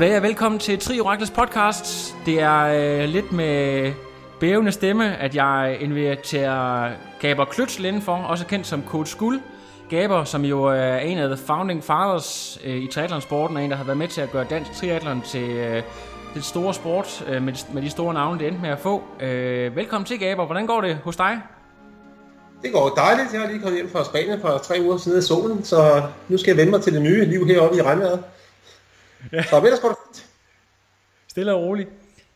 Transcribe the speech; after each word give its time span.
Goddag 0.00 0.16
og 0.16 0.22
velkommen 0.22 0.58
til 0.58 0.78
Tri 0.78 1.00
Orakles 1.00 1.30
podcast. 1.30 2.16
Det 2.26 2.40
er 2.40 2.60
øh, 2.60 3.08
lidt 3.08 3.32
med 3.32 3.92
bævende 4.40 4.72
stemme, 4.72 5.16
at 5.16 5.34
jeg 5.34 5.76
inviterer 5.80 6.92
Gaber 7.20 7.44
Kløtsel 7.44 7.84
indenfor, 7.84 8.16
også 8.16 8.46
kendt 8.46 8.66
som 8.66 8.82
Coach 8.88 9.12
Skuld. 9.12 9.40
Gaber, 9.90 10.24
som 10.24 10.44
jo 10.44 10.72
øh, 10.72 10.78
er 10.78 10.98
en 10.98 11.18
af 11.18 11.28
the 11.28 11.46
founding 11.46 11.84
fathers 11.84 12.60
øh, 12.64 12.76
i 12.76 12.86
triathlonsporten, 12.86 13.56
og 13.56 13.62
en, 13.62 13.70
der 13.70 13.76
har 13.76 13.84
været 13.84 13.98
med 13.98 14.08
til 14.08 14.20
at 14.20 14.30
gøre 14.30 14.46
dansk 14.50 14.72
triathlon 14.72 15.22
til 15.22 15.50
øh, 15.50 15.82
den 16.34 16.42
store 16.42 16.74
sport 16.74 17.24
øh, 17.28 17.42
med, 17.42 17.52
med 17.72 17.82
de 17.82 17.90
store 17.90 18.14
navne, 18.14 18.38
det 18.38 18.46
endte 18.46 18.62
med 18.62 18.70
at 18.70 18.78
få. 18.78 19.02
Øh, 19.20 19.76
velkommen 19.76 20.06
til, 20.06 20.18
Gaber. 20.18 20.46
Hvordan 20.46 20.66
går 20.66 20.80
det 20.80 20.98
hos 21.04 21.16
dig? 21.16 21.40
Det 22.62 22.72
går 22.72 22.88
dejligt. 22.88 23.32
Jeg 23.32 23.40
har 23.40 23.48
lige 23.48 23.60
kommet 23.60 23.80
hjem 23.80 23.90
fra 23.90 24.04
Spanien 24.04 24.40
for 24.40 24.58
tre 24.58 24.76
uger 24.80 24.96
siden 24.96 25.18
i 25.18 25.22
solen, 25.22 25.64
så 25.64 26.02
nu 26.28 26.38
skal 26.38 26.50
jeg 26.50 26.56
vende 26.56 26.70
mig 26.70 26.82
til 26.82 26.94
det 26.94 27.02
nye 27.02 27.24
liv 27.24 27.46
heroppe 27.46 27.76
i 27.76 27.82
regnvejret. 27.82 28.22
Ja. 29.32 29.42
Så 29.42 29.56
ellers 29.56 29.80
går 29.80 29.88
det 29.88 29.96
fint. 30.06 30.26
Stille 31.28 31.54
og 31.54 31.62
roligt. 31.62 31.88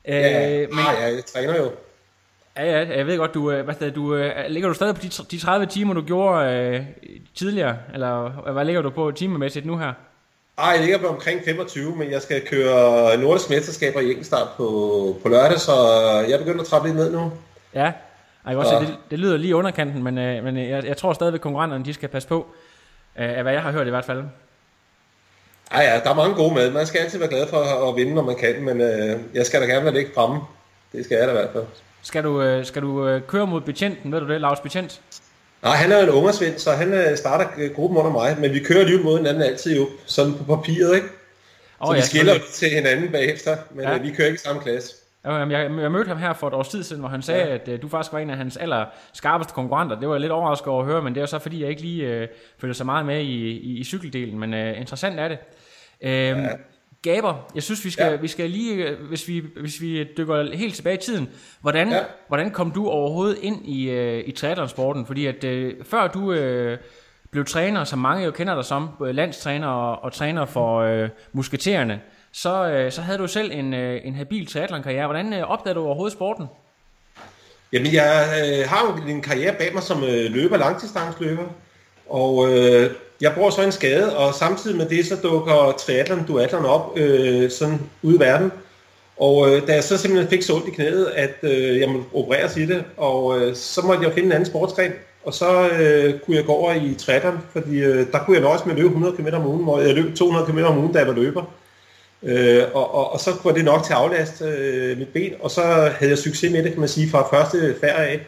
Ja, 0.09 0.63
øh, 0.63 0.69
men... 0.71 0.79
ah, 0.79 0.95
ja, 1.01 1.15
jeg 1.15 1.25
træner 1.25 1.57
jo. 1.57 1.73
Ja, 2.57 2.65
ja, 2.65 2.97
jeg 2.97 3.07
ved 3.07 3.19
godt, 3.19 3.35
du, 3.35 3.51
øh, 3.51 3.65
hvad 3.65 3.75
det, 3.75 3.95
du 3.95 4.15
øh, 4.15 4.33
ligger 4.49 4.69
du 4.69 4.75
stadig 4.75 4.95
på 4.95 5.01
de, 5.03 5.09
de 5.09 5.39
30 5.39 5.67
timer, 5.67 5.95
du 5.95 6.03
gjorde 6.03 6.53
øh, 6.53 6.87
tidligere, 7.35 7.77
eller 7.95 8.29
hvad 8.53 8.65
ligger 8.65 8.83
du 8.83 8.91
på 8.91 9.11
timemæssigt 9.11 9.67
nu 9.67 9.79
her? 9.79 9.93
Ej, 10.59 10.69
jeg 10.69 10.81
ligger 10.81 10.99
på 10.99 11.07
omkring 11.07 11.41
25, 11.45 11.97
men 11.97 12.11
jeg 12.11 12.23
skal 12.23 12.47
køre 12.47 13.17
nordisk 13.17 13.51
mesterskaber 13.51 14.01
i 14.01 14.09
enkeltstart 14.09 14.49
på, 14.57 15.17
på 15.23 15.29
lørdag, 15.29 15.59
så 15.59 15.73
jeg 16.29 16.39
begynder 16.39 16.61
at 16.61 16.67
trappe 16.67 16.89
lidt 16.89 16.97
ned 16.97 17.13
nu. 17.13 17.33
Ja, 17.75 17.93
jeg 18.47 18.57
også, 18.57 18.79
det, 18.81 18.97
det 19.11 19.19
lyder 19.19 19.37
lige 19.37 19.57
underkanten, 19.57 20.03
men, 20.03 20.19
øh, 20.19 20.45
men 20.45 20.57
jeg, 20.57 20.85
jeg 20.85 20.97
tror 20.97 21.13
stadigvæk, 21.13 21.41
konkurrenterne 21.41 21.85
de 21.85 21.95
skal 21.95 22.09
passe 22.09 22.29
på, 22.29 22.47
øh, 23.19 23.37
af 23.37 23.43
hvad 23.43 23.53
jeg 23.53 23.63
har 23.63 23.73
hørt 23.73 23.87
i 23.87 23.91
hvert 23.91 24.05
fald. 24.05 24.25
Ja, 25.73 25.81
ja, 25.81 26.01
der 26.05 26.11
er 26.11 26.15
mange 26.15 26.35
gode 26.35 26.55
med. 26.55 26.71
Man 26.71 26.87
skal 26.87 27.01
altid 27.01 27.19
være 27.19 27.29
glad 27.29 27.47
for 27.49 27.89
at 27.91 27.97
vinde, 27.97 28.15
når 28.15 28.23
man 28.23 28.37
kan, 28.37 28.63
men 28.63 28.81
øh, 28.81 29.21
jeg 29.35 29.47
skal 29.47 29.61
da 29.61 29.67
gerne 29.67 29.85
være 29.85 29.95
lidt 29.95 30.15
fremme. 30.15 30.41
Det 30.93 31.05
skal 31.05 31.17
jeg 31.17 31.27
da 31.27 31.33
i 31.33 31.37
hvert 31.37 31.51
fald. 31.53 31.65
Skal 32.03 32.25
du, 32.25 32.43
øh, 32.43 32.65
skal 32.65 32.83
du 32.83 33.07
øh, 33.09 33.23
køre 33.29 33.47
mod 33.47 33.61
betjenten, 33.61 34.13
ved 34.13 34.21
du 34.21 34.29
det, 34.29 34.41
Lars 34.41 34.61
Betjent? 34.61 35.01
Nej, 35.63 35.77
han 35.77 35.93
er 35.93 36.03
en 36.03 36.09
ungersvind, 36.09 36.59
så 36.59 36.73
han 36.73 36.93
øh, 36.93 37.17
starter 37.17 37.69
gruppen 37.75 37.99
under 37.99 38.11
mig, 38.11 38.37
men 38.41 38.53
vi 38.53 38.59
kører 38.59 38.85
lige 38.85 38.99
mod 38.99 39.17
hinanden 39.17 39.43
altid 39.43 39.77
jo, 39.77 39.89
sådan 40.07 40.35
på 40.35 40.57
papiret, 40.57 40.95
ikke? 40.95 41.07
Så 41.07 41.89
oh, 41.89 41.95
vi 41.95 41.99
ja, 41.99 42.05
skiller 42.05 42.35
til 42.53 42.71
hinanden 42.71 43.13
bagefter, 43.13 43.57
men 43.75 43.85
ja. 43.85 43.95
øh, 43.95 44.03
vi 44.03 44.11
kører 44.11 44.29
ikke 44.29 44.41
i 44.41 44.47
samme 44.47 44.63
klasse. 44.63 44.95
Jeg, 45.25 45.51
jeg, 45.51 45.93
mødte 45.93 46.09
ham 46.09 46.19
her 46.19 46.33
for 46.33 46.49
et 46.49 46.55
års 46.55 46.69
tid 46.69 46.83
siden, 46.83 47.01
hvor 47.01 47.09
han 47.09 47.23
sagde, 47.23 47.47
ja. 47.47 47.55
at 47.55 47.69
uh, 47.69 47.83
du 47.83 47.89
faktisk 47.89 48.13
var 48.13 48.19
en 48.19 48.31
af 48.31 48.37
hans 48.37 48.57
aller 48.57 48.87
skarpeste 49.13 49.53
konkurrenter. 49.55 50.01
Det 50.01 50.09
var 50.09 50.15
jeg 50.15 50.21
lidt 50.21 50.33
overrasket 50.33 50.69
over 50.69 50.81
at 50.81 50.87
høre, 50.87 51.03
men 51.03 51.15
det 51.15 51.23
er 51.23 51.27
så 51.27 51.39
fordi, 51.39 51.63
jeg 51.63 51.71
ikke 51.71 51.83
lige 51.83 52.23
uh, 52.23 52.29
følger 52.59 52.75
så 52.75 52.85
meget 52.85 53.07
med 53.07 53.21
i, 53.21 53.51
i, 53.51 53.79
i 53.79 53.85
cykeldelen. 53.85 54.39
Men 54.39 54.55
uh, 54.55 54.81
interessant 54.81 55.21
er 55.21 55.29
det. 55.29 55.39
Øhm, 56.01 56.41
ja. 56.41 56.49
Gaber, 57.03 57.51
jeg 57.55 57.63
synes, 57.63 57.85
vi 57.85 57.91
skal, 57.91 58.11
ja. 58.11 58.17
vi 58.17 58.29
skal 58.29 58.51
lige, 58.51 58.75
øh, 58.75 59.09
hvis 59.09 59.29
vi, 59.29 59.43
hvis 59.61 59.81
vi 59.81 60.05
dykker 60.17 60.57
helt 60.57 60.75
tilbage 60.75 60.97
i 60.97 61.01
tiden, 61.01 61.29
hvordan, 61.61 61.91
ja. 61.91 62.01
hvordan 62.29 62.51
kom 62.51 62.71
du 62.71 62.89
overhovedet 62.89 63.39
ind 63.43 63.69
i, 63.69 63.91
uh, 63.91 64.29
i 64.29 64.33
triathlonsporten? 64.33 65.07
Fordi 65.07 65.27
at 65.27 65.45
uh, 65.45 65.71
før 65.85 66.09
du 66.09 66.33
uh, 66.33 66.79
blev 67.31 67.45
træner, 67.45 67.85
som 67.85 67.99
mange 67.99 68.25
jo 68.25 68.31
kender 68.31 68.55
dig 68.55 68.65
som, 68.65 68.89
landstræner 69.01 69.69
og, 69.69 70.05
og 70.05 70.13
træner 70.13 70.45
for 70.45 71.03
uh, 71.03 71.09
musketererne, 71.33 72.01
så, 72.35 72.69
øh, 72.69 72.93
så 72.93 73.01
havde 73.01 73.19
du 73.19 73.27
selv 73.27 73.51
en, 73.53 73.75
øh, 73.75 74.01
en 74.05 74.15
habil 74.15 74.47
triathlon-karriere. 74.47 75.07
Hvordan 75.07 75.33
øh, 75.33 75.51
opdagede 75.51 75.79
du 75.79 75.85
overhovedet 75.85 76.13
sporten? 76.13 76.47
Jamen, 77.73 77.93
jeg 77.93 78.29
øh, 78.41 78.69
har 78.69 78.87
jo 78.87 79.09
en 79.11 79.23
karriere 79.23 79.55
bag 79.55 79.71
mig 79.75 79.83
som 79.83 80.05
øh, 80.05 80.33
løber, 80.33 80.57
langdistansløber, 80.57 81.45
og 82.09 82.53
øh, 82.53 82.91
jeg 83.21 83.33
bruger 83.35 83.51
så 83.51 83.63
en 83.63 83.73
skade, 83.73 84.17
og 84.17 84.35
samtidig 84.35 84.77
med 84.77 84.89
det, 84.89 85.07
så 85.07 85.17
dukker 85.23 85.75
triathlon, 85.79 86.27
duathlon 86.27 86.65
op 86.65 86.99
øh, 86.99 87.51
sådan 87.51 87.81
ude 88.03 88.17
i 88.17 88.21
verden. 88.21 88.53
Og 89.17 89.49
øh, 89.49 89.67
da 89.67 89.75
jeg 89.75 89.85
så 89.85 89.99
simpelthen 89.99 90.31
fik 90.31 90.43
så 90.43 90.55
ondt 90.55 90.69
i 90.69 90.71
knæet, 90.71 91.07
at 91.07 91.35
øh, 91.43 91.81
jeg 91.81 91.89
måtte 91.89 92.07
opereres 92.15 92.57
i 92.57 92.67
det, 92.67 92.85
og 92.97 93.41
øh, 93.41 93.55
så 93.57 93.83
måtte 93.87 94.05
jeg 94.05 94.13
finde 94.13 94.27
en 94.27 94.33
anden 94.33 94.47
sportsgren, 94.47 94.93
og 95.25 95.35
så 95.35 95.69
øh, 95.69 96.21
kunne 96.21 96.37
jeg 96.37 96.45
gå 96.45 96.53
over 96.53 96.73
i 96.73 96.95
triathlon, 96.95 97.39
fordi 97.53 97.79
øh, 97.79 98.07
der 98.13 98.19
kunne 98.19 98.37
jeg 98.37 98.43
nøjes 98.43 98.67
med 98.67 98.73
at 98.73 98.79
løbe 98.79 98.89
100 98.89 99.17
km 99.17 99.27
om 99.33 99.47
ugen, 99.47 99.65
hvor 99.65 99.81
jeg 99.81 99.95
løb 99.95 100.17
200 100.17 100.47
km 100.47 100.59
om 100.59 100.79
ugen, 100.79 100.93
da 100.93 100.99
jeg 100.99 101.09
var 101.09 101.15
løber. 101.15 101.45
Øh, 102.25 102.63
og, 102.75 102.95
og, 102.95 103.13
og 103.13 103.21
så 103.21 103.31
var 103.45 103.53
det 103.53 103.65
nok 103.65 103.85
til 103.85 103.93
at 103.93 103.99
aflaste 103.99 104.45
øh, 104.45 104.99
mit 104.99 105.09
ben, 105.09 105.33
og 105.41 105.51
så 105.51 105.63
havde 105.99 106.11
jeg 106.11 106.19
succes 106.19 106.53
med 106.53 106.63
det, 106.63 106.73
kan 106.73 106.81
man 106.81 106.89
sige, 106.89 107.11
fra 107.11 107.37
første 107.37 107.77
færd 107.81 108.01
af. 108.01 108.21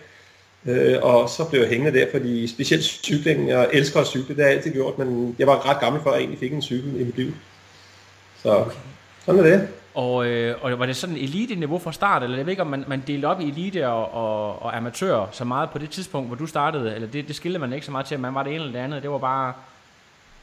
Øh, 0.67 0.99
og 1.03 1.29
så 1.29 1.45
blev 1.45 1.61
jeg 1.61 1.69
hængende 1.69 1.99
der, 1.99 2.07
fordi 2.11 2.47
specielt 2.47 2.85
cykling, 2.85 3.49
jeg 3.49 3.69
elsker 3.73 4.01
at 4.01 4.07
cykle, 4.07 4.35
det 4.35 4.37
har 4.37 4.49
jeg 4.49 4.57
altid 4.57 4.73
gjort, 4.73 4.99
men 4.99 5.37
jeg 5.39 5.47
var 5.47 5.71
ret 5.71 5.81
gammel 5.81 6.03
før 6.03 6.11
jeg 6.11 6.19
egentlig 6.19 6.39
fik 6.39 6.53
en 6.53 6.63
cykel 6.63 7.01
i 7.01 7.05
mit 7.05 7.17
liv. 7.17 7.35
Så 8.43 8.57
okay. 8.57 8.77
sådan 9.25 9.41
er 9.41 9.45
det. 9.45 9.69
Og, 9.95 10.27
øh, 10.27 10.57
og 10.61 10.79
var 10.79 10.87
det 10.87 10.97
sådan 10.97 11.17
elite-niveau 11.17 11.79
fra 11.79 11.93
start, 11.93 12.23
eller 12.23 12.37
jeg 12.37 12.47
ved 12.47 12.51
ikke, 12.51 12.63
om 12.63 12.69
man, 12.69 12.85
man 12.89 13.03
delte 13.07 13.27
op 13.27 13.41
i 13.41 13.49
elite 13.49 13.89
og, 13.89 14.15
og, 14.15 14.63
og 14.63 14.77
amatør 14.77 15.27
så 15.33 15.45
meget 15.45 15.71
på 15.71 15.79
det 15.79 15.91
tidspunkt, 15.91 16.29
hvor 16.29 16.37
du 16.37 16.47
startede, 16.47 16.95
eller 16.95 17.09
det, 17.09 17.29
det 17.29 17.37
skilte 17.37 17.59
man 17.59 17.73
ikke 17.73 17.87
så 17.87 17.93
meget 17.93 18.07
til, 18.07 18.19
man 18.19 18.35
var 18.35 18.43
det 18.43 18.55
ene 18.55 18.65
eller 18.65 18.79
det 18.79 18.85
andet, 18.85 19.03
det 19.03 19.11
var 19.11 19.19
bare 19.19 19.53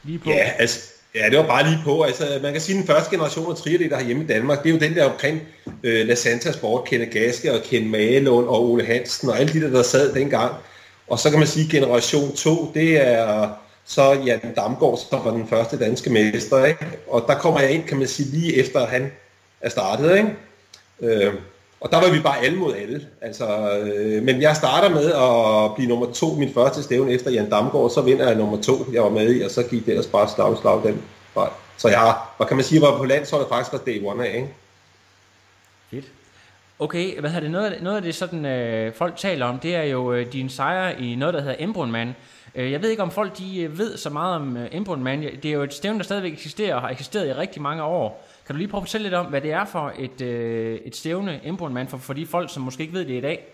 lige 0.02 0.18
på? 0.18 0.30
Ja, 0.30 0.50
altså, 0.58 0.90
Ja, 1.14 1.30
det 1.30 1.38
var 1.38 1.46
bare 1.46 1.64
lige 1.64 1.80
på. 1.84 2.02
Altså, 2.02 2.38
man 2.42 2.52
kan 2.52 2.60
sige, 2.60 2.78
at 2.78 2.78
den 2.78 2.86
første 2.94 3.10
generation 3.10 3.50
af 3.50 3.56
triatleter 3.56 4.00
hjemme 4.00 4.24
i 4.24 4.26
Danmark, 4.26 4.62
det 4.62 4.68
er 4.68 4.74
jo 4.74 4.80
den 4.80 4.94
der 4.94 5.04
omkring 5.04 5.42
øh, 5.82 6.06
La 6.06 6.14
Santa 6.14 6.52
Sport, 6.52 6.84
Kenneth 6.84 7.12
Gaske 7.12 7.52
og 7.52 7.62
Ken 7.62 7.90
Malund 7.90 8.48
og 8.48 8.70
Ole 8.70 8.84
Hansen 8.84 9.28
og 9.28 9.38
alle 9.38 9.52
de 9.52 9.60
der, 9.60 9.70
der 9.70 9.82
sad 9.82 10.14
dengang. 10.14 10.54
Og 11.08 11.18
så 11.18 11.30
kan 11.30 11.38
man 11.38 11.48
sige, 11.48 11.64
at 11.64 11.70
generation 11.70 12.36
2, 12.36 12.72
det 12.74 13.08
er 13.08 13.48
så 13.84 14.12
Jan 14.12 14.54
Damgaard, 14.56 15.00
som 15.10 15.24
var 15.24 15.30
den 15.30 15.48
første 15.48 15.78
danske 15.78 16.10
mester. 16.10 16.64
Ikke? 16.64 16.86
Og 17.08 17.24
der 17.28 17.34
kommer 17.34 17.60
jeg 17.60 17.70
ind, 17.70 17.84
kan 17.84 17.98
man 17.98 18.08
sige, 18.08 18.28
lige 18.28 18.56
efter 18.56 18.86
han 18.86 19.12
er 19.60 19.68
startet. 19.68 20.16
Ikke? 20.16 20.30
Øh, 21.00 21.34
og 21.84 21.90
der 21.90 22.00
var 22.00 22.10
vi 22.10 22.20
bare 22.20 22.44
alle 22.44 22.58
mod 22.58 22.74
alle. 22.74 23.06
Altså, 23.20 23.78
øh, 23.78 24.22
men 24.22 24.42
jeg 24.42 24.56
starter 24.56 24.88
med 24.88 25.12
at 25.12 25.74
blive 25.74 25.88
nummer 25.88 26.12
to 26.12 26.34
min 26.34 26.54
første 26.54 26.82
stævne 26.82 27.12
efter 27.12 27.30
Jan 27.30 27.50
Damgaard, 27.50 27.90
så 27.90 28.00
vinder 28.00 28.26
jeg 28.26 28.36
nummer 28.36 28.62
to, 28.62 28.72
jeg 28.92 29.02
var 29.02 29.08
med 29.08 29.34
i, 29.34 29.42
og 29.42 29.50
så 29.50 29.62
gik 29.62 29.86
det 29.86 29.88
ellers 29.88 30.06
bare 30.06 30.28
slag 30.28 30.58
slag 30.58 30.82
den 30.84 31.02
vej. 31.34 31.48
Så 31.76 31.88
jeg 31.88 31.98
har, 31.98 32.34
hvad 32.36 32.46
kan 32.46 32.56
man 32.56 32.64
sige, 32.64 32.80
var 32.80 32.98
på 32.98 33.04
landsholdet 33.04 33.48
faktisk 33.48 33.70
fra 33.70 33.78
day 33.86 34.04
one 34.04 34.28
af, 34.28 34.36
ikke? 34.36 34.48
Fedt. 35.90 36.04
Okay, 36.78 37.20
hvad 37.20 37.30
har 37.30 37.40
det? 37.40 37.50
Noget 37.50 37.64
af 37.64 37.70
det, 37.70 37.82
noget 37.82 37.96
af 37.96 38.02
det 38.02 38.14
sådan, 38.14 38.44
øh, 38.44 38.94
folk 38.94 39.16
taler 39.16 39.46
om, 39.46 39.58
det 39.58 39.74
er 39.74 39.82
jo 39.82 40.12
øh, 40.12 40.32
din 40.32 40.48
sejr 40.48 40.90
i 40.98 41.14
noget, 41.14 41.34
der 41.34 41.40
hedder 41.40 41.56
Embrunman. 41.58 42.14
Øh, 42.54 42.72
jeg 42.72 42.82
ved 42.82 42.90
ikke, 42.90 43.02
om 43.02 43.10
folk 43.10 43.38
de 43.38 43.60
øh, 43.60 43.78
ved 43.78 43.96
så 43.96 44.10
meget 44.10 44.36
om 44.36 44.56
øh, 44.56 44.68
Embrunman. 44.72 45.22
Det 45.22 45.44
er 45.44 45.52
jo 45.52 45.62
et 45.62 45.74
stævne, 45.74 45.98
der 45.98 46.04
stadigvæk 46.04 46.32
eksisterer 46.32 46.74
og 46.74 46.80
har 46.80 46.88
eksisteret 46.88 47.28
i 47.28 47.32
rigtig 47.32 47.62
mange 47.62 47.82
år. 47.82 48.28
Kan 48.46 48.54
du 48.54 48.58
lige 48.58 48.68
prøve 48.68 48.80
at 48.80 48.84
fortælle 48.88 49.04
lidt 49.04 49.14
om, 49.14 49.26
hvad 49.26 49.40
det 49.40 49.52
er 49.52 49.64
for 49.64 49.92
et, 49.98 50.20
øh, 50.20 50.80
et 50.84 50.96
stævne 50.96 51.40
Embrunman 51.44 51.88
for, 51.88 51.98
for 51.98 52.12
de 52.12 52.26
folk, 52.26 52.52
som 52.52 52.62
måske 52.62 52.82
ikke 52.82 52.94
ved 52.94 53.04
det 53.04 53.14
i 53.14 53.20
dag? 53.20 53.46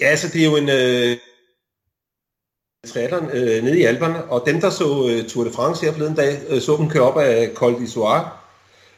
Ja, 0.00 0.06
altså 0.06 0.28
det 0.28 0.40
er 0.40 0.44
jo 0.44 0.56
en 0.56 0.68
øh, 0.68 1.16
triathlon 2.86 3.30
øh, 3.32 3.64
nede 3.64 3.80
i 3.80 3.82
Alperne, 3.82 4.24
og 4.24 4.42
dem, 4.46 4.60
der 4.60 4.70
så 4.70 5.08
øh, 5.10 5.28
Tour 5.28 5.44
de 5.44 5.50
France 5.50 5.86
her 5.86 5.92
forleden 5.92 6.14
dag, 6.14 6.38
øh, 6.48 6.60
så 6.60 6.76
dem 6.76 6.88
køre 6.88 7.02
op 7.02 7.18
af 7.18 7.50
Col 7.54 7.74
d'Isoire. 7.74 8.24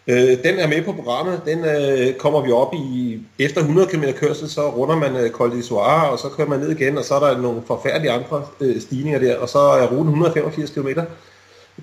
Øh, 0.06 0.44
den 0.44 0.58
er 0.58 0.68
med 0.68 0.84
på 0.84 0.92
programmet, 0.92 1.42
den 1.44 1.64
øh, 1.64 2.14
kommer 2.14 2.40
vi 2.40 2.50
op 2.50 2.74
i, 2.74 3.20
efter 3.38 3.60
100 3.60 3.88
km 3.88 4.04
kørsel, 4.16 4.50
så 4.50 4.70
runder 4.70 4.96
man 4.96 5.16
øh, 5.16 5.30
Col 5.30 5.50
d'Isoire, 5.50 6.06
og 6.06 6.18
så 6.18 6.28
kører 6.28 6.48
man 6.48 6.60
ned 6.60 6.70
igen, 6.70 6.98
og 6.98 7.04
så 7.04 7.14
er 7.14 7.20
der 7.20 7.38
nogle 7.38 7.62
forfærdelige 7.66 8.12
andre 8.12 8.46
øh, 8.60 8.80
stigninger 8.80 9.20
der, 9.20 9.38
og 9.38 9.48
så 9.48 9.58
er 9.58 9.86
ruten 9.86 10.08
185 10.08 10.70
km. 10.70 10.88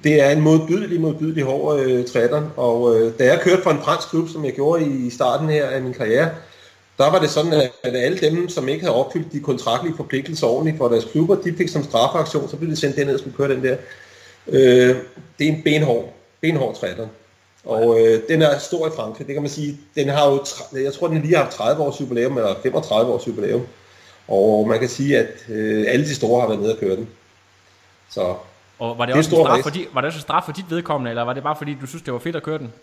Det 0.04 0.22
er 0.22 0.30
en 0.30 0.42
modbydelig, 0.42 1.02
modbydelig 1.02 1.44
hård 1.44 1.80
øh, 1.80 2.06
trætter, 2.06 2.50
og 2.58 2.96
øh, 2.96 3.14
da 3.20 3.26
jeg 3.26 3.40
kørte 3.40 3.64
for 3.64 3.72
en 3.72 3.82
fransk 3.84 4.10
klub, 4.10 4.30
som 4.30 4.46
jeg 4.46 4.54
gjorde 4.54 4.86
i 4.86 5.10
starten 5.10 5.50
her 5.50 5.66
af 5.66 5.82
min 5.82 5.94
karriere, 5.94 6.30
der 6.98 7.12
var 7.12 7.20
det 7.20 7.30
sådan, 7.30 7.54
at 7.54 7.96
alle 7.96 8.18
dem, 8.18 8.50
som 8.50 8.70
ikke 8.70 8.84
havde 8.86 8.96
opfyldt 8.96 9.32
de 9.32 9.40
kontraktlige 9.40 9.96
forpligtelser 9.98 10.48
ordentligt 10.48 10.78
for 10.78 10.88
deres 10.88 11.06
klubber, 11.06 11.36
de 11.36 11.56
fik 11.58 11.70
som 11.70 11.84
straffeaktion, 11.84 12.50
så 12.50 12.58
blev 12.58 12.70
de 12.70 12.76
sendt 12.76 12.96
derned 12.96 13.14
og 13.14 13.20
skulle 13.20 13.38
køre 13.38 13.50
den 13.50 13.64
der. 13.64 13.78
Øh, 14.48 14.96
det 15.40 15.48
er 15.48 15.52
en 15.52 15.62
benhård, 15.64 16.14
benhård 16.42 16.76
trætter. 16.76 17.08
Og 17.66 18.00
øh, 18.00 18.22
den 18.30 18.42
er 18.42 18.60
stor 18.60 18.88
i 18.88 18.92
Frankrig, 18.96 19.28
det 19.28 19.36
kan 19.36 19.42
man 19.42 19.52
sige. 19.52 19.80
Den 19.96 20.10
har 20.10 20.30
jo, 20.32 20.46
jeg 20.84 20.94
tror, 20.94 21.08
den 21.08 21.22
lige 21.22 21.36
har 21.36 21.44
haft 21.44 21.56
30 21.56 21.84
års 21.84 22.02
jubilæum, 22.02 22.38
eller 22.38 22.56
35 22.64 23.14
års 23.14 23.28
jubilæum. 23.28 23.68
Og 24.28 24.68
man 24.68 24.80
kan 24.80 24.90
sige, 24.90 25.18
at 25.18 25.46
øh, 25.50 25.86
alle 25.88 26.06
de 26.06 26.16
store 26.16 26.42
har 26.42 26.48
været 26.48 26.62
nede 26.62 26.74
og 26.74 26.80
køre 26.80 26.96
den. 26.96 27.10
Så 28.10 28.36
og 28.80 28.98
var 28.98 29.06
det, 29.06 29.14
det 29.14 29.20
også 29.20 29.36
en 29.36 29.46
straf 29.46 29.60
for, 29.64 29.70
di, 29.70 29.86
var 29.94 30.02
det 30.02 30.08
også 30.08 30.18
en 30.18 30.22
straf 30.22 30.44
for 30.46 30.52
dit 30.52 30.66
vedkommende, 30.70 31.10
eller 31.12 31.24
var 31.24 31.34
det 31.34 31.44
bare 31.44 31.56
fordi, 31.58 31.78
du 31.82 31.88
synes, 31.88 32.04
det 32.04 32.14
var 32.14 32.20
fedt 32.20 32.36
at 32.36 32.44
køre 32.44 32.58
den? 32.58 32.74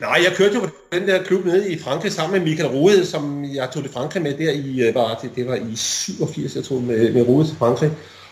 Nej, 0.00 0.20
jeg 0.24 0.32
kørte 0.36 0.54
jo 0.54 0.60
på 0.60 0.68
den 0.92 1.08
der 1.08 1.22
klub 1.22 1.44
nede 1.44 1.72
i 1.72 1.78
Frankrig 1.78 2.12
sammen 2.12 2.38
med 2.38 2.48
Michael 2.48 2.70
Rode, 2.70 3.06
som 3.06 3.44
jeg 3.54 3.70
tog 3.70 3.82
til 3.82 3.92
Frankrig 3.92 4.22
med 4.22 4.34
der 4.34 4.50
i, 4.50 4.88
øh, 4.88 4.94
var, 4.94 5.18
det, 5.22 5.30
det 5.36 5.46
var 5.46 5.54
i 5.54 5.76
87, 5.76 6.56
jeg 6.56 6.64
tog 6.64 6.82
med, 6.82 7.12
med 7.12 7.22
Rode 7.28 7.46
til 7.46 7.56
Frankrig. 7.56 7.90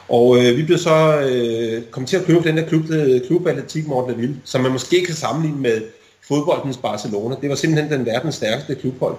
Og 0.08 0.36
øh, 0.38 0.56
vi 0.56 0.64
blev 0.64 0.78
så 0.78 1.20
øh, 1.20 1.82
kommet 1.90 2.08
til 2.08 2.16
at 2.16 2.24
køre 2.24 2.42
på 2.42 2.48
den 2.48 2.56
der 2.56 2.68
klub, 2.68 2.88
der 2.88 3.20
Klub 3.26 3.46
Atletik 3.46 3.86
Morten 3.86 4.42
som 4.44 4.60
man 4.60 4.72
måske 4.72 5.04
kan 5.04 5.14
sammenligne 5.14 5.60
med 5.60 5.82
fodboldens 6.28 6.76
Barcelona. 6.76 7.36
Det 7.40 7.48
var 7.48 7.54
simpelthen 7.54 7.92
den 7.92 8.06
verdens 8.06 8.34
stærkeste 8.34 8.74
klubhold. 8.74 9.16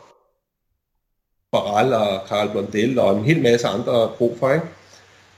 Baral 1.51 1.93
og 1.93 2.27
Karl 2.27 2.51
Blondel 2.51 2.99
og 2.99 3.17
en 3.17 3.25
hel 3.25 3.41
masse 3.41 3.67
andre 3.67 4.11
profer, 4.17 4.53
ikke? 4.53 4.65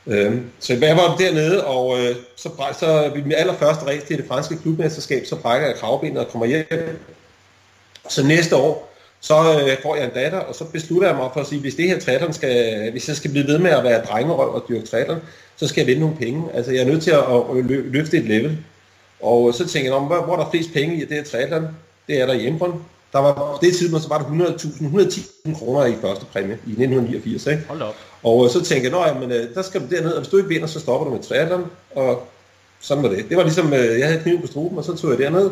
Øh, 0.08 0.38
så 0.60 0.74
jeg 0.74 0.98
var 0.98 1.16
dernede, 1.20 1.66
og 1.66 2.00
øh, 2.00 2.16
så, 2.36 2.50
så 2.80 3.12
ved 3.14 3.24
min 3.24 3.34
allerførste 3.38 3.86
race 3.86 4.06
til 4.06 4.18
det 4.18 4.26
franske 4.28 4.58
klubmesterskab, 4.58 5.26
så 5.26 5.36
brækker 5.36 5.68
jeg 5.68 5.76
kravbenet 5.76 6.18
og 6.18 6.32
kommer 6.32 6.46
hjem. 6.46 6.66
Så 8.10 8.24
næste 8.24 8.56
år, 8.56 8.94
så 9.22 9.34
øh, 9.36 9.78
får 9.84 9.96
jeg 9.96 10.06
en 10.06 10.12
datter, 10.12 10.40
og 10.40 10.56
så 10.56 10.66
beslutter 10.66 11.08
jeg 11.08 11.18
mig 11.18 11.30
for 11.34 11.42
at 11.42 11.48
sige, 11.48 11.62
hvis 11.62 11.76
det 11.76 11.88
her 11.88 12.00
triathlon 12.00 12.34
skal, 12.34 12.92
hvis 12.92 13.08
jeg 13.08 13.16
skal 13.16 13.32
blive 13.32 13.48
ved 13.48 13.60
med 13.60 13.72
at 13.72 13.84
være 13.84 14.06
drengerøv 14.06 14.54
og 14.54 14.66
dyrke 14.70 14.86
triathlon, 14.86 15.20
så 15.56 15.68
skal 15.68 15.82
jeg 15.82 15.88
vinde 15.88 16.02
nogle 16.02 16.16
penge. 16.16 16.44
Altså 16.54 16.72
jeg 16.72 16.82
er 16.82 16.86
nødt 16.86 17.04
til 17.04 17.12
at, 17.12 17.20
at 17.20 17.66
løfte 17.66 18.18
et 18.18 18.24
level. 18.24 18.58
Og 19.22 19.54
så 19.54 19.68
tænker 19.68 19.92
jeg, 19.92 20.00
hvor, 20.00 20.24
hvor 20.24 20.34
er 20.34 20.44
der 20.44 20.52
flest 20.52 20.74
penge 20.74 20.96
i 20.96 21.00
det 21.00 21.18
her 21.18 21.24
triathlon? 21.24 21.68
Det 22.08 22.22
er 22.22 22.26
der 22.26 22.34
i 22.34 22.48
Embrun. 22.48 22.84
Der 23.14 23.20
var 23.20 23.34
på 23.34 23.58
det 23.62 23.76
tidspunkt, 23.76 24.04
så 24.04 24.10
var 24.10 24.18
der 24.18 24.26
100.000, 24.26 24.66
110.000 25.48 25.60
kroner 25.60 25.86
i 25.86 25.96
første 26.02 26.26
præmie 26.26 26.54
i 26.54 26.72
1989. 26.72 27.48
Ikke? 27.48 27.64
Hold 27.68 27.82
op. 27.82 27.96
Og 28.24 28.50
så 28.50 28.64
tænkte 28.64 28.98
jeg, 28.98 29.16
men 29.20 29.32
øh, 29.32 29.56
der 29.56 29.62
skal 29.62 29.82
du 29.82 29.86
derned, 29.96 30.12
og 30.12 30.22
hvis 30.22 30.30
du 30.30 30.38
ikke 30.38 30.50
vinder, 30.50 30.68
så 30.68 30.80
stopper 30.80 31.06
du 31.06 31.16
med 31.16 31.24
triathlon. 31.24 31.72
Og 31.96 32.28
sådan 32.80 33.04
var 33.04 33.10
det. 33.10 33.30
Det 33.30 33.38
var 33.38 33.44
ligesom, 33.44 33.74
øh, 33.74 34.00
jeg 34.00 34.08
havde 34.08 34.22
kniven 34.22 34.42
på 34.42 34.48
struben, 34.48 34.78
og 34.78 34.84
så 34.84 34.98
tog 34.98 35.10
jeg 35.10 35.20
derned. 35.20 35.52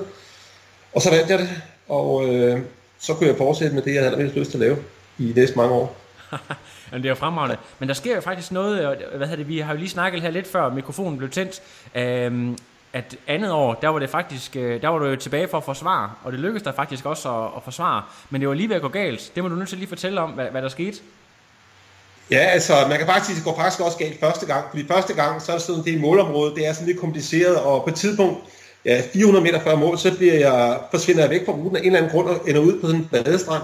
Og 0.94 1.01
så 1.01 1.10
vandt 1.10 1.30
jeg 1.30 1.39
det, 1.39 1.50
og 1.89 2.36
øh, 2.36 2.60
så 3.00 3.13
kunne 3.13 3.27
jeg 3.27 3.38
fortsætte 3.38 3.75
med 3.75 3.83
det, 3.83 3.94
jeg 3.94 4.01
havde 4.01 4.12
allermest 4.12 4.36
lyst 4.36 4.51
til 4.51 4.57
at 4.57 4.62
lave 4.62 4.77
i 5.18 5.33
næste 5.36 5.57
mange 5.57 5.74
år. 5.74 5.95
Jamen, 6.92 7.04
det 7.04 7.06
er 7.06 7.12
jo 7.12 7.16
fremragende. 7.16 7.57
Men 7.80 7.89
der 7.89 7.95
sker 7.95 8.16
jo 8.16 8.21
faktisk 8.21 8.51
noget, 8.51 8.80
øh, 8.80 9.18
hvad 9.18 9.27
hedder 9.27 9.44
det, 9.44 9.48
vi 9.48 9.60
har 9.60 9.74
jo 9.74 9.80
lige 9.80 9.89
snakket 9.89 10.22
her 10.22 10.31
lidt 10.31 10.48
før 10.48 10.74
mikrofonen 10.74 11.18
blev 11.18 11.30
tændt, 11.30 11.62
øhm, 11.95 12.57
at 12.94 13.15
andet 13.27 13.51
år, 13.51 13.74
der 13.74 13.88
var 13.88 14.00
det 14.00 14.10
faktisk, 14.10 14.54
der 14.54 14.88
var 14.88 15.00
du 15.00 15.06
jo 15.06 15.15
tilbage 15.15 15.48
for 15.48 15.57
at 15.57 15.63
forsvare, 15.63 16.12
og 16.24 16.31
det 16.31 16.39
lykkedes 16.39 16.63
der 16.63 16.72
faktisk 16.72 17.06
også 17.06 17.30
at, 17.30 17.51
at 17.57 17.63
forsvare, 17.63 18.04
men 18.30 18.42
det 18.42 18.50
var 18.50 18.56
lige 18.56 18.69
ved 18.69 18.75
at 18.75 18.81
gå 18.81 18.88
galt. 18.88 19.31
Det 19.36 19.44
må 19.44 19.50
du 19.50 19.56
nødt 19.56 19.69
til 19.69 19.77
lige 19.77 19.88
fortælle 19.88 20.22
om, 20.22 20.30
hvad, 20.30 20.45
hvad 20.45 20.62
der 20.62 20.69
skete. 20.69 20.98
Ja, 22.31 22.38
altså 22.38 22.74
man 22.90 22.98
kan 22.98 23.08
faktisk, 23.08 23.26
sige 23.26 23.36
det 23.36 23.44
går 23.44 23.56
faktisk 23.56 23.81
også 23.81 23.98
galt 23.98 24.20
første 24.20 24.46
gang, 24.46 24.66
fordi 24.70 24.88
første 24.88 25.14
gang, 25.14 25.42
så 25.42 25.52
er 25.52 25.56
det 25.56 25.66
sådan, 25.66 25.84
det 25.84 25.94
er 25.94 26.00
målområde, 26.00 26.56
det 26.56 26.68
er 26.68 26.74
sådan 26.74 26.88
lidt 26.88 27.00
kompliceret, 27.00 27.56
og 27.56 27.84
på 27.84 27.90
et 27.90 27.96
tidspunkt, 27.96 28.38
ja, 28.86 29.02
400 29.14 29.44
meter 29.46 29.60
før 29.60 29.76
mål, 29.76 29.98
så 29.98 30.16
bliver 30.18 30.34
jeg, 30.34 30.80
forsvinder 30.92 31.22
jeg 31.22 31.30
væk 31.30 31.46
fra 31.46 31.52
ruten 31.52 31.76
af 31.76 31.80
en 31.80 31.86
eller 31.86 32.00
anden 32.00 32.12
grund 32.12 32.28
og 32.28 32.50
ender 32.50 32.62
ud 32.62 32.80
på 32.80 32.88
sådan 32.88 33.02
en 33.02 33.10
badestrand. 33.12 33.64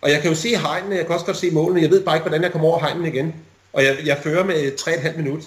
Og 0.00 0.10
jeg 0.10 0.20
kan 0.20 0.30
jo 0.30 0.36
se 0.36 0.48
hegnene, 0.48 0.96
jeg 0.96 1.06
kan 1.06 1.14
også 1.14 1.26
godt 1.26 1.36
se 1.36 1.50
målene, 1.50 1.82
jeg 1.82 1.90
ved 1.90 2.04
bare 2.04 2.16
ikke, 2.16 2.22
hvordan 2.28 2.42
jeg 2.42 2.52
kommer 2.52 2.68
over 2.68 2.80
hegnene 2.80 3.08
igen. 3.08 3.34
Og 3.72 3.84
jeg, 3.84 3.96
jeg 4.04 4.18
fører 4.22 4.44
med 4.44 4.72
3,5 4.80 5.16
minut 5.16 5.42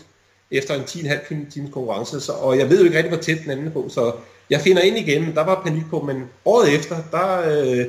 efter 0.51 0.73
en 0.73 0.81
10,5 0.81 1.53
times 1.53 1.73
konkurrence, 1.73 2.21
så, 2.21 2.31
og 2.31 2.57
jeg 2.57 2.69
ved 2.69 2.79
jo 2.79 2.85
ikke 2.85 2.97
rigtig, 2.97 3.13
hvor 3.13 3.21
tæt 3.21 3.37
den 3.43 3.51
anden 3.51 3.71
på, 3.71 3.89
så 3.89 4.11
jeg 4.49 4.61
finder 4.61 4.81
ind 4.81 4.97
igen, 4.97 5.35
der 5.35 5.43
var 5.43 5.61
panik 5.65 5.83
på, 5.89 6.01
men 6.01 6.23
året 6.45 6.75
efter, 6.75 6.95
der 7.11 7.41
øh, 7.49 7.85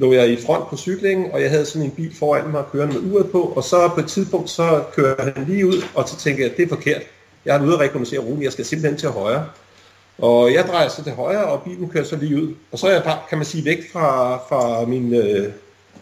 lå 0.00 0.12
jeg 0.12 0.30
i 0.30 0.42
front 0.46 0.68
på 0.68 0.76
cyklingen, 0.76 1.32
og 1.32 1.42
jeg 1.42 1.50
havde 1.50 1.66
sådan 1.66 1.82
en 1.82 1.90
bil 1.90 2.16
foran 2.18 2.50
mig 2.50 2.64
kørende 2.72 3.00
med 3.00 3.12
uret 3.12 3.30
på, 3.30 3.42
og 3.42 3.64
så 3.64 3.88
på 3.94 4.00
et 4.00 4.06
tidspunkt, 4.06 4.50
så 4.50 4.82
kører 4.94 5.22
han 5.22 5.44
lige 5.48 5.66
ud, 5.66 5.82
og 5.94 6.08
så 6.08 6.16
tænker 6.16 6.44
jeg, 6.44 6.56
det 6.56 6.64
er 6.64 6.68
forkert. 6.68 7.02
Jeg 7.44 7.56
er 7.56 7.62
ude 7.62 7.74
at 7.74 7.80
rekognosere 7.80 8.20
ruten, 8.20 8.42
jeg 8.42 8.52
skal 8.52 8.64
simpelthen 8.64 8.98
til 8.98 9.08
højre. 9.08 9.46
Og 10.18 10.52
jeg 10.54 10.64
drejer 10.64 10.88
så 10.88 11.04
til 11.04 11.12
højre, 11.12 11.44
og 11.44 11.62
bilen 11.62 11.88
kører 11.88 12.04
så 12.04 12.16
lige 12.16 12.42
ud. 12.42 12.54
Og 12.72 12.78
så 12.78 12.86
er 12.86 12.92
jeg 12.92 13.02
bare, 13.02 13.18
kan 13.28 13.38
man 13.38 13.44
sige, 13.44 13.64
væk 13.64 13.92
fra, 13.92 14.36
fra 14.36 14.84
min... 14.86 15.14
Øh, 15.14 15.52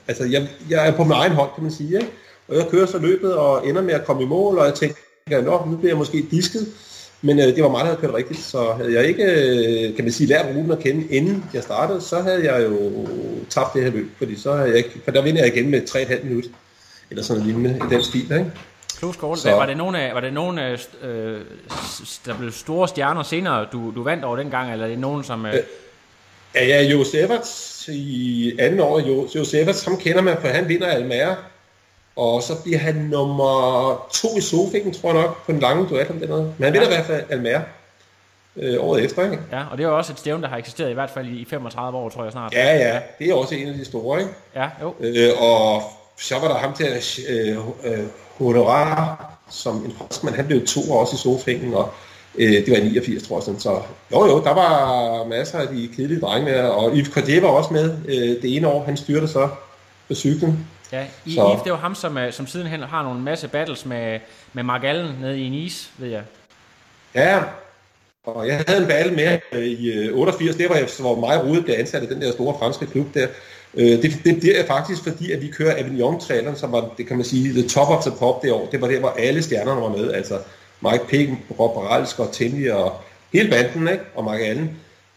altså, 0.09 0.25
jeg, 0.25 0.49
jeg 0.71 0.89
er 0.89 0.97
på 0.97 1.05
min 1.05 1.13
egen 1.13 1.33
hånd, 1.33 1.51
kan 1.55 1.63
man 1.63 1.73
sige, 1.73 1.95
ikke? 1.95 2.11
Og 2.49 2.57
jeg 2.57 2.67
kører 2.71 2.87
så 2.87 2.99
løbet 2.99 3.35
og 3.35 3.69
ender 3.69 3.83
med 3.83 3.95
at 3.95 4.05
komme 4.05 4.23
i 4.23 4.27
mål, 4.27 4.59
og 4.59 4.67
jeg 4.67 4.75
tænker, 4.75 4.97
nå, 5.43 5.65
nu 5.71 5.77
bliver 5.77 5.91
jeg 5.91 5.99
måske 5.99 6.27
disket. 6.31 6.67
Men 7.23 7.39
øh, 7.39 7.45
det 7.45 7.63
var 7.63 7.69
mig, 7.69 7.81
der 7.81 7.87
havde 7.87 8.01
kørt 8.01 8.15
rigtigt, 8.15 8.41
så 8.41 8.73
havde 8.77 8.95
jeg 8.95 9.07
ikke, 9.07 9.25
øh, 9.25 9.97
kan 9.97 10.05
man 10.05 10.13
sige, 10.13 10.27
lært 10.27 10.47
ruten 10.57 10.71
at 10.71 10.79
kende, 10.79 11.07
inden 11.11 11.45
jeg 11.55 11.63
startede, 11.63 12.01
så 12.01 12.21
havde 12.21 12.53
jeg 12.53 12.65
jo 12.65 13.07
tabt 13.51 13.75
det 13.75 13.83
her 13.85 13.91
løb, 13.91 14.11
fordi 14.19 14.37
så 14.41 14.53
havde 14.53 14.69
jeg 14.69 14.77
ikke, 14.77 15.01
for 15.05 15.11
der 15.11 15.23
vinder 15.23 15.45
jeg 15.45 15.57
igen 15.57 15.71
med 15.71 15.83
3,5 15.91 16.25
minutter, 16.25 16.51
eller 17.11 17.23
sådan 17.23 17.43
noget 17.43 17.55
lignende 17.55 17.87
i 17.87 17.95
den 17.95 18.03
stil, 18.03 18.23
ikke? 18.23 18.53
Så. 19.37 19.51
Var 19.51 19.67
det 19.67 19.77
nogle 19.77 20.01
af, 20.01 20.15
var 20.15 20.21
det 20.21 20.33
nogle 20.33 20.63
af, 20.63 20.87
øh, 21.03 21.41
der 22.27 22.39
blev 22.39 22.53
store 22.53 22.89
stjerner 22.89 23.23
senere, 23.23 23.67
du, 23.73 23.93
du 23.95 24.03
vandt 24.03 24.25
over 24.25 24.37
dengang, 24.37 24.73
eller 24.73 24.85
er 24.85 24.91
det 24.91 24.99
nogen, 24.99 25.25
som... 25.25 25.47
Øh... 25.47 25.55
Ja, 26.55 26.67
ja, 26.67 26.83
Jo 26.83 27.05
Everts 27.15 27.89
i 27.93 28.53
anden 28.59 28.81
år, 28.81 29.01
Jo, 29.01 29.29
jo 29.35 29.45
Everts, 29.55 29.85
ham 29.85 29.97
kender 29.97 30.23
man, 30.23 30.37
for 30.41 30.49
han 30.49 30.69
vinder 30.69 30.87
Almere, 30.87 31.37
og 32.19 32.43
så 32.43 32.63
bliver 32.63 32.79
han 32.79 32.95
nummer 32.95 34.07
to 34.13 34.29
i 34.37 34.41
sofaen, 34.41 34.93
tror 34.93 35.13
jeg 35.13 35.23
nok, 35.23 35.47
på 35.47 35.53
den 35.53 35.61
lange 35.61 35.89
duel 35.89 36.11
om 36.11 36.19
det 36.19 36.29
noget. 36.29 36.55
Men 36.59 36.65
han 36.65 36.73
vinder 36.73 36.89
ja. 36.89 36.93
i 36.93 36.97
hvert 36.97 37.07
fald 37.07 37.25
Almere 37.31 37.63
øh, 38.57 38.77
året 38.81 39.05
efter, 39.05 39.25
ikke? 39.25 39.39
Ja, 39.53 39.65
og 39.71 39.79
det 39.79 39.85
er 39.85 39.89
jo 39.89 39.97
også 39.97 40.13
et 40.13 40.19
stævn, 40.19 40.43
der 40.43 40.49
har 40.49 40.57
eksisteret 40.57 40.91
i 40.91 40.95
hvert 40.95 41.11
fald 41.11 41.29
i 41.29 41.47
35 41.51 41.99
år, 41.99 42.09
tror 42.09 42.23
jeg 42.23 42.33
snart. 42.33 42.53
Ja, 42.53 42.77
ja, 42.77 43.01
det 43.19 43.31
er 43.31 43.35
også 43.35 43.55
en 43.55 43.69
af 43.69 43.75
de 43.75 43.85
store, 43.85 44.21
ikke? 44.21 44.33
Ja, 44.55 44.69
jo. 44.83 44.95
Øh, 45.01 45.31
og 45.41 45.83
så 46.21 46.39
var 46.39 46.49
der 46.49 46.55
ham 46.55 46.73
til 46.73 46.87
øh, 47.29 47.57
øh, 47.85 47.99
Honorar, 48.39 49.39
som 49.51 49.85
en 49.85 49.93
franskmand, 49.99 50.37
han 50.37 50.47
blev 50.47 50.67
to 50.67 50.81
år 50.93 51.01
også 51.01 51.15
i 51.15 51.19
sofaen, 51.19 51.75
og 51.75 51.91
øh, 52.39 52.53
det 52.53 52.71
var 52.71 52.77
i 52.77 52.81
89, 52.81 53.23
tror 53.23 53.37
jeg. 53.37 53.43
Sådan. 53.43 53.61
Så 53.61 53.81
jo, 54.13 54.27
jo, 54.27 54.43
der 54.45 54.55
var 54.55 55.25
masser 55.25 55.59
af 55.59 55.69
de 55.69 55.89
kedelige 55.97 56.21
drenge 56.21 56.45
med, 56.45 56.61
og 56.61 56.91
Yves 56.95 57.09
Cordier 57.09 57.41
var 57.41 57.49
også 57.49 57.73
med 57.73 57.97
øh, 58.09 58.43
det 58.43 58.57
ene 58.57 58.69
år, 58.69 58.85
han 58.85 58.97
styrte 58.97 59.29
så 59.29 59.49
på 60.09 60.15
cyklen. 60.15 60.67
Ja, 60.93 61.07
i, 61.25 61.35
så. 61.35 61.53
Yves, 61.53 61.63
det 61.63 61.73
var 61.73 61.79
ham, 61.79 61.95
som, 61.95 62.19
øh, 62.19 62.33
som 62.33 62.47
sidenhen 62.47 62.83
har 62.83 63.03
nogle 63.03 63.21
masse 63.21 63.49
battles 63.49 63.87
med, 63.87 64.21
med 64.53 64.63
Mark 64.63 64.85
Allen 64.85 65.17
nede 65.21 65.41
i 65.41 65.49
Nice, 65.49 65.91
ved 65.99 66.09
jeg. 66.09 66.23
Ja, 67.15 67.43
og 68.25 68.49
jeg 68.49 68.65
havde 68.67 68.83
en 68.83 68.89
battle 68.89 69.15
med 69.15 69.39
øh, 69.53 69.65
i 69.65 70.11
88, 70.11 70.57
det 70.57 70.69
var, 70.69 71.01
hvor 71.01 71.21
mig 71.21 71.45
Rude 71.45 71.63
blev 71.63 71.75
ansat 71.79 72.03
i 72.03 72.07
den 72.07 72.23
der 72.23 72.33
store 72.33 72.55
franske 72.59 72.87
klub 72.87 73.15
der. 73.15 73.27
Øh, 73.75 74.03
det, 74.03 74.21
det, 74.25 74.43
det 74.43 74.61
er 74.61 74.67
faktisk 74.67 75.03
fordi, 75.03 75.33
at 75.33 75.43
vi 75.43 75.49
kører 75.49 75.79
avignon 75.79 76.21
traileren 76.21 76.57
som 76.57 76.73
var, 76.73 76.95
det 76.99 77.07
kan 77.07 77.17
man 77.17 77.25
sige, 77.25 77.53
the 77.53 77.69
top 77.69 77.89
of 77.89 78.05
the 78.05 78.13
pop 78.19 78.43
det 78.43 78.53
år. 78.53 78.69
Det 78.73 78.81
var 78.81 78.89
der, 78.89 79.01
hvor 79.01 79.15
alle 79.19 79.43
stjernerne 79.43 79.81
var 79.81 79.89
med, 79.89 80.13
altså 80.13 80.39
Mike 80.81 81.07
Pick, 81.09 81.31
Rob 81.61 81.75
Barral, 81.75 82.07
Scott 82.07 82.33
Tinley 82.33 82.71
og 82.71 83.01
hele 83.33 83.51
banden, 83.51 83.89
ikke? 83.89 84.05
og 84.15 84.25
Mark 84.25 84.41
Allen. 84.41 84.77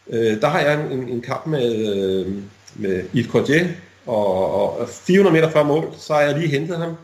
Øh, 0.10 0.42
der 0.42 0.48
har 0.48 0.60
jeg 0.60 0.82
en, 0.92 1.10
en 1.10 1.22
kamp 1.22 1.48
med, 1.48 1.76
øh, 1.76 2.34
med 2.76 3.04
Yves 3.16 3.32
Cordier, 3.32 3.68
og, 4.06 4.80
og 4.80 4.90
400 4.90 5.34
meter 5.34 5.50
før 5.50 5.64
mål, 5.64 5.94
så 5.98 6.14
har 6.14 6.22
jeg 6.22 6.38
lige 6.38 6.48
hentet 6.48 6.78
ham. 6.78 6.96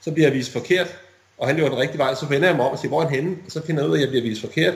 Så 0.00 0.12
bliver 0.12 0.28
jeg 0.28 0.36
vist 0.36 0.52
forkert, 0.52 0.98
og 1.38 1.46
han 1.46 1.56
løber 1.56 1.68
den 1.68 1.78
rigtige 1.78 1.98
vej. 1.98 2.14
Så 2.14 2.26
vender 2.26 2.48
jeg 2.48 2.56
mig 2.56 2.66
om 2.66 2.72
og 2.72 2.78
siger, 2.78 2.88
hvor 2.88 3.02
er 3.02 3.08
han 3.08 3.14
henne? 3.14 3.36
Og 3.46 3.52
så 3.52 3.62
finder 3.66 3.82
jeg 3.82 3.90
ud 3.90 3.96
af, 3.96 3.98
at 3.98 4.02
jeg 4.02 4.08
bliver 4.10 4.22
vist 4.22 4.40
forkert. 4.40 4.74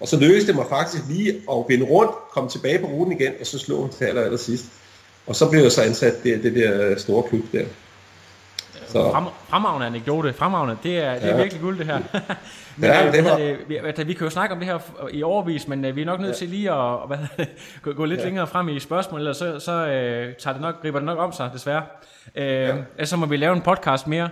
Og 0.00 0.08
så 0.08 0.16
lykkedes 0.16 0.44
det 0.44 0.54
mig 0.54 0.66
faktisk 0.68 1.02
lige 1.08 1.30
at 1.32 1.64
vende 1.68 1.86
rundt, 1.86 2.12
komme 2.30 2.50
tilbage 2.50 2.78
på 2.78 2.86
ruten 2.86 3.12
igen, 3.12 3.32
og 3.40 3.46
så 3.46 3.58
slå 3.58 3.80
ham 3.80 3.90
til 3.90 4.04
aller, 4.04 4.22
aller 4.22 4.38
sidst. 4.38 4.64
Og 5.26 5.36
så 5.36 5.50
blev 5.50 5.62
jeg 5.62 5.72
så 5.72 5.82
ansat 5.82 6.22
det, 6.22 6.42
det 6.42 6.54
der 6.54 6.98
store 6.98 7.22
klub 7.22 7.42
der. 7.52 7.64
Så. 8.86 9.10
Frem, 9.10 9.24
fremragende 9.48 9.86
anekdote, 9.86 10.32
fremragende, 10.32 10.76
det 10.82 10.98
er, 10.98 11.14
det 11.14 11.24
er 11.24 11.28
ja. 11.28 11.36
virkelig 11.36 11.62
guld 11.62 11.78
det 11.78 11.86
her. 11.86 11.98
men, 12.76 12.90
ja, 12.90 13.12
det 13.12 13.24
var... 13.24 13.36
det, 13.36 13.58
vi, 13.68 14.04
vi 14.04 14.12
kan 14.12 14.24
jo 14.24 14.30
snakke 14.30 14.52
om 14.52 14.58
det 14.58 14.68
her 14.68 14.78
i 15.12 15.22
overvis, 15.22 15.68
men 15.68 15.84
uh, 15.84 15.96
vi 15.96 16.02
er 16.02 16.06
nok 16.06 16.20
nødt 16.20 16.32
ja. 16.32 16.36
til 16.36 16.48
lige 16.48 16.72
at 16.72 16.98
hvad, 17.06 17.18
gå, 17.82 17.92
gå 17.92 18.04
lidt 18.04 18.20
ja. 18.20 18.24
længere 18.24 18.46
frem 18.46 18.68
i 18.68 18.80
spørgsmål, 18.80 19.20
eller 19.20 19.32
så, 19.32 19.58
så 19.58 19.72
uh, 19.72 20.34
tager 20.36 20.52
det 20.52 20.60
nok, 20.60 20.82
griber 20.82 20.98
det 20.98 21.06
nok 21.06 21.18
om 21.18 21.32
sig, 21.32 21.50
desværre. 21.52 21.82
Uh, 22.26 22.42
ja. 22.42 23.04
Så 23.04 23.16
må 23.16 23.26
vi 23.26 23.36
lave 23.36 23.56
en 23.56 23.62
podcast 23.62 24.06
mere 24.06 24.28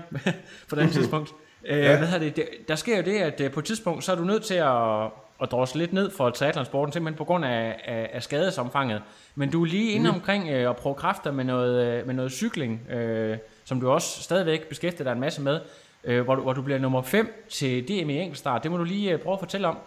på 0.68 0.76
den 0.76 0.90
tidspunkt. 0.90 1.30
Uh, 1.62 1.68
ja. 1.68 1.98
hvad 1.98 2.20
det, 2.20 2.36
det, 2.36 2.48
der 2.68 2.74
sker 2.74 2.96
jo 2.96 3.02
det, 3.02 3.18
at 3.18 3.40
uh, 3.40 3.50
på 3.50 3.60
et 3.60 3.66
tidspunkt, 3.66 4.04
så 4.04 4.12
er 4.12 4.16
du 4.16 4.24
nødt 4.24 4.42
til 4.42 4.54
at 4.54 5.10
at 5.42 5.50
drosle 5.50 5.78
lidt 5.78 5.92
ned 5.92 6.10
for 6.10 6.30
triathlonsporten, 6.30 6.92
simpelthen 6.92 7.18
på 7.18 7.24
grund 7.24 7.44
af, 7.44 7.80
af, 7.84 8.10
af 8.12 8.22
skadesomfanget. 8.22 9.02
Men 9.34 9.50
du 9.50 9.62
er 9.62 9.66
lige 9.66 9.92
inde 9.92 10.10
mm. 10.10 10.14
omkring 10.14 10.48
øh, 10.50 10.70
at 10.70 10.76
prøve 10.76 10.94
kræfter 10.94 11.32
med 11.32 11.44
noget, 11.44 11.86
øh, 11.86 12.06
med 12.06 12.14
noget 12.14 12.32
cykling, 12.32 12.90
øh, 12.90 13.38
som 13.64 13.80
du 13.80 13.90
også 13.90 14.22
stadigvæk 14.22 14.68
beskæftiger 14.68 15.04
dig 15.04 15.12
en 15.12 15.20
masse 15.20 15.40
med, 15.40 15.60
øh, 16.04 16.24
hvor, 16.24 16.34
du, 16.34 16.42
hvor 16.42 16.52
du 16.52 16.62
bliver 16.62 16.78
nummer 16.78 17.02
5 17.02 17.46
til 17.50 17.88
DM 17.88 18.10
i 18.10 18.18
enkeltstart. 18.18 18.62
Det 18.62 18.70
må 18.70 18.76
du 18.76 18.84
lige 18.84 19.12
øh, 19.12 19.18
prøve 19.18 19.32
at 19.34 19.40
fortælle 19.40 19.68
om. 19.68 19.78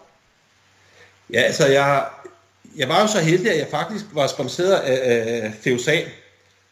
Ja, 1.32 1.40
altså 1.40 1.66
jeg, 1.66 2.04
jeg 2.76 2.88
var 2.88 3.00
jo 3.00 3.06
så 3.06 3.20
heldig, 3.20 3.50
at 3.52 3.58
jeg 3.58 3.66
faktisk 3.70 4.04
var 4.12 4.26
sponsoreret 4.26 4.74
af, 4.74 5.42
af 5.44 5.52
Feusan, 5.64 6.02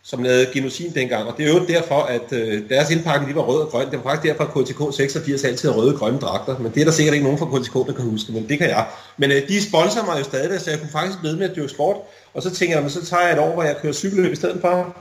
som 0.03 0.23
lavede 0.23 0.47
genosin 0.53 0.95
dengang, 0.95 1.29
og 1.29 1.37
det 1.37 1.47
er 1.47 1.53
jo 1.53 1.67
derfor, 1.67 2.03
at 2.03 2.33
øh, 2.33 2.69
deres 2.69 2.91
indpakning 2.91 3.31
de 3.31 3.37
var 3.37 3.43
rød 3.43 3.63
og 3.63 3.69
grøn. 3.69 3.91
Det 3.91 4.05
var 4.05 4.11
faktisk 4.11 4.33
derfor, 4.33 4.45
at 4.45 4.65
KTK 4.65 4.97
86 4.97 5.45
altid 5.45 5.69
har 5.69 5.77
røde 5.77 5.93
og 5.93 5.99
grønne 5.99 6.19
dragter, 6.19 6.59
men 6.59 6.73
det 6.73 6.81
er 6.81 6.85
der 6.85 6.93
sikkert 6.93 7.15
ikke 7.15 7.25
nogen 7.25 7.39
fra 7.39 7.59
KTK, 7.59 7.75
der 7.75 7.93
kan 7.93 8.11
huske, 8.11 8.33
men 8.33 8.49
det 8.49 8.59
kan 8.59 8.69
jeg. 8.69 8.87
Men 9.17 9.31
øh, 9.31 9.49
de 9.49 9.63
sponsorer 9.69 10.05
mig 10.05 10.19
jo 10.19 10.25
stadig, 10.25 10.61
så 10.61 10.71
jeg 10.71 10.81
kunne 10.81 10.91
faktisk 10.93 11.19
blive 11.21 11.37
med 11.37 11.51
at 11.51 11.57
dyrke 11.57 11.69
sport, 11.69 11.97
og 12.35 12.43
så 12.43 12.51
tænker 12.51 12.77
jeg, 12.77 12.83
men 12.83 12.91
så 12.91 13.07
tager 13.07 13.23
jeg 13.23 13.33
et 13.33 13.39
år, 13.39 13.53
hvor 13.53 13.63
jeg 13.63 13.77
kører 13.83 13.93
cykelløb 13.93 14.33
i 14.33 14.37
stedet 14.37 14.61
for, 14.61 14.97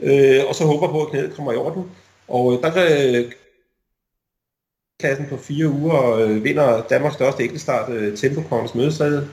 øh, 0.00 0.40
og 0.48 0.54
så 0.54 0.64
håber 0.64 0.88
på, 0.88 1.02
at 1.02 1.10
knæet 1.10 1.34
kommer 1.36 1.52
i 1.52 1.56
orden. 1.56 1.90
Og 2.28 2.52
øh, 2.52 2.62
der 2.62 3.18
øh, 3.20 3.32
klassen 5.00 5.26
på 5.30 5.36
fire 5.36 5.68
uger 5.68 6.14
øh, 6.14 6.44
vinder 6.44 6.82
Danmarks 6.90 7.14
største 7.14 7.42
enkeltstart, 7.42 7.92
øh, 7.92 8.16
Tempokongens 8.16 8.74
mødesæde. 8.74 9.28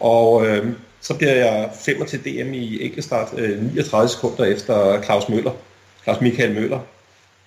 og 0.00 0.46
øh, 0.46 0.66
så 1.00 1.14
bliver 1.14 1.34
jeg 1.34 1.70
femmer 1.80 2.06
til 2.06 2.24
DM 2.24 2.54
i 2.54 2.84
enkeltstart 2.84 3.28
øh, 3.38 3.62
39 3.62 4.08
sekunder 4.08 4.44
efter 4.44 5.02
Claus 5.02 5.28
Møller, 5.28 5.52
Claus 6.04 6.20
Michael 6.20 6.54
Møller. 6.54 6.80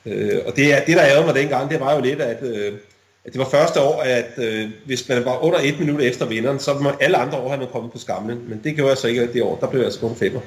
Øh, 0.06 0.40
og 0.46 0.56
det, 0.56 0.74
er, 0.74 0.86
det 0.86 0.98
der 0.98 1.04
ærede 1.04 1.26
mig 1.26 1.36
dengang, 1.36 1.70
det 1.70 1.80
var 1.80 1.96
jo 1.96 2.02
lidt, 2.02 2.22
at, 2.22 2.44
øh, 2.44 2.74
at 3.26 3.34
det 3.34 3.40
var 3.40 3.50
første 3.50 3.82
år, 3.82 4.02
at 4.02 4.32
øh, 4.38 4.70
hvis 4.86 5.10
man 5.10 5.26
var 5.26 5.44
under 5.44 5.60
et 5.64 5.80
minut 5.80 6.02
efter 6.02 6.26
vinderen, 6.26 6.60
så 6.60 6.74
må 6.74 6.90
alle 7.00 7.18
andre 7.18 7.38
år 7.38 7.50
have 7.50 7.60
man 7.60 7.68
kommet 7.72 7.92
på 7.92 7.98
skamlen. 7.98 8.50
Men 8.50 8.62
det 8.64 8.76
gjorde 8.76 8.90
jeg 8.90 8.98
så 8.98 9.08
ikke 9.08 9.34
det 9.34 9.42
år, 9.42 9.58
der 9.62 9.68
blev 9.68 9.80
jeg 9.80 9.86
altså 9.86 10.00
kun 10.00 10.16
femmer. 10.16 10.40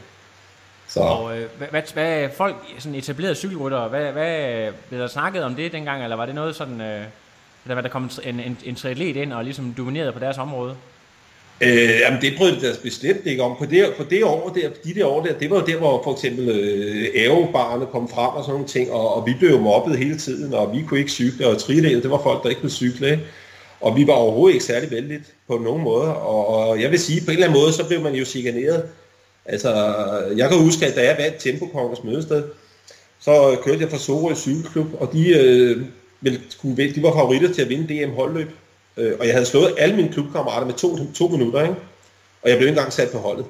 Så. 0.90 1.00
Og 1.00 1.38
øh, 1.38 1.48
hvad, 1.58 1.68
hvad, 1.70 1.82
hvad 1.92 2.28
folk, 2.36 2.56
sådan 2.78 2.94
etablerede 2.94 3.34
cykelryttere, 3.34 3.88
hvad, 3.88 4.12
hvad 4.12 4.66
blev 4.88 5.00
der 5.00 5.06
snakket 5.06 5.44
om 5.44 5.54
det 5.54 5.72
dengang, 5.72 6.02
eller 6.02 6.16
var 6.16 6.26
det 6.26 6.34
noget 6.34 6.56
sådan, 6.56 6.80
øh, 6.80 7.04
der 7.68 7.74
var 7.74 7.80
der 7.80 7.88
kom 7.88 8.10
en, 8.24 8.40
en, 8.40 8.58
en 8.64 8.74
triatlet 8.74 9.16
ind 9.16 9.32
og 9.32 9.44
ligesom 9.44 9.74
dominerede 9.78 10.12
på 10.12 10.18
deres 10.18 10.38
område? 10.38 10.76
Øh, 11.60 12.00
jamen 12.00 12.20
det 12.20 12.32
brød 12.38 12.56
det 12.56 12.80
bestemt 12.82 13.26
ikke 13.26 13.42
om. 13.42 13.56
På 13.58 13.66
det, 13.66 13.92
på 13.96 14.04
det 14.10 14.24
år 14.24 14.48
der, 14.48 14.68
de 14.84 14.94
der 14.94 15.06
år 15.06 15.22
der, 15.22 15.32
det 15.38 15.50
var 15.50 15.60
jo 15.60 15.66
der, 15.66 15.76
hvor 15.76 16.02
for 16.04 16.12
eksempel 16.12 16.48
øh, 16.48 17.90
kom 17.92 18.08
frem 18.08 18.28
og 18.28 18.44
sådan 18.44 18.52
nogle 18.52 18.68
ting, 18.68 18.92
og, 18.92 19.16
og 19.16 19.26
vi 19.26 19.34
blev 19.38 19.50
jo 19.50 19.58
mobbet 19.58 19.98
hele 19.98 20.18
tiden, 20.18 20.54
og 20.54 20.72
vi 20.72 20.82
kunne 20.82 21.00
ikke 21.00 21.12
cykle, 21.12 21.46
og 21.46 21.58
tridel, 21.58 22.02
det 22.02 22.10
var 22.10 22.22
folk, 22.22 22.42
der 22.42 22.48
ikke 22.48 22.60
kunne 22.60 22.70
cykle. 22.70 23.20
Og 23.80 23.96
vi 23.96 24.06
var 24.06 24.12
overhovedet 24.12 24.54
ikke 24.54 24.64
særlig 24.64 24.90
vældigt 24.90 25.34
på 25.48 25.58
nogen 25.58 25.82
måde, 25.82 26.16
og, 26.16 26.46
og 26.46 26.80
jeg 26.80 26.90
vil 26.90 26.98
sige, 26.98 27.20
på 27.20 27.30
en 27.30 27.32
eller 27.32 27.46
anden 27.46 27.60
måde, 27.60 27.72
så 27.72 27.86
blev 27.86 28.00
man 28.00 28.14
jo 28.14 28.24
chikaneret. 28.24 28.84
Altså, 29.52 29.70
jeg 30.36 30.48
kan 30.48 30.58
huske, 30.58 30.86
at 30.86 30.94
da 30.94 31.04
jeg 31.04 31.16
vandt 31.18 31.38
Tempokongens 31.38 32.04
mødested, 32.04 32.44
så 33.20 33.56
kørte 33.62 33.80
jeg 33.80 33.90
fra 33.90 33.98
Sorø 33.98 34.34
Cykelklub, 34.34 34.86
og 35.00 35.12
de, 35.12 35.28
øh, 35.28 35.84
ville, 36.20 36.40
de 36.94 37.02
var 37.02 37.12
favoritter 37.12 37.52
til 37.52 37.62
at 37.62 37.68
vinde 37.68 38.04
DM 38.04 38.10
holdløb. 38.10 38.50
Øh, 38.96 39.12
og 39.20 39.26
jeg 39.26 39.34
havde 39.34 39.46
slået 39.46 39.74
alle 39.78 39.96
mine 39.96 40.12
klubkammerater 40.12 40.66
med 40.66 40.74
to, 40.74 41.12
to 41.14 41.28
minutter, 41.28 41.62
ikke? 41.62 41.74
Og 42.42 42.50
jeg 42.50 42.58
blev 42.58 42.68
ikke 42.68 42.78
engang 42.78 42.92
sat 42.92 43.10
på 43.10 43.18
holdet. 43.18 43.44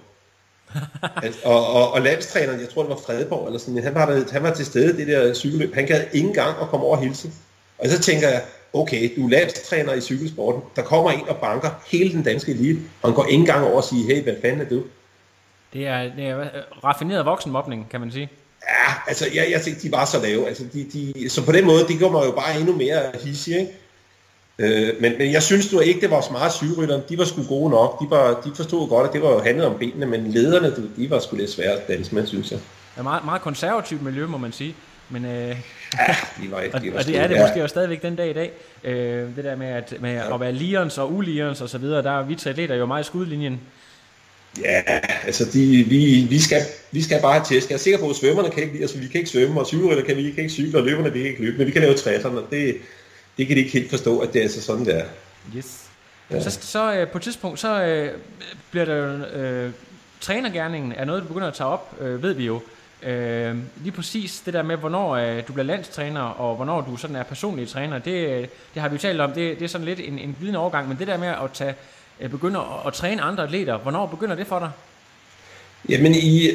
altså, 1.25 1.41
og, 1.45 1.67
og, 1.67 1.93
og 1.93 2.01
landstræneren, 2.01 2.61
jeg 2.61 2.69
tror 2.69 2.83
det 2.83 2.91
var 2.91 3.01
Fredborg, 3.07 3.47
eller 3.47 3.59
sådan, 3.59 3.83
han 3.83 3.95
var, 3.95 4.07
der, 4.07 4.25
han 4.33 4.43
var 4.43 4.55
til 4.55 4.67
stede 4.67 4.97
det 4.97 5.07
der 5.07 5.35
cykelløb. 5.35 5.75
Han 5.75 5.87
gad 5.87 6.05
ikke 6.13 6.29
engang 6.29 6.57
at 6.63 6.69
komme 6.69 6.87
over 6.87 6.97
og 6.97 7.03
hilse. 7.03 7.31
Og 7.79 7.89
så 7.89 8.01
tænker 8.01 8.29
jeg, 8.29 8.43
okay, 8.73 9.13
du 9.17 9.27
er 9.27 9.31
landstræner 9.31 9.95
i 9.95 10.01
cykelsporten. 10.01 10.63
Der 10.77 10.83
kommer 10.83 11.11
en 11.11 11.29
og 11.29 11.37
banker 11.37 11.71
hele 11.87 12.13
den 12.13 12.23
danske 12.23 12.53
elite, 12.53 12.81
og 13.03 13.09
han 13.09 13.17
går 13.17 13.25
ikke 13.25 13.41
engang 13.41 13.65
over 13.65 13.77
og 13.77 13.85
siger, 13.85 14.15
hey, 14.15 14.23
hvad 14.23 14.35
fanden 14.43 14.61
er 14.61 14.69
du? 14.69 14.83
Det 15.73 15.87
er, 15.87 16.03
det 16.17 16.27
er 16.27 16.49
raffineret 16.85 17.25
voksenmobning, 17.25 17.89
kan 17.91 18.01
man 18.01 18.13
sige. 18.13 18.29
Ja, 18.69 18.95
altså 19.07 19.27
jeg, 19.35 19.49
jeg 19.51 19.63
tænkte, 19.63 19.83
de 19.83 19.93
var 19.93 20.05
så 20.05 20.23
lave. 20.23 20.49
Altså, 20.49 20.65
de, 20.73 20.87
de, 20.93 21.31
så 21.31 21.45
på 21.45 21.53
den 21.53 21.67
måde, 21.67 21.87
det 21.89 21.99
gør 21.99 22.09
mig 22.09 22.27
jo 22.27 22.31
bare 22.31 22.61
endnu 22.61 22.77
mere 22.77 23.03
hissig, 23.25 23.59
ikke? 23.59 23.73
Øh, 24.59 24.95
men, 25.01 25.19
men 25.19 25.33
jeg 25.33 25.43
synes 25.43 25.69
du 25.69 25.81
ikke, 25.81 26.01
det 26.01 26.11
var 26.11 26.21
smart 26.21 26.53
cykelrytterne. 26.53 27.03
De 27.09 27.19
var 27.19 27.25
sgu 27.25 27.43
gode 27.49 27.71
nok. 27.71 28.01
De, 28.01 28.11
var, 28.11 28.41
de 28.45 28.53
forstod 28.57 28.89
godt, 28.89 29.07
at 29.07 29.13
det 29.13 29.23
var 29.23 29.31
jo 29.31 29.41
handlet 29.41 29.67
om 29.67 29.79
benene, 29.79 30.07
men 30.07 30.27
lederne, 30.27 30.91
de 30.97 31.11
var 31.11 31.19
sgu 31.19 31.37
lidt 31.37 31.51
svære 31.51 31.73
at 31.73 31.89
danse 31.89 32.15
med, 32.15 32.27
synes 32.27 32.51
jeg. 32.51 32.59
Er 32.97 33.03
meget, 33.03 33.25
meget 33.25 33.43
konservativt 33.43 34.03
miljø, 34.03 34.27
må 34.27 34.39
man 34.39 34.53
sige. 34.53 34.75
Men, 35.09 35.25
øh, 35.25 35.31
ja, 35.31 35.57
de 36.43 36.51
var, 36.51 36.61
de 36.63 36.73
var 36.73 36.79
og, 36.79 36.99
og 36.99 37.07
det 37.07 37.19
er 37.19 37.27
det 37.27 37.35
ja. 37.35 37.43
måske 37.43 37.63
også 37.63 37.73
stadigvæk 37.73 38.03
den 38.03 38.17
dag 38.17 38.31
i 38.31 38.33
dag. 38.33 38.51
Øh, 38.85 39.37
det 39.37 39.45
der 39.45 39.57
med, 39.57 39.67
at, 39.67 39.95
med 40.01 40.13
ja. 40.13 40.35
at 40.35 40.41
være 40.41 40.53
lions 40.53 40.99
og 40.99 41.13
ulions 41.13 41.61
og 41.61 41.69
så 41.69 41.79
videre, 41.79 42.03
der 42.03 42.11
er 42.11 42.23
vi 42.23 42.39
atleter 42.47 42.75
jo 42.75 42.87
meget 42.87 43.05
i 43.05 43.07
skudlinjen. 43.07 43.61
Ja, 44.59 44.83
altså 45.25 45.45
de, 45.45 45.85
vi, 45.89 46.27
vi, 46.29 46.41
skal, 46.41 46.63
vi 46.91 47.03
skal 47.03 47.23
bare 47.23 47.33
have 47.33 47.45
tæsk. 47.45 47.69
Jeg 47.69 47.75
er 47.75 47.79
sikker 47.79 47.99
på, 47.99 48.11
at 48.11 48.17
svømmerne 48.17 48.51
kan 48.51 48.63
ikke 48.63 48.75
lide 48.75 48.85
os, 48.85 49.01
vi 49.01 49.07
kan 49.07 49.21
ikke 49.21 49.31
svømme, 49.31 49.61
og 49.61 49.67
cykelrytter 49.67 50.05
kan 50.05 50.17
vi 50.17 50.23
kan 50.23 50.39
ikke 50.39 50.53
cykle, 50.53 50.79
og 50.79 50.85
løberne 50.85 51.13
vi 51.13 51.19
kan 51.19 51.29
ikke 51.29 51.43
løbe, 51.43 51.59
men 51.59 51.67
vi 51.67 51.73
kan 51.73 51.83
lave 51.83 51.95
trætterne. 51.95 52.41
Det, 52.51 52.77
det 53.39 53.47
kan 53.47 53.57
de 53.57 53.61
ikke 53.61 53.73
helt 53.73 53.91
forstå, 53.91 54.19
at 54.19 54.33
det 54.33 54.45
er 54.45 54.49
så 54.49 54.63
sådan, 54.63 54.87
der. 54.87 55.05
Yes. 55.57 55.81
Ja. 56.31 56.41
Så, 56.41 56.59
så 56.61 56.95
øh, 56.95 57.09
på 57.09 57.19
et 57.19 57.23
tidspunkt, 57.23 57.61
så 57.61 57.83
øh, 57.83 58.13
bliver 58.71 58.85
der 58.85 59.27
øh, 59.33 59.71
trænergærningen 60.21 60.93
er 60.93 61.05
noget, 61.05 61.23
du 61.23 61.29
begynder 61.29 61.49
at 61.49 61.55
tage 61.55 61.69
op, 61.69 61.97
øh, 62.01 62.23
ved 62.23 62.33
vi 62.33 62.47
jo. 62.47 62.61
Øh, 63.03 63.57
lige 63.83 63.93
præcis 63.93 64.41
det 64.41 64.55
der 64.55 64.63
med, 64.63 64.77
hvornår 64.77 65.17
øh, 65.17 65.43
du 65.49 65.53
bliver 65.53 65.67
landstræner, 65.67 66.21
og 66.21 66.57
hvornår 66.57 66.81
du 66.81 66.97
sådan 66.97 67.17
er 67.17 67.23
personlig 67.23 67.69
træner, 67.69 67.99
det, 67.99 68.49
det 68.75 68.83
har 68.83 68.89
vi 68.89 68.95
jo 68.95 69.01
talt 69.01 69.21
om, 69.21 69.33
det, 69.33 69.59
det 69.59 69.65
er 69.65 69.69
sådan 69.69 69.85
lidt 69.85 70.01
en, 70.01 70.19
en 70.19 70.37
glidende 70.39 70.59
overgang, 70.59 70.89
men 70.89 70.99
det 70.99 71.07
der 71.07 71.19
med 71.19 71.29
at 71.29 71.51
tage, 71.55 71.75
Øh, 72.21 72.31
begynder 72.31 72.87
at, 72.87 72.93
træne 72.93 73.23
andre 73.23 73.45
atleter, 73.45 73.79
hvornår 73.79 74.07
begynder 74.07 74.35
det 74.35 74.47
for 74.47 74.59
dig? 74.59 74.71
Jamen 75.89 76.15
i 76.15 76.51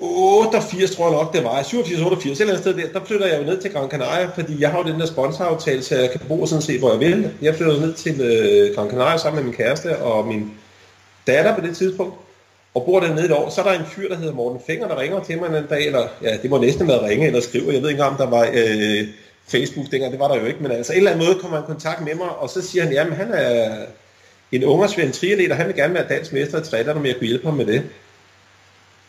88 0.00 0.90
tror 0.90 1.08
jeg 1.08 1.16
nok, 1.18 1.34
det 1.34 1.44
var. 1.44 1.62
87, 1.62 2.00
88, 2.00 2.26
et 2.26 2.40
eller 2.40 2.54
andet 2.54 2.64
sted 2.64 2.92
der, 2.92 3.00
der 3.00 3.06
flytter 3.06 3.26
jeg 3.26 3.38
jo 3.38 3.44
ned 3.44 3.60
til 3.60 3.72
Gran 3.72 3.90
Canaria, 3.90 4.26
fordi 4.34 4.60
jeg 4.60 4.70
har 4.70 4.78
jo 4.78 4.84
den 4.84 5.00
der 5.00 5.06
sponsoraftale, 5.06 5.82
så 5.82 5.96
jeg 5.96 6.10
kan 6.10 6.20
bo 6.28 6.46
sådan 6.46 6.62
set, 6.62 6.78
hvor 6.78 6.90
jeg 6.90 7.00
vil. 7.00 7.30
Jeg 7.42 7.54
flytter 7.54 7.80
ned 7.80 7.94
til 7.94 8.20
øh, 8.20 8.74
Gran 8.74 8.90
Canaria 8.90 9.16
sammen 9.16 9.42
med 9.42 9.50
min 9.50 9.56
kæreste 9.56 9.98
og 9.98 10.26
min 10.26 10.52
datter 11.26 11.54
på 11.54 11.60
det 11.60 11.76
tidspunkt, 11.76 12.14
og 12.74 12.84
bor 12.84 13.00
dernede 13.00 13.24
et 13.24 13.32
år. 13.32 13.50
Så 13.50 13.60
er 13.60 13.64
der 13.64 13.78
en 13.78 13.86
fyr, 13.86 14.08
der 14.08 14.16
hedder 14.16 14.34
Morten 14.34 14.60
Finger, 14.66 14.88
der 14.88 15.00
ringer 15.00 15.24
til 15.24 15.38
mig 15.38 15.58
en 15.58 15.66
dag, 15.70 15.86
eller 15.86 16.06
ja, 16.22 16.36
det 16.42 16.50
må 16.50 16.58
næsten 16.58 16.88
være 16.88 17.08
ringe 17.08 17.26
eller 17.26 17.40
skrive. 17.40 17.72
Jeg 17.72 17.82
ved 17.82 17.90
ikke 17.90 18.04
om 18.04 18.16
der 18.16 18.26
var 18.26 18.48
øh, 18.52 19.08
Facebook 19.48 19.86
dengang, 19.90 20.12
det 20.12 20.20
var 20.20 20.28
der 20.28 20.40
jo 20.40 20.46
ikke, 20.46 20.62
men 20.62 20.72
altså 20.72 20.92
en 20.92 20.98
eller 20.98 21.10
anden 21.10 21.26
måde 21.26 21.38
kommer 21.40 21.56
han 21.56 21.64
i 21.64 21.72
kontakt 21.72 22.04
med 22.04 22.14
mig, 22.14 22.28
og 22.28 22.50
så 22.50 22.62
siger 22.62 22.84
han, 22.84 22.92
jamen 22.92 23.12
han 23.12 23.32
er 23.32 23.76
en 24.52 24.64
ungersvend 24.64 25.12
triatlet, 25.12 25.50
og 25.50 25.56
han 25.56 25.66
vil 25.66 25.76
gerne 25.76 25.94
være 25.94 26.08
dansk 26.08 26.32
mester 26.32 26.60
i 26.60 26.64
trætter, 26.64 26.94
om 26.94 27.06
jeg 27.06 27.16
kunne 27.16 27.26
hjælpe 27.26 27.46
ham 27.46 27.56
med 27.56 27.66
det. 27.66 27.82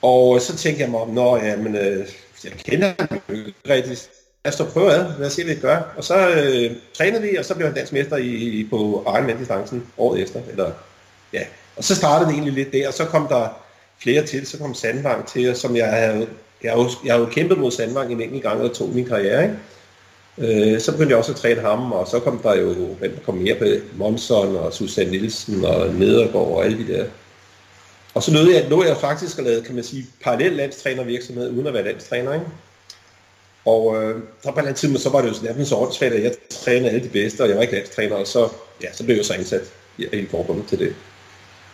Og 0.01 0.41
så 0.41 0.55
tænkte 0.57 0.81
jeg 0.81 0.91
mig 0.91 0.99
om, 0.99 1.09
nå, 1.09 1.37
ja, 1.37 1.55
men 1.55 1.75
øh, 1.75 2.07
jeg 2.43 2.51
kender 2.51 2.93
ham 2.99 3.21
ikke 3.29 3.53
rigtigt. 3.69 4.09
Lad 4.45 4.53
os 4.53 4.57
da 4.57 4.63
prøve 4.63 4.91
ad, 4.91 5.05
lad 5.19 5.27
os 5.27 5.33
se, 5.33 5.43
hvad 5.43 5.55
vi 5.55 5.61
gør. 5.61 5.93
Og 5.97 6.03
så 6.03 6.29
øh, 6.29 6.75
trænede 6.93 7.21
vi, 7.21 7.35
og 7.35 7.45
så 7.45 7.55
blev 7.55 7.67
han 7.67 7.75
dansk 7.75 7.93
mester 7.93 8.17
i, 8.17 8.67
på 8.69 9.03
Ironman-distancen 9.07 9.83
året 9.97 10.21
efter. 10.21 10.41
Eller, 10.51 10.71
ja. 11.33 11.41
Og 11.75 11.83
så 11.83 11.95
startede 11.95 12.29
det 12.29 12.33
egentlig 12.33 12.53
lidt 12.53 12.73
der, 12.73 12.87
og 12.87 12.93
så 12.93 13.05
kom 13.05 13.27
der 13.27 13.47
flere 14.01 14.25
til. 14.25 14.47
Så 14.47 14.57
kom 14.57 14.73
Sandvang 14.73 15.27
til, 15.27 15.55
som 15.55 15.75
jeg 15.75 15.87
havde, 15.87 16.27
jeg 16.63 16.71
havde, 16.71 16.89
jeg 17.05 17.13
havde 17.13 17.27
kæmpet 17.31 17.57
mod 17.57 17.71
Sandvang 17.71 18.11
en 18.11 18.21
enkelt 18.21 18.43
gang, 18.43 18.61
og 18.61 18.75
tog 18.75 18.89
min 18.89 19.05
karriere, 19.05 19.43
ikke? 19.43 19.55
Øh, 20.39 20.79
så 20.79 20.91
begyndte 20.91 21.11
jeg 21.11 21.17
også 21.17 21.31
at 21.31 21.37
træne 21.37 21.61
ham, 21.61 21.91
og 21.91 22.07
så 22.07 22.19
kom 22.19 22.39
der 22.43 22.55
jo, 22.55 22.73
hvem 22.73 23.11
der 23.11 23.21
kom 23.25 23.35
mere 23.35 23.55
på, 23.55 23.65
Monson 23.95 24.55
og 24.55 24.73
Susanne 24.73 25.11
Nielsen 25.11 25.65
og 25.65 25.93
Nedergaard 25.93 26.47
og 26.47 26.65
alle 26.65 26.77
de 26.77 26.93
der 26.93 27.05
og 28.13 28.23
så 28.23 28.33
nåede 28.33 28.55
jeg, 28.55 28.69
nåede 28.69 28.89
jeg 28.89 28.97
faktisk 28.97 29.37
at 29.37 29.43
lave, 29.43 29.61
kan 29.61 29.75
man 29.75 29.83
sige, 29.83 30.05
parallel 30.23 30.51
landstrænervirksomhed, 30.51 31.51
uden 31.51 31.67
at 31.67 31.73
være 31.73 31.83
landstræner, 31.83 32.33
ikke? 32.33 32.45
Og 33.65 34.03
øh, 34.03 34.21
så 34.43 34.51
på 34.51 34.59
en 34.59 34.73
tid, 34.73 34.97
så 34.97 35.09
var 35.09 35.21
det 35.21 35.29
jo 35.29 35.33
sådan, 35.33 35.65
så 35.65 35.75
åndssvagt, 35.75 36.13
at 36.13 36.23
jeg 36.23 36.33
trænede 36.49 36.89
alle 36.89 37.03
de 37.03 37.09
bedste, 37.09 37.41
og 37.41 37.47
jeg 37.47 37.55
var 37.55 37.61
ikke 37.61 37.73
landstræner, 37.73 38.15
og 38.15 38.27
så, 38.27 38.49
ja, 38.83 38.93
så 38.93 39.03
blev 39.05 39.15
jeg 39.15 39.25
så 39.25 39.33
indsat 39.33 39.61
i, 39.97 40.05
i 40.13 40.25
forhold 40.25 40.65
til 40.65 40.79
det. 40.79 40.95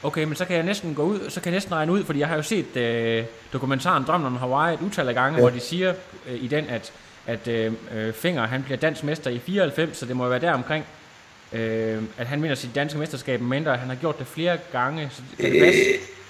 Okay, 0.03 0.23
men 0.23 0.35
så 0.35 0.45
kan 0.45 0.55
jeg 0.55 0.65
næsten 0.65 0.95
gå 0.95 1.03
ud, 1.03 1.19
så 1.29 1.41
kan 1.41 1.51
jeg 1.51 1.55
næsten 1.55 1.73
regne 1.73 1.91
ud, 1.91 2.03
fordi 2.03 2.19
jeg 2.19 2.27
har 2.27 2.35
jo 2.35 2.41
set 2.41 2.77
øh, 2.77 3.23
dokumentaren 3.53 4.03
Drømmen 4.03 4.27
om 4.27 4.35
Hawaii 4.35 4.73
et 4.73 4.79
utal 4.81 5.07
af 5.07 5.13
gange, 5.15 5.35
ja. 5.35 5.41
hvor 5.41 5.49
de 5.49 5.59
siger 5.59 5.93
øh, 6.29 6.43
i 6.43 6.47
den, 6.47 6.65
at, 6.69 6.91
at 7.27 7.47
øh, 7.47 7.73
øh, 7.95 8.13
Finger, 8.13 8.47
han 8.47 8.63
bliver 8.63 8.77
dansk 8.77 9.03
mester 9.03 9.29
i 9.29 9.39
94, 9.39 9.97
så 9.97 10.05
det 10.05 10.15
må 10.15 10.23
jo 10.23 10.29
være 10.29 10.39
der 10.39 10.53
omkring, 10.53 10.85
øh, 11.53 12.03
at 12.17 12.27
han 12.27 12.41
vinder 12.41 12.55
sit 12.55 12.75
danske 12.75 12.99
mesterskab, 12.99 13.41
mindre 13.41 13.77
han 13.77 13.89
har 13.89 13.95
gjort 13.95 14.19
det 14.19 14.27
flere 14.27 14.57
gange. 14.71 15.09
Så 15.11 15.21
kan 15.39 15.51
det? 15.51 15.61
Øh, 15.61 15.73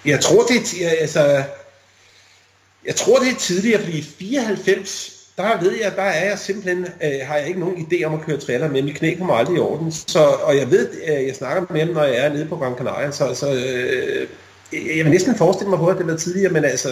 jeg 0.06 0.20
tror, 0.20 0.44
det 0.44 0.56
er, 0.58 0.92
øh, 0.92 1.02
altså, 1.02 1.44
jeg 2.86 2.96
tror, 2.96 3.20
det 3.20 3.32
er 3.32 3.36
tidligere, 3.36 3.82
fordi 3.82 3.98
i 3.98 4.02
94, 4.20 5.12
der 5.38 5.62
ved 5.62 5.72
jeg, 5.82 5.92
der 5.96 6.02
er 6.02 6.30
jeg 6.30 6.40
simpelthen, 6.40 6.88
øh, 7.04 7.20
har 7.24 7.38
jeg 7.38 7.48
ikke 7.48 7.60
nogen 7.60 7.78
idé 7.78 8.04
om 8.04 8.14
at 8.14 8.22
køre 8.22 8.38
trailer 8.38 8.70
med. 8.70 8.82
Mit 8.82 8.96
knæ 8.96 9.16
kommer 9.18 9.34
aldrig 9.34 9.56
i 9.56 9.60
orden. 9.60 9.92
Så, 9.92 10.20
og 10.20 10.58
jeg 10.58 10.72
ved, 10.72 10.90
øh, 11.08 11.28
jeg 11.28 11.36
snakker 11.36 11.66
med 11.70 11.86
dem, 11.86 11.94
når 11.94 12.04
jeg 12.04 12.26
er 12.26 12.34
nede 12.34 12.46
på 12.46 12.58
Gran 12.58 12.76
Canaria, 12.76 13.12
så, 13.12 13.36
så 13.36 13.54
øh, 13.54 14.28
jeg 14.98 15.06
vil 15.06 15.12
næsten 15.12 15.36
forestille 15.36 15.70
mig 15.70 15.80
på, 15.80 15.88
at 15.88 15.98
det 15.98 16.08
var 16.08 16.18
tidligere, 16.18 16.54
men 16.54 16.66
altså, 16.66 16.90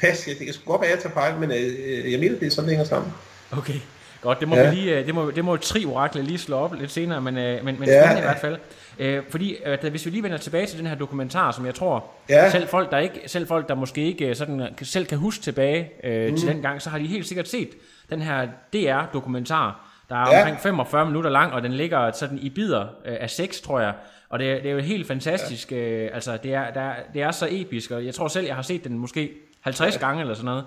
pas, 0.00 0.28
jeg, 0.28 0.38
det 0.38 0.46
kan 0.46 0.54
sgu 0.54 0.70
godt 0.70 0.80
være, 0.80 0.90
at 0.90 0.96
jeg 0.96 1.02
tager 1.02 1.14
fejl, 1.14 1.40
men 1.40 1.50
øh, 1.50 2.12
jeg 2.12 2.20
mener, 2.20 2.38
det 2.38 2.46
er 2.46 2.50
sådan, 2.50 2.68
det 2.68 2.76
hænger 2.76 2.88
sammen. 2.88 3.12
Okay. 3.52 3.80
Godt, 4.20 4.40
det 4.40 4.48
må 4.48 4.56
ja. 4.56 4.70
vi 4.70 4.76
lige, 4.76 4.98
øh, 4.98 5.06
det 5.06 5.14
må, 5.14 5.30
det 5.30 5.44
må 5.44 5.56
tri 5.56 5.84
orakle 5.84 6.22
lige 6.22 6.38
slå 6.38 6.56
op 6.56 6.74
lidt 6.74 6.90
senere, 6.90 7.20
men, 7.20 7.38
øh, 7.38 7.64
men, 7.64 7.76
men 7.80 7.88
ja. 7.88 8.18
i 8.18 8.20
hvert 8.20 8.38
fald. 8.38 8.58
Øh, 8.98 9.22
fordi 9.30 9.56
at, 9.64 9.84
hvis 9.84 10.06
vi 10.06 10.10
lige 10.10 10.22
vender 10.22 10.38
tilbage 10.38 10.66
til 10.66 10.78
den 10.78 10.86
her 10.86 10.94
dokumentar, 10.94 11.52
som 11.52 11.66
jeg 11.66 11.74
tror, 11.74 12.04
ja. 12.28 12.50
selv, 12.50 12.68
folk, 12.68 12.90
der 12.90 12.98
ikke, 12.98 13.20
selv 13.26 13.46
folk, 13.46 13.68
der 13.68 13.74
måske 13.74 14.04
ikke 14.04 14.34
sådan, 14.34 14.68
selv 14.82 15.06
kan 15.06 15.18
huske 15.18 15.42
tilbage 15.42 15.90
øh, 16.04 16.30
mm. 16.30 16.36
til 16.36 16.48
den 16.48 16.62
gang, 16.62 16.82
så 16.82 16.90
har 16.90 16.98
de 16.98 17.06
helt 17.06 17.26
sikkert 17.26 17.48
set 17.48 17.68
den 18.10 18.22
her 18.22 18.48
DR-dokumentar, 18.72 19.90
der 20.08 20.16
er 20.16 20.36
ja. 20.36 20.40
omkring 20.40 20.60
45 20.60 21.06
minutter 21.06 21.30
lang, 21.30 21.52
og 21.52 21.62
den 21.62 21.72
ligger 21.72 22.12
sådan 22.12 22.38
i 22.38 22.50
bider 22.50 22.82
øh, 22.82 23.16
af 23.20 23.30
6, 23.30 23.60
tror 23.60 23.80
jeg. 23.80 23.92
Og 24.28 24.38
det, 24.38 24.62
det 24.62 24.70
er 24.70 24.74
jo 24.74 24.80
helt 24.80 25.06
fantastisk. 25.06 25.72
Ja. 25.72 25.76
Øh, 25.76 26.10
altså, 26.14 26.38
det 26.42 26.54
er, 26.54 26.70
der, 26.70 26.92
det 27.14 27.22
er 27.22 27.30
så 27.30 27.48
episk, 27.50 27.90
og 27.90 28.06
jeg 28.06 28.14
tror 28.14 28.28
selv, 28.28 28.46
jeg 28.46 28.54
har 28.54 28.62
set 28.62 28.84
den 28.84 28.98
måske 28.98 29.30
50 29.66 29.94
ja. 29.94 30.00
gange 30.00 30.20
eller 30.20 30.34
sådan 30.34 30.44
noget. 30.44 30.64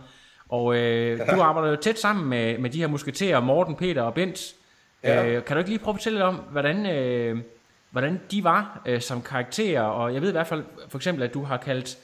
Og 0.49 0.75
øh, 0.75 1.19
du 1.35 1.41
arbejder 1.41 1.69
jo 1.69 1.75
tæt 1.75 1.99
sammen 1.99 2.29
med, 2.29 2.57
med 2.57 2.69
de 2.69 2.79
her 2.79 2.87
musketerer, 2.87 3.39
Morten, 3.39 3.75
Peter 3.75 4.01
og 4.01 4.13
Bent. 4.13 4.53
Ja. 5.03 5.25
Øh, 5.25 5.45
kan 5.45 5.55
du 5.55 5.59
ikke 5.59 5.69
lige 5.69 5.79
prøve 5.79 5.93
at 5.93 5.95
fortælle 5.95 6.17
lidt 6.17 6.25
om, 6.25 6.35
hvordan, 6.35 6.85
øh, 6.85 7.37
hvordan 7.91 8.21
de 8.31 8.43
var 8.43 8.81
øh, 8.85 9.01
som 9.01 9.21
karakterer? 9.21 9.81
Og 9.81 10.13
jeg 10.13 10.21
ved 10.21 10.29
i 10.29 10.31
hvert 10.31 10.47
fald 10.47 10.63
for 10.89 10.97
eksempel, 10.97 11.23
at 11.23 11.33
du 11.33 11.43
har 11.43 11.57
kaldt 11.57 11.97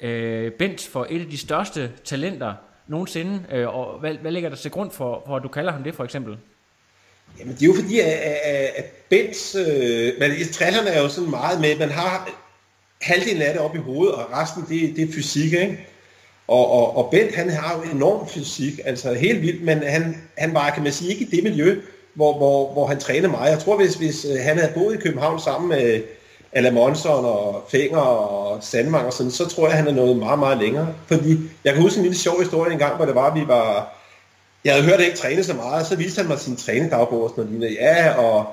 øh, 0.00 0.52
Bent 0.52 0.88
for 0.92 1.06
et 1.10 1.20
af 1.20 1.26
de 1.26 1.38
største 1.38 1.92
talenter 2.04 2.54
nogensinde. 2.86 3.42
Øh, 3.52 3.76
og 3.76 3.98
hvad, 3.98 4.14
hvad 4.14 4.32
ligger 4.32 4.48
der 4.48 4.56
til 4.56 4.70
grund 4.70 4.90
for, 4.90 5.22
for, 5.26 5.36
at 5.36 5.42
du 5.42 5.48
kalder 5.48 5.72
ham 5.72 5.82
det 5.82 5.94
for 5.94 6.04
eksempel? 6.04 6.36
Jamen, 7.38 7.54
det 7.54 7.62
er 7.62 7.66
jo 7.66 7.74
fordi, 7.74 7.98
at, 8.00 8.06
at, 8.06 8.70
at 8.76 8.84
Bents... 9.10 9.54
Øh, 9.54 10.12
men 10.18 10.30
trillerne 10.52 10.88
er 10.88 11.02
jo 11.02 11.08
sådan 11.08 11.30
meget 11.30 11.60
med, 11.60 11.78
man 11.78 11.90
har 11.90 12.28
halvdelen 13.00 13.42
af 13.42 13.52
det 13.52 13.62
op 13.62 13.74
i 13.74 13.78
hovedet, 13.78 14.14
og 14.14 14.32
resten, 14.32 14.62
det, 14.68 14.96
det 14.96 15.08
er 15.08 15.12
fysik, 15.12 15.52
ikke? 15.52 15.87
Og, 16.48 16.70
og, 16.72 16.96
og 16.96 17.10
Bent, 17.10 17.34
han 17.34 17.50
har 17.50 17.76
jo 17.76 17.90
enorm 17.96 18.28
fysik, 18.28 18.80
altså 18.84 19.14
helt 19.14 19.42
vildt, 19.42 19.64
men 19.64 19.82
han, 19.82 20.22
han 20.38 20.54
var, 20.54 20.70
kan 20.70 20.82
man 20.82 20.92
sige, 20.92 21.10
ikke 21.10 21.24
i 21.24 21.36
det 21.36 21.44
miljø, 21.44 21.80
hvor, 22.14 22.36
hvor, 22.36 22.72
hvor 22.72 22.86
han 22.86 23.00
trænede 23.00 23.28
mig. 23.28 23.48
Jeg 23.50 23.58
tror, 23.58 23.76
hvis, 23.76 23.94
hvis 23.94 24.24
øh, 24.24 24.40
han 24.42 24.58
havde 24.58 24.72
boet 24.74 24.94
i 24.94 24.98
København 24.98 25.40
sammen 25.40 25.68
med 25.68 26.02
Alain 26.52 26.74
Monson 26.74 27.24
og 27.24 27.64
Fenger 27.70 27.98
og 27.98 28.64
Sandmang 28.64 29.06
og 29.06 29.12
sådan, 29.12 29.30
så 29.30 29.48
tror 29.48 29.68
jeg, 29.68 29.76
han 29.76 29.86
er 29.86 29.92
nået 29.92 30.16
meget, 30.16 30.38
meget 30.38 30.58
længere. 30.58 30.94
Fordi 31.06 31.38
jeg 31.64 31.72
kan 31.72 31.82
huske 31.82 31.98
en 31.98 32.02
lille 32.02 32.18
sjov 32.18 32.40
historie 32.40 32.72
en 32.72 32.78
gang, 32.78 32.96
hvor 32.96 33.04
det 33.04 33.14
var, 33.14 33.30
at 33.30 33.40
vi 33.40 33.46
var... 33.46 33.94
Jeg 34.64 34.74
havde 34.74 34.86
hørt, 34.86 34.94
at 34.94 35.00
jeg 35.00 35.06
ikke 35.06 35.18
træne 35.18 35.44
så 35.44 35.54
meget, 35.54 35.80
og 35.80 35.86
så 35.86 35.96
viste 35.96 36.18
han 36.20 36.28
mig 36.28 36.38
sin 36.38 36.56
trænedagbog 36.56 37.22
og 37.22 37.32
sådan 37.36 37.52
noget. 37.52 37.74
Ja, 37.74 38.14
og 38.14 38.46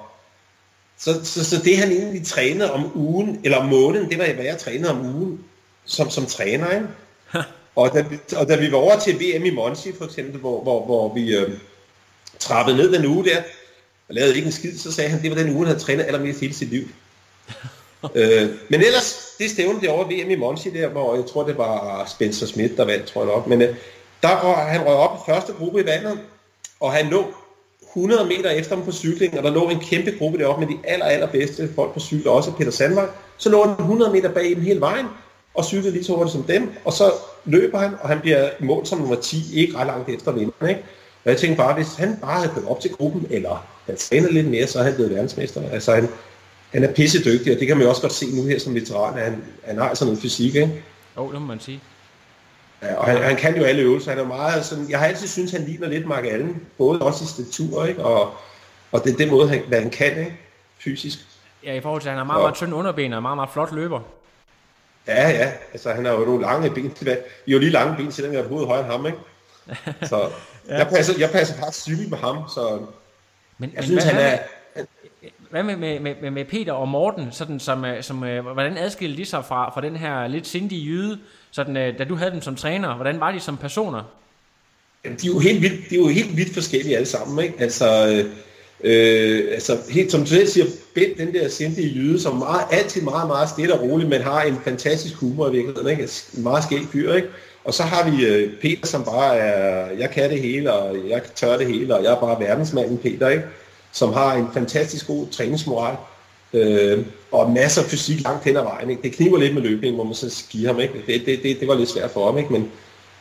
så, 0.98 1.26
så, 1.26 1.46
så 1.46 1.62
det 1.64 1.78
han 1.78 1.92
egentlig 1.92 2.26
trænede 2.26 2.72
om 2.72 2.92
ugen, 2.96 3.40
eller 3.44 3.58
om 3.58 3.66
måneden, 3.66 4.10
det 4.10 4.20
var, 4.20 4.34
hvad 4.34 4.46
jeg 4.46 4.58
trænede 4.58 4.92
om 4.92 5.16
ugen 5.16 5.40
som, 5.86 6.10
som 6.10 6.26
træner. 6.26 6.72
Ikke? 6.72 6.88
Og, 7.76 7.94
da, 7.94 8.02
vi- 8.02 8.36
og 8.36 8.48
da 8.48 8.56
vi 8.56 8.72
var 8.72 8.78
over 8.78 9.00
til 9.00 9.16
VM 9.16 9.46
i 9.46 9.50
Monsi 9.50 9.94
for 9.98 10.06
eksempel, 10.06 10.40
hvor, 10.40 10.64
hvor, 10.64 10.86
hvor 10.86 11.14
vi 11.14 11.36
øh, 11.36 11.52
trappede 12.40 12.78
ned 12.78 12.92
den 12.94 13.06
uge 13.06 13.26
der, 13.26 13.38
og 14.10 14.16
lavede 14.16 14.36
ikke 14.36 14.46
en 14.46 14.52
skid, 14.52 14.78
så 14.78 14.92
sagde 14.92 15.10
han, 15.10 15.22
det 15.22 15.32
var 15.32 15.38
den 15.38 15.50
uge, 15.50 15.58
han 15.58 15.68
havde 15.68 15.80
trænet 15.80 16.04
allermest 16.04 16.40
hele 16.40 16.54
sit 16.54 16.70
liv. 16.70 16.88
øh, 18.16 18.50
men 18.70 18.82
ellers, 18.82 19.36
det 19.40 19.52
stævne 19.52 19.82
derovre 19.82 20.14
VM 20.14 20.30
i 20.30 20.36
Monsi 20.36 20.70
der, 20.70 20.88
hvor 20.88 21.16
jeg 21.16 21.26
tror, 21.26 21.44
det 21.44 21.58
var 21.58 22.06
Spencer 22.16 22.46
Smith, 22.48 22.78
der 22.78 22.86
vandt, 22.86 23.06
tror 23.06 23.22
jeg 23.22 23.32
nok. 23.34 23.48
Men 23.48 23.62
øh, 23.62 23.76
der 24.22 24.42
røg, 24.44 24.56
han 24.72 24.82
røg 24.82 24.96
op 24.96 25.18
i 25.18 25.32
første 25.32 25.54
gruppe 25.54 25.82
i 25.82 25.86
vandet, 25.86 26.20
og 26.80 26.92
han 26.92 27.06
lå 27.06 27.26
100 27.98 28.26
meter 28.26 28.50
efter 28.50 28.76
dem 28.76 28.86
på 28.86 28.92
cykling, 28.92 29.38
og 29.38 29.44
der 29.44 29.50
lå 29.50 29.70
en 29.70 29.80
kæmpe 29.80 30.12
gruppe 30.20 30.38
deroppe 30.38 30.66
med 30.66 30.76
de 30.76 30.80
aller, 30.84 31.06
allerbedste 31.06 31.70
folk 31.76 31.94
på 31.94 32.00
cykel, 32.00 32.28
også 32.28 32.52
Peter 32.52 32.72
Sandmark. 32.72 33.10
Så 33.38 33.50
lå 33.50 33.64
han 33.64 33.72
100 33.80 34.12
meter 34.12 34.32
bag 34.32 34.50
dem 34.50 34.62
hele 34.62 34.82
vejen, 34.82 35.06
og 35.56 35.66
cyklede 35.66 35.92
lige 35.92 36.04
så 36.04 36.14
hurtigt 36.14 36.34
som 36.34 36.44
dem, 36.44 36.74
og 36.86 36.94
så 36.94 37.12
løber 37.46 37.78
han, 37.80 37.94
og 38.02 38.10
han 38.10 38.20
bliver 38.20 38.50
i 38.60 38.64
mål 38.64 38.86
som 38.86 39.00
nummer 39.00 39.16
10, 39.16 39.60
ikke 39.60 39.78
ret 39.78 39.88
langt 39.88 40.10
efter 40.10 40.32
vinderen. 40.32 40.70
Ikke? 40.70 40.82
Og 41.26 41.32
jeg 41.32 41.38
tænkte 41.38 41.58
bare, 41.58 41.74
hvis 41.74 41.96
han 41.96 42.18
bare 42.22 42.40
havde 42.40 42.52
kørt 42.56 42.66
op 42.68 42.80
til 42.80 42.92
gruppen, 42.92 43.28
eller 43.30 43.66
havde 43.86 44.00
trænet 44.00 44.34
lidt 44.34 44.48
mere, 44.48 44.68
så 44.68 44.80
er 44.80 44.84
han 44.84 44.94
blevet 44.96 45.12
verdensmester. 45.12 45.70
Altså 45.70 45.96
han, 45.96 46.08
han 46.74 46.84
er 46.84 46.94
pisse 46.94 47.24
dygtig, 47.24 47.54
og 47.54 47.60
det 47.60 47.68
kan 47.68 47.78
man 47.78 47.84
jo 47.84 47.90
også 47.90 48.02
godt 48.02 48.14
se 48.14 48.26
nu 48.36 48.44
her 48.44 48.60
som 48.60 48.76
veteran, 48.76 49.18
at 49.18 49.24
han, 49.24 49.44
han 49.64 49.78
har 49.78 49.94
sådan 49.94 50.08
noget 50.08 50.22
fysik, 50.22 50.56
ikke? 50.56 50.84
Jo, 51.18 51.32
det 51.32 51.42
må 51.42 51.48
man 51.48 51.60
sige. 51.60 51.82
Ja, 52.82 52.96
og 52.96 53.06
han, 53.06 53.18
han 53.18 53.36
kan 53.36 53.58
jo 53.58 53.64
alle 53.64 53.82
øvelser. 53.82 54.12
Han 54.12 54.20
er 54.20 54.28
meget 54.28 54.66
sådan, 54.66 54.90
jeg 54.90 55.00
har 55.00 55.06
altid 55.06 55.28
syntes, 55.28 55.52
han 55.52 55.64
ligner 55.64 55.88
lidt 55.88 56.08
Mark 56.08 56.26
Allen, 56.26 56.62
både 56.78 57.02
også 57.02 57.24
i 57.24 57.28
statur, 57.28 57.86
ikke? 57.86 58.04
Og, 58.04 58.34
og 58.92 59.04
det 59.04 59.14
er 59.14 59.18
den 59.18 59.30
måde, 59.30 59.50
han, 59.50 59.62
hvad 59.68 59.82
han 59.82 59.90
kan, 59.90 60.20
ikke? 60.20 60.38
Fysisk. 60.80 61.20
Ja, 61.64 61.74
i 61.74 61.82
forhold 61.82 62.02
til, 62.02 62.10
at 62.10 62.12
han 62.12 62.18
har 62.18 62.26
meget, 62.26 62.42
meget 62.42 62.56
tynd 62.56 62.74
underben 62.74 63.14
og 63.14 63.22
meget, 63.22 63.38
meget 63.38 63.50
flot 63.54 63.72
løber. 63.72 64.00
Ja, 65.08 65.30
ja, 65.30 65.52
altså 65.74 65.94
han 65.94 66.06
har 66.06 66.12
jo 66.14 66.26
nogle 66.26 66.42
lange 66.42 66.70
ben 66.70 66.92
til 66.94 67.06
det. 67.06 67.20
Vi 67.46 67.52
har 67.52 67.56
jo 67.56 67.60
lige 67.60 67.72
lange 67.72 67.98
ben, 67.98 68.12
selvom 68.12 68.34
jeg 68.34 68.42
er 68.42 68.48
hovedet 68.48 68.68
højere 68.68 68.84
end 68.84 68.92
ham, 68.92 69.06
ikke? 69.06 69.18
Så 70.10 70.30
ja. 70.68 70.78
jeg, 70.78 70.88
passer, 70.88 71.14
jeg 71.20 71.30
passer 71.30 71.56
faktisk 71.56 71.82
sygt 71.82 72.10
med 72.10 72.18
ham, 72.18 72.38
så 72.56 72.80
Men, 73.58 73.72
jeg 73.76 73.84
synes, 73.84 74.04
hvad, 74.04 74.14
han 74.14 74.34
er... 74.34 74.40
Hvad 75.50 75.64
med, 75.64 75.76
med, 75.76 76.00
med, 76.00 76.32
med 76.32 76.46
Peter 76.46 76.74
og 76.74 76.88
Morten, 76.88 77.32
sådan 77.32 77.60
som, 77.60 77.86
øh, 77.86 78.04
som, 78.04 78.24
øh, 78.24 78.46
hvordan 78.46 78.78
adskilte 78.78 79.18
de 79.18 79.26
sig 79.26 79.46
fra, 79.46 79.70
fra 79.74 79.82
den 79.82 79.96
her 79.96 80.28
lidt 80.28 80.48
sindige 80.48 80.86
jyde, 80.86 81.20
sådan, 81.52 81.78
øh, 81.78 82.00
da 82.00 82.04
du 82.04 82.16
havde 82.16 82.32
dem 82.32 82.42
som 82.42 82.56
træner? 82.56 82.96
Hvordan 82.96 83.20
var 83.20 83.32
de 83.32 83.40
som 83.40 83.58
personer? 83.58 84.04
Jamen, 85.06 85.20
de 85.20 85.28
er 85.28 85.32
jo 85.32 85.40
helt 85.40 85.62
vildt, 85.62 85.90
de 85.90 85.96
er 85.96 86.00
jo 86.00 86.08
helt 86.08 86.38
vildt 86.38 86.54
forskellige 86.54 86.96
alle 86.96 87.06
sammen, 87.06 87.46
ikke? 87.46 87.56
Altså, 87.60 88.08
øh, 88.84 89.44
altså 89.52 89.78
helt 89.90 90.12
som 90.12 90.22
du 90.22 90.28
selv 90.28 90.48
siger, 90.48 90.66
Bent, 90.94 91.18
den 91.18 91.34
der 91.34 91.50
sindige 91.50 91.94
jyde, 91.96 92.22
som 92.22 92.36
meget, 92.36 92.62
altid 92.72 93.02
meget, 93.02 93.28
meget 93.28 93.50
stille 93.50 93.74
og 93.74 93.82
roligt, 93.82 94.10
men 94.10 94.22
har 94.22 94.42
en 94.42 94.58
fantastisk 94.64 95.16
humor 95.16 95.48
i 95.48 95.52
virkeligheden, 95.52 95.90
ikke? 95.90 96.02
Altså, 96.02 96.24
en 96.38 96.44
meget 96.44 96.64
skæg 96.64 96.82
fyr, 96.92 97.14
ikke? 97.14 97.28
Og 97.64 97.74
så 97.74 97.84
har 97.84 98.10
vi 98.10 98.26
øh, 98.26 98.52
Peter, 98.62 98.88
som 98.88 99.04
bare 99.04 99.38
er, 99.38 99.92
jeg 100.00 100.10
kan 100.10 100.30
det 100.30 100.42
hele, 100.42 100.74
og 100.74 101.10
jeg 101.10 101.22
tør 101.36 101.58
det 101.58 101.68
hele, 101.68 101.96
og 101.96 102.04
jeg 102.04 102.12
er 102.12 102.20
bare 102.20 102.40
verdensmanden 102.40 102.98
Peter, 102.98 103.30
ikke? 103.30 103.44
Som 103.92 104.14
har 104.14 104.34
en 104.34 104.48
fantastisk 104.54 105.08
god 105.08 105.28
træningsmoral, 105.32 105.96
øh, 106.54 107.06
og 107.32 107.52
masser 107.52 107.82
af 107.82 107.88
fysik 107.88 108.24
langt 108.24 108.44
hen 108.44 108.58
ad 108.58 108.64
vejen, 108.64 108.90
ikke? 108.90 109.02
Det 109.02 109.12
kniver 109.12 109.38
lidt 109.38 109.54
med 109.54 109.62
løbningen, 109.62 109.96
hvor 109.96 110.04
man 110.04 110.14
så 110.14 110.44
giver 110.50 110.72
ham, 110.72 110.82
ikke? 110.82 110.94
Det, 111.08 111.26
det, 111.26 111.44
det, 111.44 111.60
det 111.60 111.68
var 111.68 111.76
lidt 111.76 111.90
svært 111.90 112.12
for 112.12 112.26
ham, 112.26 112.38
ikke? 112.38 112.54
Men, 112.54 112.72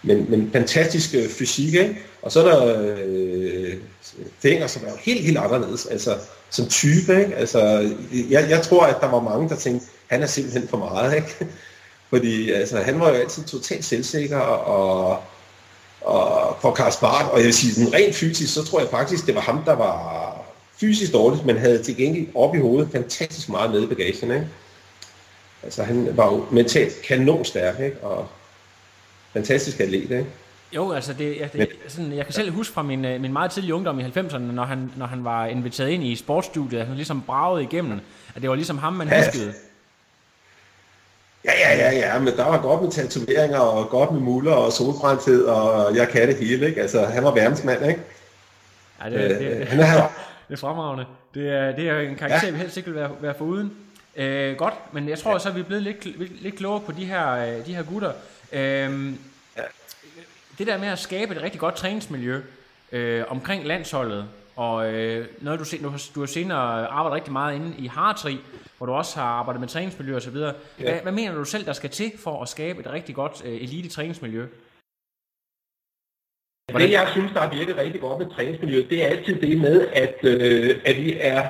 men, 0.07 0.27
men 0.31 0.51
fantastisk 0.53 1.15
øh, 1.15 1.29
fysik, 1.29 1.75
ikke? 1.75 1.99
Og 2.23 2.33
så 2.33 2.41
er 2.41 2.51
der 2.51 2.95
øh, 3.07 3.75
Fenger, 4.39 4.67
som 4.67 4.83
er 4.87 4.91
helt, 5.01 5.25
helt 5.25 5.39
anderledes, 5.39 5.87
altså 5.87 6.17
som 6.51 6.67
type, 6.69 7.21
ikke? 7.21 7.35
Altså, 7.37 7.91
jeg, 8.31 8.47
jeg 8.51 8.63
tror, 8.63 8.83
at 8.83 8.97
der 9.01 9.11
var 9.11 9.21
mange, 9.21 9.49
der 9.49 9.57
tænkte, 9.57 9.87
han 10.07 10.23
er 10.23 10.27
simpelthen 10.27 10.69
for 10.69 10.77
meget, 10.77 11.17
ikke? 11.17 11.37
Fordi 12.11 12.51
altså, 12.51 12.79
han 12.79 13.01
var 13.01 13.09
jo 13.09 13.15
altid 13.15 13.45
totalt 13.45 13.85
selvsikker, 13.85 14.39
og, 14.39 15.23
og 16.01 16.57
for 16.61 16.75
Karl 16.75 16.93
Spart, 16.93 17.31
og 17.31 17.39
jeg 17.39 17.47
vil 17.47 17.55
sige, 17.55 17.75
sådan 17.75 17.95
rent 17.95 18.15
fysisk, 18.15 18.55
så 18.55 18.65
tror 18.65 18.81
jeg 18.81 18.89
faktisk, 18.89 19.27
det 19.27 19.35
var 19.35 19.41
ham, 19.41 19.63
der 19.65 19.73
var 19.73 20.37
fysisk 20.81 21.13
dårligt, 21.13 21.47
men 21.47 21.59
havde 21.59 21.83
til 21.83 21.97
gengæld 21.97 22.27
op 22.35 22.55
i 22.55 22.59
hovedet 22.59 22.89
fantastisk 22.93 23.49
meget 23.49 23.71
med 23.71 23.83
i 23.83 23.87
bagagen, 23.87 24.31
ikke? 24.31 24.49
Altså, 25.63 25.83
han 25.83 26.09
var 26.17 26.33
jo 26.33 26.45
mentalt 26.51 27.03
kanonstærk, 27.03 27.81
ikke? 27.81 28.01
Og 28.03 28.29
fantastisk 29.35 29.81
atlet, 29.81 30.01
ikke? 30.03 30.27
Jo, 30.73 30.93
altså 30.93 31.13
det, 31.13 31.41
jeg, 31.41 31.53
det, 31.53 31.69
sådan, 31.89 32.13
jeg 32.13 32.25
kan 32.25 32.33
selv 32.35 32.51
huske 32.53 32.75
fra 32.75 32.83
min, 32.83 33.05
øh, 33.05 33.21
min 33.21 33.33
meget 33.33 33.51
tidlige 33.51 33.75
ungdom 33.75 34.01
i 34.01 34.03
90'erne, 34.03 34.39
når 34.39 34.65
han, 34.65 34.93
når 34.97 35.07
han 35.07 35.25
var 35.25 35.47
inviteret 35.47 35.89
ind 35.89 36.05
i 36.05 36.17
sportsstudiet, 36.17 36.81
at 36.81 36.87
han 36.87 36.97
ligesom 36.97 37.23
bragede 37.23 37.63
igennem, 37.63 38.01
at 38.35 38.43
det 38.43 38.51
var 38.51 38.57
ligesom 38.57 38.79
ham, 38.79 38.93
man 38.93 39.09
Ja. 39.09 39.25
huskede. 39.25 39.53
Ja, 41.45 41.51
ja, 41.59 41.77
ja, 41.77 41.93
ja, 41.93 42.19
men 42.19 42.37
der 42.37 42.45
var 42.45 42.63
godt 42.63 42.83
med 42.83 42.91
tatoveringer, 42.91 43.59
og 43.59 43.89
godt 43.89 44.13
med 44.13 44.21
muller 44.21 44.53
og 44.53 44.73
solbrændthed, 44.73 45.45
og 45.45 45.97
jeg 45.97 46.09
kan 46.09 46.29
det 46.29 46.37
hele, 46.37 46.67
ikke? 46.67 46.81
Altså, 46.83 47.05
han 47.05 47.25
var 47.25 47.35
verdensmand, 47.35 47.87
ikke? 47.87 48.01
Ja, 49.05 49.11
det, 49.11 49.31
det, 49.31 49.47
Øh, 49.47 49.59
det, 49.59 49.69
han 49.69 49.81
er 49.81 49.93
det 50.49 50.55
er 50.55 50.57
fremragende. 50.57 51.05
Det 51.35 51.49
er, 51.51 51.73
det 51.77 51.89
er 51.89 51.99
en 52.01 52.15
karakter, 52.17 52.47
ja. 52.49 52.53
Vi 52.53 52.59
helst 52.59 52.77
ikke 52.77 52.91
vil 52.91 53.01
være, 53.01 53.11
være 53.21 53.35
foruden. 53.39 53.73
Øh, 54.17 54.57
godt, 54.57 54.75
men 54.93 55.09
jeg 55.09 55.19
tror 55.19 55.39
så, 55.39 55.49
at 55.49 55.55
vi 55.55 55.61
er 55.61 55.65
blevet 55.65 55.83
lidt, 55.83 56.19
lidt, 56.19 56.43
lidt 56.43 56.57
klogere 56.57 56.81
på 56.81 56.93
de 56.93 57.05
her, 57.05 57.31
øh, 57.33 57.67
de 57.67 57.75
her 57.75 57.83
gutter. 57.83 58.13
Øhm, 58.55 59.19
ja. 59.57 59.63
Det 60.59 60.67
der 60.67 60.79
med 60.79 60.89
at 60.89 60.99
skabe 60.99 61.35
et 61.35 61.43
rigtig 61.43 61.61
godt 61.61 61.75
træningsmiljø 61.75 62.41
øh, 62.93 63.25
omkring 63.29 63.67
landsholdet, 63.67 64.29
og 64.57 64.93
øh, 64.93 65.27
noget 65.41 65.61
du, 65.61 65.65
du, 65.83 65.89
har, 65.89 66.03
du 66.15 66.21
har 66.21 66.27
senere 66.27 66.87
arbejdet 66.87 67.15
rigtig 67.15 67.33
meget 67.33 67.55
inde 67.55 67.75
i 67.79 67.87
Hartri, 67.87 68.39
hvor 68.79 68.87
du 68.87 68.93
også 68.93 69.19
har 69.19 69.27
arbejdet 69.27 69.61
med 69.61 69.69
træningsmiljø 69.69 70.17
osv. 70.17 70.37
Ja. 70.37 70.53
Hvad, 70.79 71.01
hvad 71.03 71.13
mener 71.13 71.35
du 71.35 71.45
selv, 71.45 71.67
der 71.67 71.73
skal 71.73 71.91
til 71.91 72.13
for 72.19 72.43
at 72.43 72.49
skabe 72.49 72.81
et 72.81 72.93
rigtig 72.93 73.15
godt 73.15 73.43
øh, 73.45 73.55
elite 73.55 73.89
træningsmiljø? 73.89 74.47
Det, 76.69 76.91
jeg 76.91 77.09
synes, 77.13 77.33
der 77.33 77.41
har 77.41 77.51
virket 77.51 77.77
rigtig 77.77 78.01
godt 78.01 78.19
med 78.19 78.31
træningsmiljøet, 78.37 78.91
det 78.91 79.05
er 79.05 79.09
altid 79.09 79.41
det 79.41 79.61
med, 79.61 79.89
at, 79.93 80.15
øh, 80.23 80.81
at 80.85 80.97
vi 80.97 81.17
er 81.21 81.49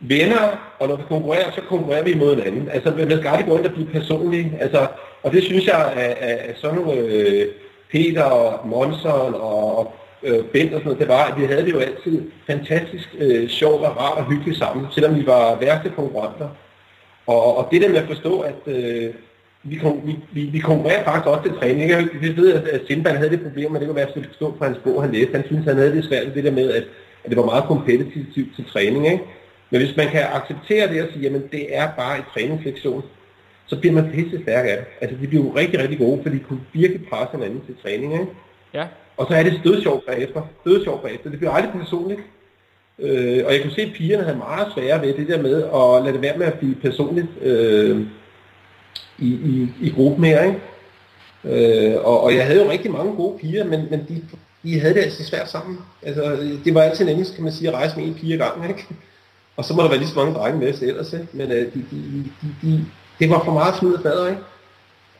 venner, 0.00 0.74
og 0.78 0.88
når 0.88 0.96
vi 0.96 1.02
konkurrerer, 1.08 1.50
så 1.50 1.60
konkurrerer 1.68 2.04
vi 2.04 2.14
mod 2.14 2.36
hinanden. 2.36 2.68
Altså, 2.68 2.90
man 2.90 3.10
skal 3.10 3.26
aldrig 3.26 3.46
gå 3.46 3.58
ind 3.58 3.66
og 3.66 3.72
blive 3.72 3.90
personlig. 3.90 4.58
Altså, 4.60 4.88
og 5.26 5.32
det 5.32 5.42
synes 5.44 5.66
jeg, 5.66 5.92
at, 5.96 6.16
at 6.20 6.58
sådan 6.58 6.76
nogle 6.76 7.00
øh, 7.00 7.46
Peter 7.92 8.22
og 8.22 8.68
Monson 8.68 9.34
og 9.34 9.92
øh, 10.22 10.44
Bent 10.44 10.74
og 10.74 10.80
sådan 10.80 10.84
noget, 10.84 10.98
det 10.98 11.08
var, 11.08 11.24
at 11.24 11.40
vi 11.40 11.44
havde 11.44 11.64
det 11.64 11.72
jo 11.72 11.78
altid 11.78 12.22
fantastisk 12.46 13.08
øh, 13.18 13.48
sjovt 13.48 13.84
og 13.84 13.96
rart 14.00 14.18
og 14.18 14.24
hyggeligt 14.24 14.58
sammen, 14.58 14.86
selvom 14.90 15.16
vi 15.16 15.26
var 15.26 15.58
værste 15.60 15.92
konkurrenter. 15.96 16.48
Og, 17.26 17.58
og 17.58 17.68
det 17.70 17.82
der 17.82 17.88
med 17.88 17.96
at 17.96 18.06
forstå, 18.06 18.40
at 18.40 18.60
øh, 18.66 19.14
vi, 19.62 19.76
kon, 19.76 20.02
vi, 20.04 20.16
vi, 20.32 20.40
vi 20.40 20.58
konkurrerer 20.58 21.04
faktisk 21.04 21.26
også 21.26 21.42
til 21.42 21.58
træning. 21.58 21.90
Jeg, 21.90 22.08
vi 22.20 22.36
ved, 22.36 22.54
at 22.54 22.80
Sindbad 22.86 23.16
havde 23.16 23.30
det 23.30 23.42
problem, 23.42 23.70
men 23.70 23.80
det 23.80 23.88
kunne 23.88 23.96
være, 23.96 24.08
at 24.08 24.16
jeg 24.16 24.24
forstå 24.24 24.50
på 24.58 24.64
hans 24.64 24.78
bog, 24.84 25.02
han 25.02 25.12
læste. 25.12 25.32
Han 25.32 25.46
synes, 25.46 25.64
han 25.64 25.76
havde 25.76 25.96
det 25.96 26.04
svært 26.04 26.34
det 26.34 26.44
der 26.44 26.50
med, 26.50 26.70
at, 26.70 26.84
at 27.24 27.30
det 27.30 27.36
var 27.36 27.44
meget 27.44 27.64
kompetitivt 27.64 28.54
til 28.56 28.64
træning. 28.72 29.06
Ikke? 29.06 29.24
Men 29.70 29.80
hvis 29.80 29.96
man 29.96 30.08
kan 30.08 30.22
acceptere 30.32 30.88
det 30.88 31.02
og 31.02 31.08
sige, 31.12 31.22
jamen 31.22 31.42
det 31.52 31.76
er 31.76 31.88
bare 31.96 32.16
en 32.16 32.24
træningslektion, 32.34 33.02
så 33.66 33.76
bliver 33.76 33.94
man 33.94 34.10
pisse 34.10 34.42
stærk 34.42 34.66
af 34.68 34.76
det. 34.76 34.86
Altså 35.00 35.16
de 35.20 35.26
bliver 35.26 35.44
jo 35.44 35.50
rigtig, 35.56 35.80
rigtig 35.80 35.98
gode, 35.98 36.22
for 36.22 36.30
de 36.30 36.38
kunne 36.38 36.60
virkelig 36.72 37.08
presse 37.08 37.36
hinanden 37.36 37.62
til 37.66 37.74
træning. 37.82 38.12
Ikke? 38.12 38.26
Ja, 38.74 38.86
Og 39.16 39.26
så 39.26 39.34
er 39.34 39.42
det 39.42 39.60
stødsjovt 39.60 40.06
bagefter. 40.06 40.42
Stødsjovt 40.60 41.02
bagefter. 41.02 41.30
Det 41.30 41.38
bliver 41.38 41.52
aldrig 41.52 41.72
personligt. 41.72 42.20
Øh, 42.98 43.42
og 43.46 43.52
jeg 43.52 43.62
kunne 43.62 43.72
se, 43.72 43.82
at 43.82 43.92
pigerne 43.94 44.22
havde 44.22 44.38
meget 44.38 44.68
svære 44.74 45.02
ved 45.02 45.14
det 45.14 45.28
der 45.28 45.42
med 45.42 45.62
at 45.62 46.02
lade 46.04 46.12
det 46.14 46.22
være 46.22 46.38
med 46.38 46.46
at 46.46 46.58
blive 46.58 46.74
personligt 46.74 47.28
øh, 47.42 48.00
i, 49.18 49.28
i, 49.28 49.68
i 49.80 49.90
gruppen 49.90 50.24
her. 50.24 50.42
Ikke? 50.44 50.60
Øh, 51.44 52.04
og, 52.04 52.22
og 52.22 52.34
jeg 52.34 52.46
havde 52.46 52.62
jo 52.64 52.70
rigtig 52.70 52.90
mange 52.90 53.16
gode 53.16 53.38
piger, 53.38 53.64
men, 53.64 53.86
men 53.90 54.00
de, 54.08 54.22
de 54.62 54.80
havde 54.80 54.94
det 54.94 55.00
altså 55.00 55.24
svært 55.24 55.50
sammen. 55.50 55.78
Altså, 56.02 56.38
det 56.64 56.74
var 56.74 56.82
altid 56.82 57.04
nemmest, 57.04 57.34
kan 57.34 57.44
man 57.44 57.52
sige, 57.52 57.68
at 57.68 57.74
rejse 57.74 57.96
med 57.96 58.06
en 58.06 58.14
pige 58.14 58.34
ad 58.34 58.38
gangen, 58.38 58.70
ikke? 58.70 58.86
Og 59.56 59.64
så 59.64 59.74
må 59.74 59.82
der 59.82 59.88
være 59.88 59.98
lige 59.98 60.08
så 60.08 60.18
mange 60.18 60.34
drenge 60.34 60.58
med 60.58 60.82
ellers, 60.82 61.12
ikke? 61.12 61.26
Men 61.32 61.50
øh, 61.52 61.74
de, 61.74 61.84
de, 61.90 62.24
de, 62.42 62.48
de, 62.62 62.84
det 63.18 63.30
var 63.30 63.44
for 63.44 63.52
meget 63.52 63.76
snyd 63.76 63.94
og 63.94 64.02
fader, 64.02 64.28
ikke? 64.28 64.42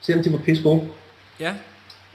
Selvom 0.01 0.25
de 0.25 0.33
var 0.33 0.39
pisse 0.39 0.63
gode. 0.63 0.89
Ja, 1.41 1.55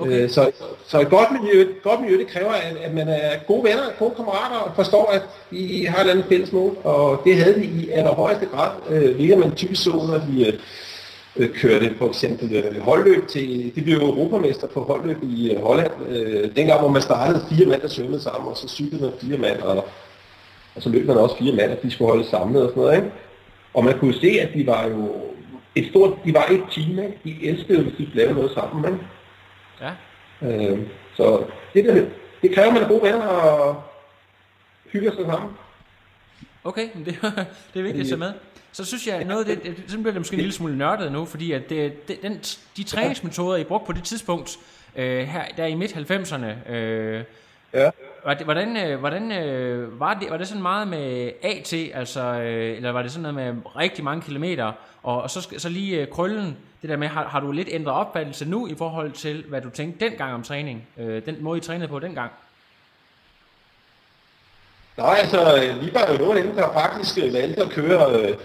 Okay. 0.01 0.23
Øh, 0.23 0.29
så, 0.29 0.51
så 0.87 0.99
et 0.99 1.09
godt 1.09 1.27
miljø, 1.41 1.61
et 1.61 1.83
godt 1.83 2.01
miljø, 2.01 2.17
det 2.17 2.27
kræver, 2.27 2.51
at, 2.51 2.77
at 2.83 2.93
man 2.93 3.07
er 3.07 3.31
gode 3.47 3.63
venner, 3.63 3.83
gode 3.99 4.13
kammerater, 4.15 4.55
og 4.55 4.75
forstår, 4.75 5.11
at 5.11 5.21
I 5.51 5.85
har 5.85 5.95
et 5.95 5.99
eller 5.99 6.13
andet 6.13 6.25
fælles 6.29 6.51
mål. 6.51 6.77
Og 6.83 7.21
det 7.25 7.37
havde 7.37 7.55
vi 7.55 7.65
i 7.65 7.89
allerhøjeste 7.89 8.45
grad, 8.45 8.71
øh, 8.89 9.15
hvilket 9.15 9.37
man 9.37 9.55
typisk 9.55 9.83
så, 9.83 9.89
når 9.89 10.21
vi 10.29 10.59
øh, 11.35 11.49
kørte 11.49 11.95
for 11.97 12.07
eksempel 12.07 12.55
øh, 12.55 12.81
holdløb 12.81 13.27
til, 13.27 13.71
det 13.75 13.83
blev 13.83 13.95
jo 13.95 14.05
europamester 14.05 14.67
på 14.67 14.83
holdløb 14.83 15.17
i 15.23 15.51
øh, 15.51 15.63
Holland, 15.63 15.91
øh, 16.09 16.55
dengang 16.55 16.79
hvor 16.79 16.89
man 16.89 17.01
startede 17.01 17.45
fire 17.49 17.65
mand, 17.65 17.81
der 17.81 17.87
svømmede 17.87 18.21
sammen, 18.21 18.49
og 18.49 18.57
så 18.57 18.67
cyklede 18.67 19.03
man 19.03 19.11
fire 19.21 19.37
mand, 19.37 19.61
og, 19.61 19.75
og 20.75 20.81
så 20.81 20.89
løb 20.89 21.07
man 21.07 21.17
også 21.17 21.37
fire 21.37 21.55
mand, 21.55 21.71
og 21.71 21.77
de 21.83 21.91
skulle 21.91 22.11
holde 22.11 22.29
samlet 22.29 22.63
og 22.63 22.69
sådan 22.69 22.83
noget, 22.83 22.95
ikke? 22.95 23.11
Og 23.73 23.85
man 23.85 23.99
kunne 23.99 24.13
se, 24.13 24.27
at 24.27 24.49
de 24.53 24.67
var 24.67 24.87
jo 24.87 25.11
et 25.75 25.89
stort, 25.89 26.17
de 26.25 26.33
var 26.33 26.45
et 26.51 26.63
team, 26.71 26.89
ikke? 26.99 27.19
De 27.23 27.47
elskede, 27.47 27.83
hvis 27.83 27.93
de 27.97 28.11
lavede 28.13 28.33
noget 28.35 28.51
sammen, 28.51 28.93
ikke? 28.93 29.05
ja. 29.81 29.91
Øh, 30.71 30.79
så 31.15 31.45
det, 31.73 31.85
der, 31.85 32.05
det 32.41 32.55
kræver, 32.55 32.67
at 32.67 32.73
man 32.73 32.83
er 32.83 32.87
gode 32.87 33.01
venner 33.01 33.27
og 33.27 33.83
hygger 34.91 35.11
sig 35.15 35.25
sammen. 35.25 35.51
Okay, 36.63 36.89
men 36.95 37.05
det, 37.05 37.17
det 37.73 37.79
er 37.79 37.83
vigtigt 37.83 38.01
at 38.01 38.07
tage 38.07 38.17
med. 38.17 38.33
Så 38.71 38.85
synes 38.85 39.07
jeg, 39.07 39.23
noget 39.23 39.49
af 39.49 39.55
det, 39.57 39.77
det, 39.77 39.83
så 39.87 39.97
bliver 39.97 40.11
det 40.11 40.19
måske 40.19 40.33
en 40.33 40.39
lille 40.39 40.53
smule 40.53 40.77
nørdet 40.77 41.11
nu, 41.11 41.25
fordi 41.25 41.51
at 41.51 41.69
det, 41.69 42.07
det, 42.07 42.21
den, 42.21 42.37
de 42.77 42.83
træningsmetoder, 42.83 43.57
I 43.57 43.63
brugte 43.63 43.85
på 43.85 43.93
det 43.93 44.03
tidspunkt, 44.03 44.57
øh, 44.95 45.27
her, 45.27 45.43
der 45.57 45.65
i 45.65 45.75
midt-90'erne, 45.75 46.71
øh, 46.71 47.23
Ja. 47.73 47.91
hvordan, 48.43 48.77
øh, 48.77 48.99
hvordan 48.99 49.31
øh, 49.31 49.99
var, 49.99 50.13
det, 50.13 50.29
var 50.29 50.37
det 50.37 50.47
sådan 50.47 50.61
meget 50.61 50.87
med 50.87 51.31
AT, 51.43 51.73
altså, 51.93 52.21
øh, 52.21 52.75
eller 52.77 52.91
var 52.91 53.01
det 53.01 53.11
sådan 53.11 53.33
noget 53.33 53.55
med 53.55 53.63
rigtig 53.75 54.03
mange 54.03 54.21
kilometer, 54.21 54.71
og, 55.03 55.21
og 55.21 55.29
så, 55.29 55.47
så 55.57 55.69
lige 55.69 56.01
øh, 56.01 56.07
krøllen, 56.07 56.57
det 56.81 56.89
der 56.89 56.97
med, 56.97 57.07
har, 57.07 57.27
har 57.27 57.39
du 57.39 57.51
lidt 57.51 57.67
ændret 57.71 57.95
opfattelse 57.95 58.45
nu 58.45 58.67
i 58.67 58.75
forhold 58.77 59.11
til, 59.11 59.45
hvad 59.49 59.61
du 59.61 59.69
tænkte 59.69 60.05
dengang 60.05 60.33
om 60.33 60.43
træning, 60.43 60.87
øh, 60.97 61.25
den 61.25 61.37
måde 61.39 61.57
I 61.57 61.61
trænede 61.61 61.87
på 61.87 61.99
dengang? 61.99 62.31
Nej, 64.97 65.15
altså, 65.19 65.73
vi 65.81 65.93
var 65.93 66.11
jo 66.11 66.17
nogle 66.17 66.39
af 66.39 66.45
dem, 66.45 66.55
der 66.55 66.73
faktisk 66.73 67.25
øh, 67.25 67.33
valgte 67.33 67.61
at 67.61 67.69
køre 67.69 68.11
øh, 68.11 68.35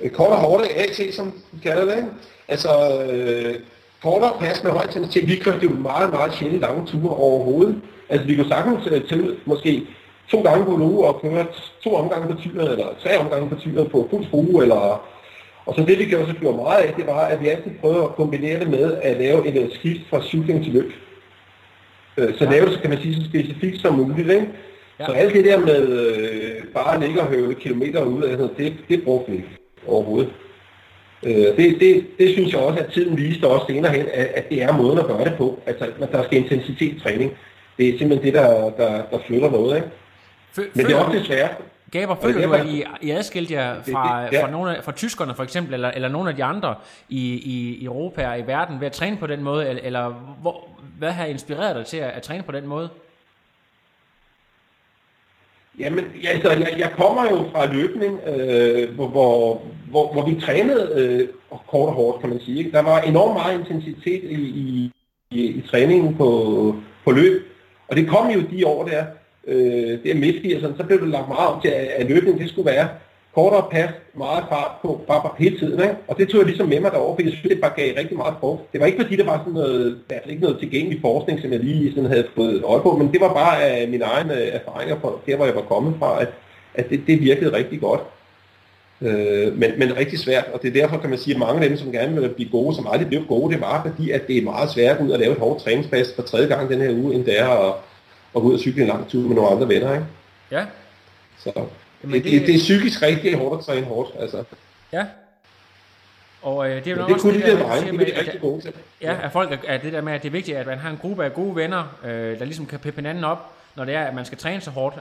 øh 0.00 0.10
kort 0.10 0.30
og 0.30 0.38
hårdt 0.38 0.66
AT, 0.76 1.14
som 1.14 1.32
vi 1.52 1.60
kalder 1.62 1.84
det. 1.84 1.96
ikke? 1.96 2.08
Altså, 2.48 3.02
øh, 3.02 3.54
kortere 4.02 4.38
pas 4.40 4.62
med 4.62 4.70
høj 4.70 4.82
intensitet. 4.82 5.28
Vi 5.28 5.36
kørte 5.36 5.64
jo 5.64 5.70
meget, 5.70 6.10
meget 6.10 6.34
sjældent 6.34 6.60
lange 6.60 6.86
ture 6.86 7.16
overhovedet. 7.16 7.80
Altså, 8.08 8.26
vi 8.26 8.36
kunne 8.36 8.48
sagtens 8.48 8.86
øh, 8.86 9.08
til 9.08 9.36
måske 9.44 9.86
to 10.30 10.42
gange 10.42 10.64
på 10.64 10.74
en 10.74 10.82
uge 10.82 11.06
og 11.06 11.20
køre 11.20 11.46
to 11.84 11.94
omgange 11.94 12.34
på 12.34 12.40
tyret, 12.40 12.72
eller 12.72 12.86
tre 13.02 13.18
omgange 13.18 13.48
på 13.48 13.54
tyret 13.54 13.90
på 13.90 14.08
fuld 14.10 14.26
skrue, 14.26 14.62
eller 14.62 15.06
og 15.66 15.74
så 15.74 15.84
det, 15.84 15.98
vi 15.98 16.04
gjorde, 16.04 16.26
så 16.26 16.32
gjorde 16.40 16.56
meget 16.56 16.82
af, 16.82 16.94
det 16.94 17.06
var, 17.06 17.20
at 17.20 17.40
vi 17.42 17.48
altid 17.48 17.70
prøvede 17.80 18.02
at 18.02 18.14
kombinere 18.14 18.60
det 18.60 18.70
med 18.70 18.96
at 19.02 19.16
lave 19.16 19.48
et 19.48 19.62
øh, 19.62 19.68
skift 19.74 20.00
fra 20.10 20.22
cykling 20.22 20.64
til 20.64 20.72
løb. 20.72 20.92
Øh, 22.16 22.34
Så 22.38 22.44
lave 22.50 22.66
det, 22.66 22.74
så 22.74 22.80
kan 22.80 22.90
man 22.90 23.00
sige, 23.00 23.14
så 23.14 23.24
specifikt 23.24 23.80
som 23.80 23.94
muligt. 23.94 24.30
Ikke? 24.30 24.48
Ja. 25.00 25.06
Så 25.06 25.12
alt 25.12 25.34
det 25.34 25.44
der 25.44 25.58
med 25.58 25.88
øh, 25.88 26.64
bare 26.74 26.94
at 26.94 27.00
ligge 27.00 27.20
og 27.20 27.26
høvle 27.26 27.54
kilometer 27.54 28.04
ud, 28.04 28.22
altså, 28.24 28.48
det, 28.58 28.74
det 28.88 29.04
brugte 29.04 29.30
vi 29.30 29.36
ikke 29.36 29.48
overhovedet. 29.86 30.30
Øh, 31.22 31.32
det, 31.32 31.80
det, 31.80 32.06
det 32.18 32.32
synes 32.32 32.52
jeg 32.52 32.60
også, 32.60 32.78
at 32.78 32.92
tiden 32.92 33.16
viste 33.16 33.46
også 33.46 33.66
senere 33.68 33.92
hen, 33.92 34.06
at, 34.14 34.26
at 34.34 34.48
det 34.50 34.62
er 34.62 34.72
måden 34.76 34.98
at 34.98 35.06
gøre 35.06 35.24
det 35.24 35.34
på. 35.38 35.58
Altså, 35.66 35.84
at 36.00 36.12
der 36.12 36.24
skal 36.24 36.38
intensitet 36.38 36.92
i 36.92 37.00
træning. 37.00 37.32
Det 37.78 37.88
er 37.88 37.98
simpelthen 37.98 38.26
det, 38.26 38.34
der, 38.34 38.70
der, 38.70 39.02
der 39.10 39.18
flytter 39.26 39.50
noget. 39.50 39.76
Ikke? 39.76 39.88
Fø, 40.56 40.62
Men 40.74 40.86
det 40.86 40.92
er 40.94 40.98
også 40.98 41.18
det 41.18 41.26
svære. 41.26 41.48
Gaber, 41.90 42.14
det 42.14 42.22
føler 42.24 42.42
er 42.42 42.46
du, 42.46 42.52
at 42.52 42.66
I, 42.66 42.84
I 43.00 43.10
adskilte 43.10 43.54
jer 43.54 43.74
det- 43.74 43.92
fra, 43.92 44.24
det- 44.26 44.32
ja. 44.32 44.44
fra, 44.44 44.50
nogle 44.50 44.76
af, 44.76 44.84
fra 44.84 44.92
tyskerne 44.92 45.34
for 45.34 45.42
eksempel, 45.42 45.74
eller, 45.74 45.90
eller 45.90 46.08
nogle 46.08 46.30
af 46.30 46.36
de 46.36 46.44
andre 46.44 46.74
i, 47.08 47.20
i, 47.34 47.84
Europa 47.84 48.28
og 48.28 48.38
i 48.38 48.42
verden 48.46 48.80
ved 48.80 48.86
at 48.86 48.92
træne 48.92 49.16
på 49.16 49.26
den 49.26 49.42
måde, 49.42 49.68
eller, 49.68 49.82
eller 49.82 50.08
hvor, 50.40 50.68
hvad 50.98 51.10
har 51.12 51.24
inspireret 51.24 51.76
dig 51.76 51.86
til 51.86 51.96
at, 51.96 52.10
at 52.10 52.22
træne 52.22 52.42
på 52.42 52.52
den 52.52 52.66
måde? 52.66 52.88
Jamen, 55.78 56.04
ja, 56.22 56.28
altså, 56.28 56.50
jeg, 56.50 56.74
jeg 56.78 56.90
kommer 56.96 57.24
jo 57.30 57.48
fra 57.52 57.72
løbning, 57.72 58.20
øh, 58.26 58.94
hvor, 58.94 59.08
hvor, 59.08 59.62
hvor, 59.90 60.12
hvor 60.12 60.26
vi 60.26 60.40
trænede 60.40 60.92
øh, 60.96 61.28
kort 61.68 61.88
og 61.88 61.94
hårdt, 61.94 62.20
kan 62.20 62.28
man 62.30 62.40
sige. 62.40 62.58
Ikke? 62.58 62.72
Der 62.72 62.82
var 62.82 63.00
enormt 63.00 63.34
meget 63.34 63.58
intensitet 63.60 64.24
i, 64.24 64.34
i, 64.34 64.92
i, 65.30 65.44
i 65.46 65.60
træningen 65.70 66.14
på, 66.16 66.76
på 67.04 67.10
løb, 67.10 67.42
og 67.88 67.96
det 67.96 68.08
kom 68.08 68.30
jo 68.30 68.40
de 68.40 68.66
år 68.66 68.84
der, 68.88 69.04
øh, 69.46 69.98
der 70.04 70.14
midt 70.14 70.36
80'erne, 70.36 70.76
så 70.76 70.84
blev 70.86 71.00
det 71.00 71.08
lagt 71.08 71.28
meget 71.28 71.48
om 71.48 71.60
til, 71.60 71.68
at, 71.68 71.86
at 71.86 72.08
løbning 72.08 72.38
det 72.38 72.48
skulle 72.48 72.70
være 72.70 72.88
kortere 73.34 73.66
pas, 73.70 73.90
meget 74.14 74.44
fart 74.48 74.70
på, 74.82 75.00
bare, 75.08 75.22
bare 75.22 75.32
hele 75.38 75.58
tiden. 75.58 75.80
Ikke? 75.80 75.94
Og 76.08 76.18
det 76.18 76.28
tog 76.28 76.38
jeg 76.38 76.46
ligesom 76.46 76.68
med 76.68 76.80
mig 76.80 76.90
derovre, 76.90 77.16
for 77.16 77.22
jeg 77.22 77.32
synes, 77.32 77.48
det 77.48 77.60
bare 77.60 77.72
gav 77.76 77.94
rigtig 77.98 78.16
meget 78.16 78.34
for. 78.40 78.62
Det 78.72 78.80
var 78.80 78.86
ikke 78.86 79.02
fordi, 79.02 79.16
der 79.16 79.24
var 79.24 79.38
sådan 79.38 79.52
noget, 79.52 79.98
der 80.10 80.16
ikke 80.28 80.42
noget 80.42 80.58
tilgængelig 80.58 81.00
forskning, 81.00 81.40
som 81.40 81.52
jeg 81.52 81.60
lige 81.60 81.90
sådan 81.94 82.10
havde 82.10 82.26
fået 82.36 82.62
øje 82.64 82.82
på, 82.82 82.96
men 82.96 83.12
det 83.12 83.20
var 83.20 83.34
bare 83.34 83.64
af 83.64 83.88
mine 83.88 84.04
egne 84.04 84.34
erfaringer 84.34 84.96
fra 85.00 85.12
der, 85.26 85.36
hvor 85.36 85.44
jeg 85.44 85.54
var 85.54 85.62
kommet 85.62 85.94
fra, 85.98 86.22
at, 86.22 86.28
at 86.74 86.90
det, 86.90 87.00
det 87.06 87.20
virkede 87.20 87.56
rigtig 87.56 87.80
godt. 87.80 88.00
Øh, 89.02 89.58
men, 89.58 89.70
men 89.78 89.96
rigtig 89.96 90.18
svært, 90.18 90.44
og 90.52 90.62
det 90.62 90.68
er 90.68 90.80
derfor, 90.80 90.98
kan 90.98 91.10
man 91.10 91.18
sige, 91.18 91.34
at 91.34 91.40
mange 91.40 91.62
af 91.62 91.68
dem, 91.68 91.78
som 91.78 91.92
gerne 91.92 92.20
vil 92.20 92.28
blive 92.28 92.50
gode, 92.50 92.74
som 92.74 92.86
aldrig 92.90 93.08
blev 93.08 93.26
gode, 93.26 93.52
det 93.54 93.60
var 93.60 93.82
fordi, 93.88 94.10
at 94.10 94.26
det 94.26 94.38
er 94.38 94.42
meget 94.42 94.70
svært 94.70 94.96
at 94.96 95.02
ud 95.04 95.12
at 95.12 95.20
lave 95.20 95.32
et 95.32 95.38
hårdt 95.38 95.62
træningspas 95.62 96.12
for 96.16 96.22
tredje 96.22 96.48
gang 96.48 96.70
den 96.70 96.80
her 96.80 96.94
uge, 96.94 97.14
end 97.14 97.24
det 97.24 97.40
er 97.40 97.48
at, 97.48 97.74
at 98.36 98.42
gå 98.42 98.48
ud 98.48 98.54
og 98.54 98.60
cykle 98.60 98.82
en 98.82 98.88
lang 98.88 99.08
tur 99.08 99.28
med 99.28 99.36
nogle 99.36 99.50
andre 99.50 99.68
venner. 99.68 99.92
Ikke? 99.94 100.06
Ja, 100.50 100.64
Så 101.38 101.52
Jamen, 102.02 102.14
det, 102.14 102.24
det- 102.24 102.32
det, 102.32 102.46
det, 102.46 102.54
er 102.54 102.58
psykisk 102.58 103.02
rigtig 103.02 103.36
hårdt 103.38 103.58
at 103.60 103.66
træne 103.66 103.86
hårdt. 103.86 104.10
Altså. 104.18 104.44
ja. 104.92 105.06
Og 106.42 106.70
øh, 106.70 106.76
det 106.76 106.86
er 106.86 106.90
jo 106.90 106.96
nok 106.96 107.06
det 107.08 107.14
også 107.14 107.22
kunne 107.28 107.42
de 107.42 107.46
der, 107.50 107.58
der 107.58 107.74
siger 107.76 107.84
det 107.90 107.94
med, 107.94 108.00
er 108.06 108.10
de 108.10 108.12
at- 108.14 108.18
rigtig 108.26 108.40
gode 108.40 108.60
til. 108.62 108.72
Ja, 109.02 109.16
at 109.22 109.32
folk 109.32 109.60
er, 109.66 109.76
det 109.78 109.92
der 109.92 110.00
med, 110.00 110.12
at 110.12 110.22
det 110.22 110.28
er 110.28 110.32
vigtigt, 110.32 110.56
at 110.56 110.66
man 110.66 110.78
har 110.78 110.90
en 110.90 110.96
gruppe 111.02 111.24
af 111.24 111.34
gode 111.34 111.56
venner, 111.56 111.84
øh, 112.04 112.38
der 112.38 112.44
ligesom 112.44 112.66
kan 112.66 112.78
peppe 112.78 112.98
hinanden 113.00 113.24
op, 113.24 113.52
når 113.76 113.84
det 113.84 113.94
er, 113.94 114.04
at 114.04 114.14
man 114.14 114.24
skal 114.24 114.38
træne 114.38 114.60
så 114.60 114.70
hårdt. 114.70 114.94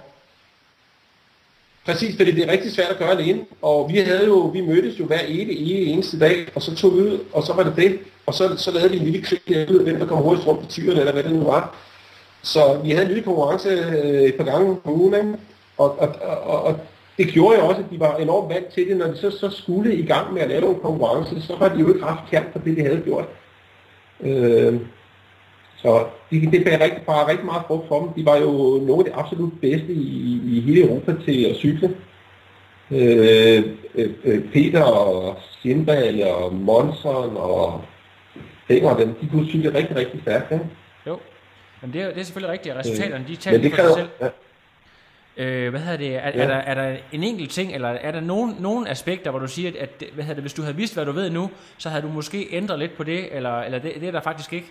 Præcis, 1.86 2.16
fordi 2.18 2.32
det 2.32 2.44
er 2.48 2.52
rigtig 2.52 2.72
svært 2.72 2.90
at 2.90 2.98
gøre 2.98 3.12
alene. 3.12 3.46
Og 3.62 3.90
vi 3.94 3.98
havde 3.98 4.26
jo, 4.26 4.40
vi 4.40 4.62
mødtes 4.62 5.00
jo 5.00 5.06
hver 5.06 5.20
evig, 5.28 5.88
eneste 5.88 6.20
dag, 6.20 6.48
og 6.56 6.62
så 6.62 6.76
tog 6.76 6.94
vi 6.94 7.00
ud, 7.00 7.20
og 7.34 7.44
så 7.44 7.54
var 7.54 7.64
det 7.64 7.76
det. 7.76 8.00
Og 8.26 8.34
så, 8.34 8.58
så 8.58 8.72
lavede 8.72 8.92
vi 8.92 8.98
en 8.98 9.04
lille 9.04 9.22
krig, 9.22 9.40
ved, 9.48 9.84
hvem 9.84 10.00
der 10.00 10.06
kom 10.08 10.18
hurtigst 10.18 10.48
rundt 10.48 10.62
på 10.62 10.68
tyren, 10.70 10.98
eller 10.98 11.12
hvad 11.12 11.24
det 11.24 11.32
nu 11.32 11.44
var. 11.44 11.76
Så 12.44 12.80
vi 12.84 12.90
havde 12.90 13.02
en 13.02 13.08
lille 13.08 13.24
konkurrence 13.24 13.70
øh, 13.70 14.22
et 14.22 14.36
par 14.36 14.44
gange 14.44 14.78
om 14.86 14.94
ugen, 14.94 15.14
ikke? 15.14 15.34
Og, 15.78 16.00
og, 16.00 16.10
og, 16.44 16.64
og 16.64 16.80
det 17.18 17.28
gjorde 17.28 17.60
jo 17.60 17.66
også, 17.66 17.82
at 17.82 17.92
de 17.92 18.00
var 18.00 18.18
enormt 18.18 18.50
vant 18.50 18.68
til 18.68 18.88
det. 18.88 18.98
Når 18.98 19.06
de 19.06 19.18
så, 19.18 19.32
så 19.32 19.50
skulle 19.50 19.96
i 19.96 20.06
gang 20.06 20.34
med 20.34 20.42
at 20.42 20.50
lave 20.50 20.70
en 20.70 20.80
konkurrence, 20.80 21.42
så 21.42 21.56
var 21.56 21.70
de 21.70 21.80
jo 21.80 21.94
ikke 21.94 22.06
haft 22.06 22.30
kært 22.32 22.46
for 22.52 22.60
det, 22.60 22.78
de 22.78 22.82
havde 22.82 23.02
gjort. 23.06 23.26
Øh, 24.22 24.80
så 25.78 26.06
det, 26.32 26.52
det 26.52 26.64
bærer 26.64 26.84
rigtig, 26.84 27.02
bare 27.06 27.28
rigtig 27.28 27.46
meget 27.46 27.64
frugt 27.68 27.88
for 27.88 28.00
dem. 28.00 28.10
De 28.10 28.26
var 28.26 28.38
jo 28.38 28.52
nogle 28.88 29.00
af 29.00 29.06
de 29.06 29.14
absolut 29.14 29.54
bedste 29.62 29.94
i, 29.94 30.42
i 30.46 30.60
hele 30.60 30.82
Europa 30.88 31.16
til 31.26 31.46
at 31.46 31.56
cykle. 31.56 31.96
Øh, 32.92 33.64
øh, 33.96 34.10
øh 34.24 34.52
Peter 34.54 34.84
og 34.84 35.38
Sindal 35.62 36.24
og 36.24 36.56
Monson 36.56 37.38
og 37.38 37.82
Hænger, 38.70 38.98
dem, 38.98 39.14
de 39.22 39.30
kunne 39.30 39.48
cykle 39.48 39.74
rigtig, 39.74 39.96
rigtig 39.96 40.22
stærkt. 40.22 40.52
Ikke? 40.52 40.66
Jo. 41.08 41.18
Men 41.82 41.94
det 41.94 42.02
er, 42.02 42.08
det 42.08 42.20
er 42.20 42.24
selvfølgelig 42.24 42.52
rigtigt, 42.54 42.76
at 42.76 42.80
resultaterne, 42.80 43.26
de 43.28 43.36
taler 43.36 43.70
for 43.70 43.76
sig 43.78 43.96
selv. 43.96 44.10
ja. 44.22 44.30
Øh, 45.38 45.70
hvad 45.70 45.80
hedder 45.80 45.98
det? 45.98 46.16
Er, 46.16 46.20
Ja. 46.36 46.44
er, 46.44 46.48
der, 46.48 46.56
er 46.56 46.74
der 46.74 46.98
en 47.12 47.24
enkelt 47.24 47.52
ting, 47.52 47.74
eller 47.76 47.88
er 47.90 48.12
der 48.12 48.20
nogen, 48.20 48.56
nogen 48.60 48.88
aspekter, 48.88 49.32
hvor 49.32 49.40
du 49.40 49.48
siger, 49.48 49.70
at, 49.70 49.76
at 49.76 50.10
hvad 50.14 50.24
hedder 50.24 50.36
det, 50.36 50.44
hvis 50.44 50.54
du 50.54 50.62
havde 50.62 50.76
vidst, 50.76 50.94
hvad 50.94 51.06
du 51.06 51.12
ved 51.12 51.30
nu, 51.30 51.50
så 51.78 51.90
havde 51.90 52.02
du 52.04 52.08
måske 52.08 52.48
ændret 52.52 52.80
lidt 52.80 52.98
på 52.98 53.04
det, 53.04 53.36
eller, 53.36 53.60
eller 53.62 53.80
det, 53.80 53.94
det 53.96 54.08
er 54.08 54.12
der 54.12 54.22
faktisk 54.22 54.54
ikke? 54.54 54.68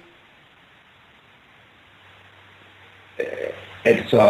Altså, 3.84 4.20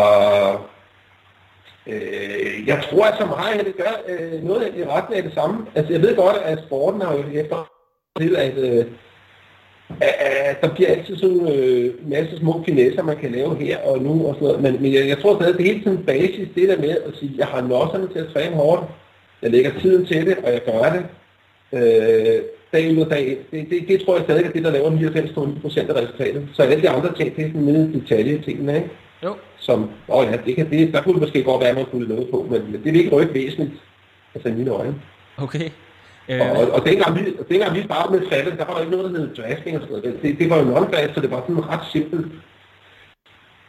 øh, 1.86 2.66
jeg 2.66 2.84
tror 2.90 3.04
altså 3.04 3.26
meget, 3.26 3.60
at 3.60 3.66
det 3.66 3.76
gør 3.76 3.92
øh, 4.08 4.42
noget 4.44 4.74
i 4.76 4.84
retning 4.86 5.16
af 5.16 5.22
det 5.22 5.34
samme. 5.34 5.66
Altså, 5.74 5.92
jeg 5.92 6.02
ved 6.02 6.16
godt, 6.16 6.36
at 6.36 6.58
sporten 6.66 7.00
har 7.00 7.12
jo 7.16 7.24
efter 7.32 7.70
til, 8.18 8.36
at, 8.36 8.56
øh, 8.58 8.86
at 10.00 10.60
der 10.60 10.74
bliver 10.74 10.88
altid 10.88 11.16
sådan 11.16 11.36
en 11.36 11.48
øh, 11.48 12.10
masse 12.10 12.38
små 12.38 12.62
finesser, 12.66 13.02
man 13.02 13.16
kan 13.16 13.32
lave 13.32 13.56
her 13.56 13.78
og 13.78 14.02
nu 14.02 14.26
og 14.26 14.34
sådan 14.34 14.48
noget. 14.48 14.62
Men, 14.62 14.82
men 14.82 14.92
jeg, 14.94 15.08
jeg 15.08 15.18
tror 15.18 15.34
stadig, 15.34 15.52
at 15.52 15.58
det 15.58 15.66
er 15.66 15.72
hele 15.72 15.84
tiden 15.84 16.04
basis, 16.04 16.48
det 16.54 16.68
der 16.68 16.78
med 16.78 16.90
at 16.90 17.16
sige, 17.18 17.32
at 17.32 17.38
jeg 17.38 17.46
har 17.46 17.62
nosserne 17.62 18.08
til 18.12 18.18
at 18.18 18.32
træne 18.32 18.56
hårdt, 18.56 18.82
jeg 19.42 19.50
lægger 19.50 19.70
tiden 19.80 20.06
til 20.06 20.26
det, 20.26 20.36
og 20.44 20.52
jeg 20.52 20.62
gør 20.64 20.92
det. 20.92 21.04
Øh, 21.72 22.42
dag 22.72 22.90
ud 22.92 22.98
og 23.04 23.10
dag 23.10 23.28
ind. 23.28 23.38
Det, 23.50 23.70
det, 23.70 23.88
det 23.88 24.04
tror 24.04 24.16
jeg 24.16 24.24
stadig 24.24 24.44
er 24.44 24.50
det, 24.50 24.64
der 24.64 24.70
laver 24.70 24.90
99,9% 24.90 25.90
af 25.90 26.02
resultatet. 26.02 26.48
Så 26.52 26.62
alle 26.62 26.82
de 26.82 26.88
andre 26.88 27.14
ting, 27.14 27.36
det 27.36 27.44
er 27.44 27.48
sådan 27.48 27.68
en 27.68 28.00
detalje 28.00 28.42
tingene, 28.44 28.76
ikke? 28.76 28.90
Jo. 29.24 29.34
som, 29.58 29.90
åh 30.08 30.26
ja, 30.26 30.38
det 30.46 30.56
kan, 30.56 30.70
det, 30.70 30.92
der 30.92 31.02
kunne 31.02 31.14
det 31.14 31.22
måske 31.22 31.42
godt 31.42 31.64
være, 31.64 31.74
man 31.74 31.84
kunne 31.84 32.08
noget 32.08 32.28
på, 32.30 32.46
men, 32.50 32.62
men 32.72 32.84
det 32.84 32.92
vil 32.92 32.96
ikke 32.96 33.16
rykke 33.16 33.34
væsentligt, 33.34 33.72
altså 34.34 34.48
i 34.48 34.52
mine 34.52 34.70
øjne. 34.70 34.94
Okay. 35.36 35.70
Øh. 36.28 36.40
Og, 36.40 36.50
og, 36.50 36.70
og 36.70 36.86
dengang, 36.86 37.18
vi, 37.18 37.36
dengang 37.50 37.74
vi 37.74 37.82
startede 37.82 38.20
med 38.20 38.28
faldet, 38.28 38.58
der 38.58 38.64
var 38.64 38.74
der 38.74 38.80
ikke 38.80 38.96
noget, 38.96 39.14
der 39.14 39.18
hed 39.18 39.34
drafting 39.34 39.76
og 39.76 39.82
sådan 39.82 40.02
noget. 40.02 40.22
Det, 40.22 40.38
det 40.38 40.50
var 40.50 40.58
jo 40.58 40.64
non 40.64 40.94
så 41.14 41.20
det 41.20 41.30
var 41.30 41.40
sådan 41.40 41.68
ret 41.68 41.86
simpelt 41.92 42.26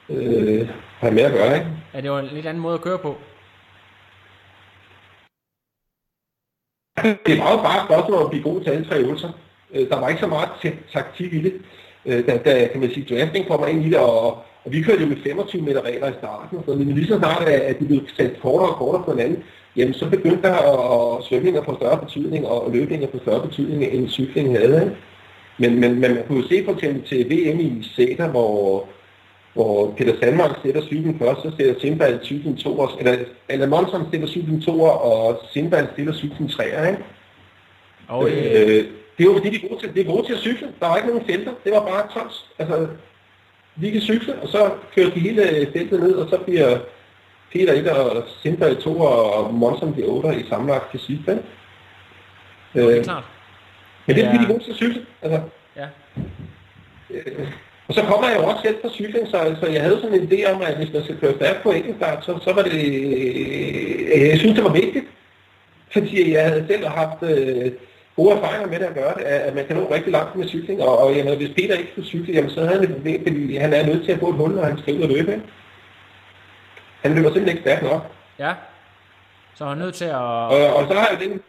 øh, 0.10 0.70
have 1.00 1.14
med 1.14 1.24
at 1.24 1.32
gøre, 1.32 1.56
ikke? 1.58 1.68
Ja, 1.94 2.02
det 2.02 2.12
var 2.12 2.20
en 2.20 2.30
lidt 2.34 2.46
anden 2.46 2.62
måde 2.62 2.74
at 2.74 2.82
køre 2.82 3.00
på. 3.00 3.16
Det 7.26 7.40
var 7.40 7.52
jo 7.52 7.58
bare 7.58 7.80
et 7.80 7.86
spørgsmål 7.86 8.24
at 8.24 8.30
blive 8.30 8.44
god 8.44 8.62
til 8.62 8.70
alle 8.70 8.86
tre 8.86 9.00
øvelser. 9.00 9.32
Øh, 9.74 9.90
der 9.90 10.00
var 10.00 10.10
ikke 10.10 10.22
så 10.22 10.28
meget 10.28 10.50
taktik 10.94 11.34
i 11.34 11.42
det. 11.42 11.54
Øh, 12.06 12.28
da, 12.28 12.38
da 12.38 12.68
kan 12.72 12.82
man 12.82 12.90
sige, 12.90 13.16
drafting 13.16 13.48
kommer 13.48 13.68
ind 13.68 13.86
i 13.86 13.90
det, 13.90 14.00
og, 14.00 14.44
og 14.66 14.72
vi 14.72 14.82
kørte 14.82 15.02
jo 15.02 15.08
med 15.08 15.18
25 15.24 15.62
meter 15.62 15.82
regler 15.82 16.10
i 16.10 16.14
starten, 16.20 16.60
så 16.66 16.72
men 16.76 16.96
lige 16.96 17.08
så 17.08 17.18
snart, 17.18 17.50
at 17.50 17.80
de 17.80 17.86
blev 17.86 18.02
sat 18.18 18.32
kortere 18.42 18.70
og 18.70 18.76
kortere 18.76 19.04
på 19.04 19.12
hinanden, 19.12 19.44
jamen 19.76 19.94
så 19.94 20.10
begyndte 20.10 20.42
der 20.42 20.56
at 20.56 21.24
svømninger 21.26 21.64
få 21.64 21.76
større 21.76 21.98
betydning, 21.98 22.48
og 22.48 22.72
løbninger 22.72 23.08
få 23.12 23.20
større 23.20 23.48
betydning, 23.48 23.84
end 23.84 24.10
cykling 24.10 24.58
havde. 24.58 24.96
Men, 25.58 25.80
men, 25.80 26.00
men 26.00 26.14
man 26.16 26.24
kunne 26.28 26.42
jo 26.42 26.48
se 26.48 26.66
for 26.66 26.74
eksempel 26.74 27.04
til 27.08 27.26
VM 27.26 27.60
i 27.60 27.88
Sæter, 27.96 28.28
hvor, 28.28 28.86
hvor 29.54 29.94
Peter 29.98 30.14
Sandmark 30.20 30.60
sætter 30.64 30.82
cyklen 30.82 31.20
først, 31.20 31.42
så 31.42 31.52
sætter 31.58 31.80
Simbal 31.80 32.20
cyklen 32.24 32.58
to, 32.58 32.88
eller, 33.00 33.16
eller 33.50 33.68
Monson 33.68 34.08
sætter 34.12 34.28
cyklen 34.28 34.62
to, 34.62 34.82
og 34.82 35.40
Simbal 35.54 35.88
stiller 35.94 36.14
cyklen 36.14 36.50
tre, 36.50 36.66
ikke? 36.66 37.04
Yeah. 38.12 38.78
øh, 38.78 38.86
det 39.18 39.28
var 39.28 39.34
fordi, 39.34 39.50
de 39.50 39.56
er 39.56 39.70
gode 39.70 39.82
til, 39.82 39.96
de 39.96 40.02
er 40.02 40.06
gode 40.06 40.28
til 40.28 40.34
at 40.34 40.40
cykle. 40.40 40.68
Der 40.80 40.88
var 40.88 40.98
ikke 40.98 41.10
nogen 41.10 41.26
felter. 41.26 41.52
Det 41.64 41.72
var 41.72 41.86
bare 41.86 42.08
tons. 42.14 42.46
Altså, 42.60 42.88
vi 43.80 43.92
kan 43.92 44.02
cykle, 44.02 44.36
og 44.42 44.48
så 44.48 44.72
kører 44.96 45.10
de 45.10 45.20
hele 45.20 45.68
feltet 45.74 46.00
ned, 46.00 46.14
og 46.14 46.30
så 46.30 46.38
bliver 46.38 46.78
Peter 47.54 47.74
1 47.74 47.88
og 47.88 48.24
Simbal 48.42 48.82
2 48.82 49.00
og 49.00 49.54
Monson 49.54 49.94
bliver 49.94 50.10
8 50.10 50.40
i 50.40 50.50
sammenlagt 50.50 50.92
til 50.92 51.00
sidst. 51.00 51.30
Ikke? 51.30 51.42
Øh, 52.76 52.84
det 52.84 52.98
er 52.98 53.04
klart. 53.04 53.24
Men 54.06 54.16
det 54.16 54.24
er 54.24 54.30
fordi, 54.30 54.38
de 54.38 54.44
er 54.44 54.54
gode 54.54 54.64
til 54.64 54.72
at 54.72 54.78
cykle. 54.78 55.06
Altså, 55.22 55.42
ja. 55.76 55.88
Øh, 57.10 57.48
og 57.88 57.96
så 57.96 58.02
kommer 58.02 58.30
jeg 58.30 58.38
jo 58.40 58.46
også 58.46 58.62
selv 58.62 58.78
fra 58.82 58.90
cykling, 58.90 59.28
så, 59.28 59.56
så 59.62 59.68
jeg 59.68 59.82
havde 59.82 60.00
sådan 60.02 60.20
en 60.20 60.32
idé 60.32 60.52
om, 60.52 60.62
at 60.62 60.78
hvis 60.78 60.94
man 60.94 61.04
skal 61.04 61.18
køre 61.18 61.36
stærkt 61.36 61.64
på 61.64 61.72
enkeltstart, 61.72 62.26
så, 62.26 62.40
så 62.44 62.54
var 62.54 62.62
det, 62.62 62.74
øh, 62.74 64.30
jeg 64.30 64.38
synes 64.40 64.56
det 64.56 64.64
var 64.64 64.74
vigtigt, 64.74 65.06
fordi 65.92 66.34
jeg 66.34 66.48
havde 66.48 66.66
selv 66.68 66.88
haft 66.88 67.24
øh, 67.24 67.72
gode 68.20 68.36
erfaringer 68.36 68.68
med 68.68 68.80
det 68.80 68.86
at 68.86 68.94
gøre 69.02 69.14
det, 69.18 69.24
at 69.24 69.56
man 69.56 69.66
kan 69.66 69.76
nå 69.76 69.84
rigtig 69.96 70.12
langt 70.12 70.36
med 70.36 70.48
cykling, 70.48 70.82
og, 70.82 70.94
og 71.00 71.16
jamen, 71.16 71.38
hvis 71.38 71.56
Peter 71.58 71.76
ikke 71.76 71.92
skulle 71.92 72.08
cykle, 72.08 72.34
jamen, 72.34 72.50
så 72.50 72.60
havde 72.60 72.74
han 72.74 72.84
et 72.84 72.96
problem, 72.96 73.24
fordi 73.24 73.56
han 73.56 73.74
er 73.74 73.86
nødt 73.86 74.04
til 74.06 74.12
at 74.12 74.20
få 74.20 74.30
et 74.30 74.36
hul, 74.36 74.52
når 74.52 74.64
han 74.64 74.78
skal 74.78 74.98
ud 74.98 75.02
og 75.02 75.10
løbe. 75.10 75.32
Ikke? 75.32 75.44
Han 77.02 77.16
løber 77.16 77.30
simpelthen 77.30 77.58
ikke 77.58 77.62
stærkt 77.62 77.84
nok. 77.84 78.02
Ja, 78.40 78.54
så 79.56 79.66
han 79.66 79.78
er 79.78 79.84
nødt 79.86 79.96
til 79.96 80.06
at... 80.06 80.16
Og, 80.54 80.76
og 80.76 80.88
så 80.88 80.94
har 80.94 81.08
jeg 81.12 81.20
den, 81.20 81.42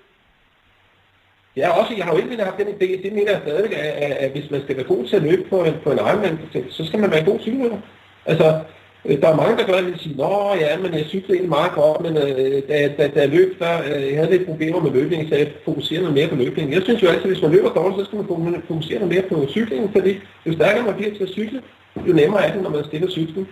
Ja, 1.56 1.68
også, 1.80 1.94
jeg 1.96 2.04
har 2.04 2.12
jo 2.12 2.18
ikke 2.18 2.44
haft 2.44 2.58
den 2.58 2.68
idé, 2.68 3.02
det 3.02 3.12
mener 3.12 3.30
jeg 3.32 3.40
stadig, 3.44 3.76
at, 3.76 4.12
at, 4.12 4.30
hvis 4.30 4.50
man 4.50 4.62
skal 4.62 4.76
være 4.76 4.86
god 4.86 5.06
til 5.06 5.16
at 5.16 5.22
løbe 5.22 5.44
på 5.50 5.64
en, 5.64 5.74
på 5.84 5.92
en 5.92 5.98
Ironman, 5.98 6.38
så 6.70 6.86
skal 6.86 7.00
man 7.00 7.10
være 7.10 7.24
god 7.24 7.40
cykelrytter. 7.40 7.78
Altså, 8.26 8.60
Øh, 9.04 9.20
der 9.20 9.28
er 9.28 9.36
mange, 9.36 9.56
der 9.56 9.66
gør 9.66 9.80
det, 9.80 10.00
sige, 10.00 10.16
Nå 10.16 10.54
ja, 10.60 10.78
men 10.78 10.94
jeg 10.94 11.04
cyklede 11.04 11.32
egentlig 11.32 11.48
meget 11.48 11.72
godt, 11.72 12.00
men 12.00 12.16
øh, 12.16 12.62
da, 12.68 12.88
da, 12.98 13.08
da 13.08 13.20
jeg 13.20 13.28
løb, 13.28 13.58
der, 13.58 13.82
øh, 13.82 14.02
jeg 14.08 14.16
havde 14.18 14.30
lidt 14.30 14.46
problemer 14.46 14.80
med 14.80 14.90
løbning, 14.90 15.28
så 15.28 15.34
jeg 15.34 15.52
fokuserer 15.64 16.00
noget 16.00 16.14
mere 16.14 16.28
på 16.28 16.34
løbning. 16.34 16.72
Jeg 16.72 16.82
synes 16.82 17.02
jo 17.02 17.08
altid, 17.08 17.24
at 17.24 17.30
hvis 17.30 17.42
man 17.42 17.52
løber 17.52 17.72
dårligt, 17.72 17.98
så 17.98 18.04
skal 18.04 18.16
man 18.16 18.62
fokusere 18.68 18.98
noget 18.98 19.14
mere 19.14 19.22
på 19.28 19.46
cyklingen, 19.50 19.92
fordi 19.92 20.20
jo 20.46 20.52
stærkere 20.52 20.84
man 20.84 20.94
bliver 20.94 21.14
til 21.14 21.22
at 21.22 21.28
cykle, 21.28 21.62
jo 22.08 22.12
nemmere 22.12 22.46
er 22.46 22.52
det, 22.52 22.62
når 22.62 22.70
man 22.70 22.84
stiller 22.84 23.08
cyklen. 23.10 23.48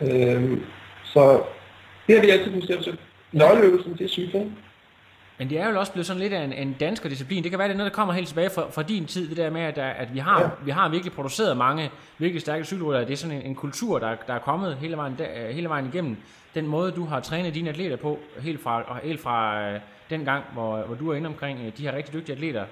Øh, 0.00 0.58
så 1.04 1.40
det 2.06 2.14
har 2.14 2.22
vi 2.22 2.30
altid 2.30 2.52
fokuseret 2.52 2.84
på. 2.84 2.96
Nøgleøvelsen 3.32 3.96
til 3.96 4.08
cykling. 4.08 4.58
Men 5.38 5.50
det 5.50 5.58
er 5.58 5.70
jo 5.70 5.78
også 5.78 5.92
blevet 5.92 6.06
sådan 6.06 6.22
lidt 6.22 6.32
af 6.32 6.44
en, 6.44 6.52
en 6.52 6.76
dansk 6.80 7.02
disciplin. 7.04 7.42
Det 7.42 7.50
kan 7.50 7.58
være, 7.58 7.68
det 7.68 7.74
er 7.74 7.78
noget, 7.78 7.92
der 7.92 7.96
kommer 7.96 8.14
helt 8.14 8.28
tilbage 8.28 8.50
fra, 8.50 8.70
fra 8.70 8.82
din 8.82 9.06
tid, 9.06 9.28
det 9.28 9.36
der 9.36 9.50
med, 9.50 9.60
at, 9.60 9.78
at 9.78 10.14
vi, 10.14 10.18
har, 10.18 10.40
ja. 10.40 10.48
vi 10.64 10.70
har 10.70 10.88
virkelig 10.88 11.12
produceret 11.12 11.56
mange 11.56 11.90
virkelig 12.18 12.40
stærke 12.40 12.64
cykelryttere. 12.64 13.04
Det 13.04 13.12
er 13.12 13.16
sådan 13.16 13.36
en, 13.36 13.42
en 13.42 13.54
kultur, 13.54 13.98
der, 13.98 14.16
der 14.26 14.34
er 14.34 14.38
kommet 14.38 14.76
hele 14.76 14.96
vejen, 14.96 15.14
der, 15.18 15.52
hele 15.52 15.68
vejen 15.68 15.86
igennem. 15.86 16.16
Den 16.54 16.66
måde, 16.66 16.92
du 16.92 17.04
har 17.04 17.20
trænet 17.20 17.54
dine 17.54 17.70
atleter 17.70 17.96
på, 17.96 18.18
helt 18.40 18.62
fra, 18.62 18.98
helt 19.02 19.20
fra 19.20 19.68
uh, 19.74 19.80
den 20.10 20.24
gang, 20.24 20.44
hvor, 20.52 20.76
hvor 20.82 20.94
du 20.94 21.10
er 21.10 21.14
inde 21.14 21.26
omkring 21.26 21.60
uh, 21.60 21.72
de 21.76 21.82
her 21.82 21.92
rigtig 21.96 22.14
dygtige 22.14 22.34
atleter, 22.34 22.64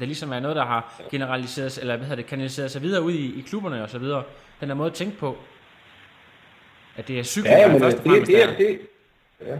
der 0.00 0.06
ligesom 0.06 0.32
er 0.32 0.40
noget, 0.40 0.56
der 0.56 0.64
har 0.64 1.02
generaliseret, 1.10 1.78
eller 1.78 1.96
hvad 1.96 2.06
hedder 2.06 2.22
det, 2.22 2.26
kanaliseret 2.26 2.70
sig 2.70 2.82
videre 2.82 3.02
ud 3.02 3.12
i, 3.12 3.38
i 3.38 3.40
klubberne 3.40 3.82
og 3.82 3.90
så 3.90 3.98
videre. 3.98 4.22
Den 4.60 4.68
der 4.68 4.74
måde 4.74 4.86
at 4.90 4.94
tænke 4.94 5.18
på, 5.18 5.36
at 6.96 7.08
det 7.08 7.18
er 7.18 7.22
cykling, 7.22 7.56
ja, 7.56 7.72
men 7.72 7.80
først 7.80 7.96
og 7.96 8.02
fremmest 8.02 8.32
det, 8.32 8.48
det, 8.48 8.58
det, 8.58 8.80
ja. 9.46 9.56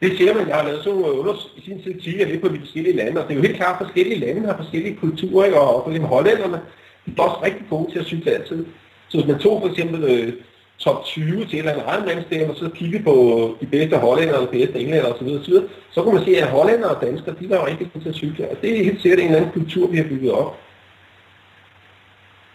Det 0.00 0.18
ser 0.18 0.34
man, 0.34 0.48
jeg 0.48 0.56
har 0.56 0.64
lavet 0.64 0.84
så 0.84 0.90
under 0.90 1.34
i 1.56 1.60
sin 1.60 1.82
tid 1.82 2.00
10 2.00 2.10
lidt 2.10 2.42
på 2.42 2.48
de 2.48 2.58
forskellige 2.58 2.96
lande, 2.96 3.20
og 3.20 3.28
det 3.28 3.32
er 3.32 3.36
jo 3.36 3.46
helt 3.46 3.56
klart, 3.56 3.80
at 3.80 3.86
forskellige 3.86 4.20
lande 4.20 4.46
har 4.46 4.56
forskellige 4.56 4.96
kulturer, 4.96 5.44
ikke? 5.44 5.60
og 5.60 5.82
for 5.84 5.90
eksempel 5.90 6.08
hollænderne, 6.08 6.60
de 7.06 7.12
er 7.18 7.22
også 7.22 7.44
rigtig 7.44 7.66
gode 7.70 7.92
til 7.92 7.98
at 7.98 8.06
cykle 8.06 8.32
altid. 8.32 8.66
Så 9.08 9.16
hvis 9.18 9.26
man 9.26 9.38
tog 9.38 9.60
for 9.60 9.68
eksempel 9.68 10.04
øh, 10.04 10.32
top 10.78 11.04
20 11.04 11.26
til 11.26 11.58
en 11.58 11.58
eller 11.58 11.84
anden 11.84 12.08
Ironman 12.14 12.50
og 12.50 12.56
så 12.56 12.70
kigge 12.74 13.02
på 13.02 13.14
de 13.60 13.66
bedste 13.66 13.96
hollænder 13.96 14.34
og 14.34 14.42
de 14.42 14.58
bedste 14.58 14.80
englænder 14.80 15.12
osv., 15.12 15.26
osv., 15.26 15.54
så 15.90 16.02
kunne 16.02 16.14
man 16.14 16.24
se, 16.24 16.36
at 16.36 16.48
hollænder 16.48 16.88
og 16.88 17.02
danskere, 17.02 17.34
de 17.40 17.50
var 17.50 17.56
jo 17.56 17.66
rigtig 17.66 17.92
gode 17.92 18.04
til 18.04 18.08
at 18.08 18.14
cykle. 18.14 18.48
Og 18.50 18.56
det 18.62 18.80
er 18.80 18.84
helt 18.84 19.02
sikkert 19.02 19.20
en 19.20 19.26
eller 19.26 19.36
anden 19.36 19.52
kultur, 19.52 19.86
vi 19.86 19.96
har 19.96 20.04
bygget 20.04 20.32
op. 20.32 20.58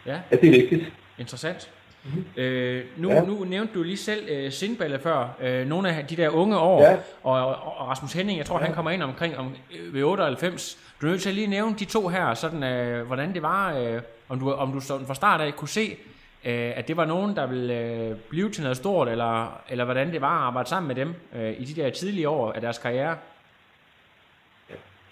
Ja. 0.05 0.17
At 0.31 0.41
det 0.41 0.47
er 0.47 0.51
vigtigt. 0.51 0.91
Interessant. 1.19 1.71
Mm-hmm. 2.03 2.23
Øh, 2.37 2.85
nu, 2.97 3.11
ja. 3.11 3.21
nu 3.21 3.43
nævnte 3.43 3.73
du 3.73 3.83
lige 3.83 3.97
selv 3.97 4.29
øh, 4.29 4.51
Sindballe 4.51 4.99
før, 4.99 5.37
øh, 5.41 5.67
nogle 5.67 5.89
af 5.89 6.07
de 6.07 6.15
der 6.15 6.29
unge 6.29 6.57
år, 6.57 6.81
ja. 6.81 6.97
og, 7.23 7.47
og, 7.47 7.77
og 7.79 7.87
Rasmus 7.87 8.13
Henning, 8.13 8.37
jeg 8.37 8.45
tror 8.45 8.59
ja. 8.59 8.65
han 8.65 8.75
kommer 8.75 8.91
ind 8.91 9.03
omkring 9.03 9.37
om, 9.37 9.55
øh, 9.79 9.93
ved 9.93 10.03
98. 10.03 10.77
Du 11.01 11.05
er 11.05 11.09
nødt 11.11 11.21
til 11.21 11.29
at 11.29 11.35
lige 11.35 11.47
nævne 11.47 11.75
de 11.79 11.85
to 11.85 12.07
her, 12.07 12.33
sådan 12.33 12.63
øh, 12.63 13.07
hvordan 13.07 13.33
det 13.33 13.41
var, 13.41 13.77
øh, 13.77 14.01
om 14.29 14.39
du, 14.39 14.51
om 14.51 14.71
du 14.71 14.79
sådan 14.79 15.07
fra 15.07 15.15
start 15.15 15.41
af 15.41 15.55
kunne 15.55 15.69
se, 15.69 15.97
øh, 16.45 16.71
at 16.75 16.87
det 16.87 16.97
var 16.97 17.05
nogen, 17.05 17.35
der 17.35 17.47
ville 17.47 17.79
øh, 17.79 18.15
blive 18.29 18.51
til 18.51 18.63
noget 18.63 18.77
stort, 18.77 19.07
eller, 19.09 19.61
eller 19.69 19.85
hvordan 19.85 20.11
det 20.11 20.21
var 20.21 20.39
at 20.39 20.43
arbejde 20.43 20.69
sammen 20.69 20.87
med 20.87 20.95
dem 20.95 21.13
øh, 21.35 21.53
i 21.57 21.65
de 21.65 21.81
der 21.81 21.89
tidlige 21.89 22.29
år 22.29 22.51
af 22.51 22.61
deres 22.61 22.77
karriere. 22.77 23.17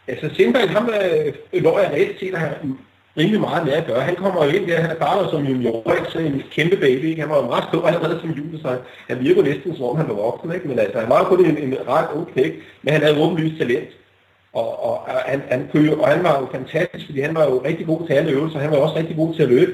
Altså 0.07 0.29
Sindballe, 0.35 0.69
ham 0.69 0.89
øh, 0.89 1.63
når 1.63 1.79
jeg 1.79 1.91
reelt 1.91 2.19
set 2.19 2.33
at 2.33 2.39
have 2.39 2.77
rimelig 3.17 3.39
meget 3.39 3.65
med 3.65 3.73
at 3.73 3.85
gøre. 3.87 4.01
Han 4.01 4.15
kommer 4.15 4.45
jo 4.45 4.51
ind 4.51 4.67
der, 4.67 4.81
han 4.81 4.91
er 4.91 4.99
bare 4.99 5.29
som 5.31 5.45
junior, 5.45 6.09
så 6.09 6.19
en 6.19 6.43
kæmpe 6.51 6.77
baby. 6.77 7.19
Han 7.19 7.29
var 7.29 7.37
jo 7.41 7.47
meget 7.47 7.65
stor 7.69 7.87
allerede 7.87 8.19
som 8.21 8.29
jule, 8.29 8.59
så 8.61 8.77
han 9.07 9.19
virker 9.19 9.43
næsten 9.43 9.75
som 9.75 9.85
om 9.85 9.97
han 9.97 10.07
var 10.07 10.13
voksen, 10.13 10.53
ikke? 10.53 10.67
Men 10.67 10.79
altså, 10.79 10.99
han 10.99 11.09
var 11.09 11.19
jo 11.19 11.25
kun 11.25 11.45
en, 11.45 11.57
en 11.57 11.75
ret 11.87 12.07
ung 12.15 12.27
knæk, 12.33 12.53
men 12.81 12.93
han 12.93 13.01
havde 13.01 13.21
åbenlyst 13.23 13.57
talent. 13.57 13.89
Og, 14.53 14.83
og, 14.83 14.93
og, 14.93 15.21
han, 15.25 15.41
han 15.49 15.67
kunne, 15.71 15.97
og 15.97 16.07
han 16.07 16.23
var 16.23 16.39
jo 16.39 16.47
fantastisk, 16.51 17.05
fordi 17.05 17.21
han 17.21 17.35
var 17.35 17.45
jo 17.45 17.63
rigtig 17.65 17.85
god 17.85 18.07
til 18.07 18.13
alle 18.13 18.31
øvelser, 18.31 18.59
han 18.59 18.71
var 18.71 18.77
også 18.77 18.95
rigtig 18.95 19.15
god 19.15 19.35
til 19.35 19.43
at 19.43 19.49
løbe. 19.49 19.73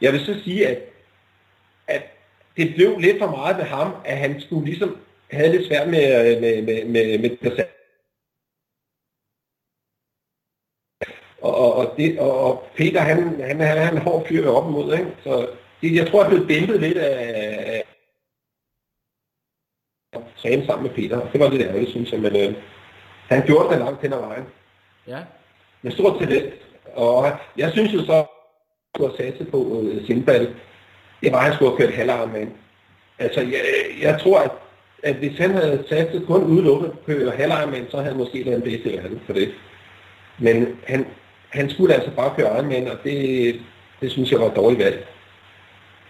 Jeg 0.00 0.12
vil 0.12 0.20
så 0.20 0.34
sige, 0.44 0.66
at, 0.66 0.78
at 1.88 2.02
det 2.56 2.74
blev 2.74 2.98
lidt 2.98 3.18
for 3.18 3.30
meget 3.30 3.56
med 3.56 3.64
ham, 3.64 3.92
at 4.04 4.16
han 4.16 4.40
skulle 4.40 4.64
ligesom 4.64 4.96
havde 5.30 5.52
lidt 5.52 5.66
svært 5.66 5.88
med, 5.88 6.40
med, 6.40 6.62
med, 6.62 6.84
med, 6.84 7.18
med 7.18 7.30
Og, 11.42 11.74
og, 11.74 11.94
det, 11.96 12.18
og 12.18 12.64
Peter, 12.76 13.00
han, 13.00 13.40
han, 13.40 13.60
han 13.60 13.78
er 13.78 13.90
en 13.90 13.98
hård 13.98 14.26
fyr 14.26 14.48
op 14.48 14.68
imod, 14.68 14.92
ikke? 14.92 15.06
Så 15.24 15.48
det, 15.80 15.94
jeg 15.96 16.06
tror, 16.10 16.22
jeg 16.22 16.30
blev 16.30 16.48
dæmpet 16.48 16.80
lidt 16.80 16.98
af, 16.98 17.84
at 20.12 20.20
træne 20.42 20.66
sammen 20.66 20.86
med 20.86 20.94
Peter. 20.94 21.28
Det 21.32 21.40
var 21.40 21.50
lidt 21.50 21.62
ærgerligt, 21.62 21.90
synes 21.90 22.12
jeg, 22.12 22.20
men 22.20 22.36
øh, 22.36 22.54
han 23.28 23.46
gjorde 23.46 23.68
det 23.70 23.78
langt 23.78 24.02
hen 24.02 24.12
ad 24.12 24.18
vejen. 24.18 24.44
Ja. 25.06 25.18
Med 25.82 25.92
stort 25.92 26.20
talent. 26.20 26.54
Og 26.94 27.30
jeg 27.56 27.72
synes 27.72 27.94
jo 27.94 28.04
så, 28.04 28.12
at 28.12 28.26
skulle 28.94 29.16
have 29.16 29.30
satset 29.30 29.50
på 29.50 29.80
øh, 29.82 30.06
Sindball. 30.06 30.54
Det 31.20 31.32
var, 31.32 31.38
at 31.38 31.44
han 31.44 31.54
skulle 31.54 31.70
have 31.70 31.78
kørt 31.78 31.94
halvarm 31.94 32.52
Altså, 33.18 33.40
jeg, 33.40 33.60
jeg 34.02 34.20
tror, 34.20 34.38
at, 34.38 34.50
at 35.02 35.14
hvis 35.14 35.38
han 35.38 35.50
havde 35.50 35.84
satset 35.88 36.26
kun 36.26 36.44
udelukket 36.44 36.92
på 37.06 37.12
halvarm 37.36 37.74
så 37.90 37.96
havde 37.96 38.08
han 38.08 38.16
måske 38.16 38.44
været 38.44 38.62
den 38.62 38.70
bedste 38.70 38.92
i 38.92 38.96
verden 38.96 39.20
for 39.26 39.32
det. 39.32 39.54
Men 40.38 40.78
han, 40.86 41.06
han 41.52 41.70
skulle 41.70 41.94
altså 41.94 42.10
bare 42.10 42.34
køre 42.36 42.54
Ironman, 42.54 42.88
og 42.88 42.98
det, 43.04 43.60
det 44.00 44.10
synes 44.10 44.32
jeg 44.32 44.40
var 44.40 44.46
et 44.46 44.56
dårligt 44.56 44.84
valg. 44.84 45.06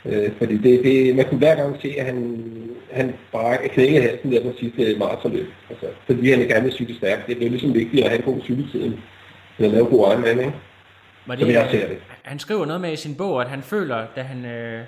Øh, 0.05 0.31
fordi 0.38 0.57
det, 0.57 0.85
det, 0.85 1.16
man 1.16 1.24
kunne 1.28 1.38
hver 1.38 1.55
gang 1.55 1.76
se, 1.83 1.94
at 1.98 2.07
han, 2.07 2.44
han 2.90 3.14
bare 3.33 3.68
knækkede 3.68 4.02
halsen 4.02 4.33
der 4.33 4.42
på 4.42 4.52
sidste 4.59 4.96
maratonløb. 4.98 5.48
Altså, 5.70 5.87
fordi 6.07 6.31
han 6.31 6.40
gerne 6.40 6.64
vil 6.64 6.72
cykle 6.72 6.96
stærkt. 6.96 7.26
Det 7.26 7.46
er 7.46 7.50
ligesom 7.50 7.74
vigtigt 7.74 8.05
at 8.05 8.11
have 8.11 8.18
en 8.26 8.35
god 8.35 8.42
cykeltid, 8.44 8.85
end 8.85 8.94
at 9.59 9.70
lave 9.70 9.87
god 9.87 10.09
Ironman, 10.09 10.38
ikke? 10.38 10.52
Var 11.26 11.35
det, 11.35 11.52
jeg 11.52 11.68
ser 11.70 11.88
det. 11.88 11.98
Han 12.22 12.38
skriver 12.38 12.66
noget 12.66 12.81
med 12.81 12.92
i 12.92 12.96
sin 12.96 13.14
bog, 13.14 13.40
at 13.40 13.48
han 13.48 13.62
føler, 13.62 14.07
da 14.16 14.22
han, 14.22 14.44
øh, 14.44 14.81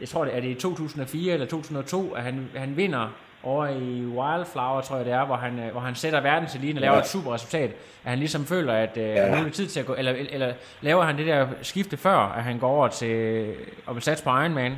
jeg 0.00 0.08
tror 0.08 0.24
det 0.24 0.36
er 0.36 0.40
det 0.40 0.48
i 0.48 0.54
2004 0.54 1.32
eller 1.32 1.46
2002, 1.46 2.12
at 2.12 2.22
han, 2.22 2.48
han 2.54 2.76
vinder 2.76 3.14
over 3.42 3.68
i 3.68 4.04
Wildflower, 4.04 4.80
tror 4.80 4.96
jeg 4.96 5.04
det 5.04 5.12
er, 5.12 5.24
hvor 5.26 5.36
han, 5.36 5.58
øh, 5.58 5.70
hvor 5.70 5.80
han 5.80 5.94
sætter 5.94 6.20
verden 6.20 6.48
til 6.48 6.60
lige 6.60 6.74
og 6.74 6.80
laver 6.80 6.94
ja. 6.94 7.00
et 7.00 7.06
super 7.06 7.34
resultat. 7.34 7.70
At 8.04 8.10
han 8.10 8.18
ligesom 8.18 8.46
føler, 8.46 8.72
at 8.72 8.96
øh, 8.96 9.04
ja. 9.04 9.40
nu 9.40 9.46
er 9.46 9.50
tid 9.50 9.66
til 9.66 9.80
at 9.80 9.86
gå, 9.86 9.94
eller, 9.98 10.14
eller 10.30 10.52
laver 10.80 11.02
han 11.02 11.18
det 11.18 11.26
der 11.26 11.46
skifte 11.62 11.96
før, 11.96 12.16
at 12.16 12.42
han 12.42 12.58
går 12.58 12.68
over 12.68 12.88
til 12.88 13.46
at 13.88 14.02
satse 14.02 14.24
på 14.24 14.30
Iron 14.30 14.54
Man? 14.54 14.76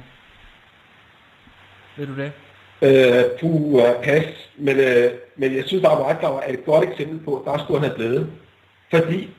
Ved 1.97 2.07
du 2.07 2.17
det? 2.17 2.33
Øh, 2.83 3.25
puh, 3.41 3.83
pas. 4.03 4.25
Men, 4.57 4.77
øh, 4.77 5.11
men 5.37 5.57
jeg 5.57 5.65
synes 5.67 5.83
bare, 5.83 6.01
at 6.01 6.07
White 6.07 6.23
var 6.23 6.45
et 6.49 6.65
godt 6.65 6.89
eksempel 6.89 7.19
på, 7.25 7.37
at 7.37 7.53
der 7.53 7.65
skulle 7.65 7.81
han 7.81 7.89
have 7.89 7.97
blevet. 7.97 8.31
Fordi 8.91 9.31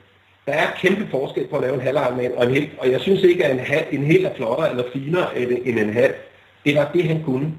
der 0.46 0.52
er 0.52 0.66
kæmpe 0.76 1.06
forskel 1.10 1.46
på 1.46 1.56
at 1.56 1.62
lave 1.62 1.74
en 1.74 1.80
halv 1.80 1.96
og 2.36 2.44
en 2.44 2.54
hel, 2.54 2.70
og 2.78 2.90
jeg 2.90 3.00
synes 3.00 3.22
ikke, 3.22 3.44
at 3.44 3.50
en, 3.50 3.58
halv, 3.58 3.86
en 3.90 4.02
hel 4.02 4.24
er 4.24 4.34
flottere 4.34 4.70
eller 4.70 4.84
finere 4.92 5.38
end 5.38 5.78
en 5.78 5.92
halv. 5.92 6.14
Det 6.64 6.76
var 6.76 6.90
det, 6.94 7.04
han 7.04 7.22
kunne. 7.22 7.52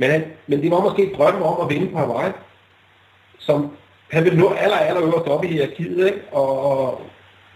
Men, 0.00 0.10
han, 0.10 0.24
men 0.46 0.62
det 0.62 0.70
var 0.70 0.80
måske 0.80 1.02
et 1.10 1.18
drøm 1.18 1.42
om 1.42 1.56
at 1.62 1.74
vinde 1.74 1.92
på 1.92 1.98
Hawaii, 1.98 2.32
som 3.38 3.76
han 4.10 4.24
ville 4.24 4.38
nå 4.38 4.48
aller, 4.58 4.76
aller 4.76 5.02
øverst 5.02 5.26
op 5.26 5.44
i 5.44 5.48
hierarkiet, 5.48 6.06
ikke? 6.06 6.20
Og, 6.32 7.00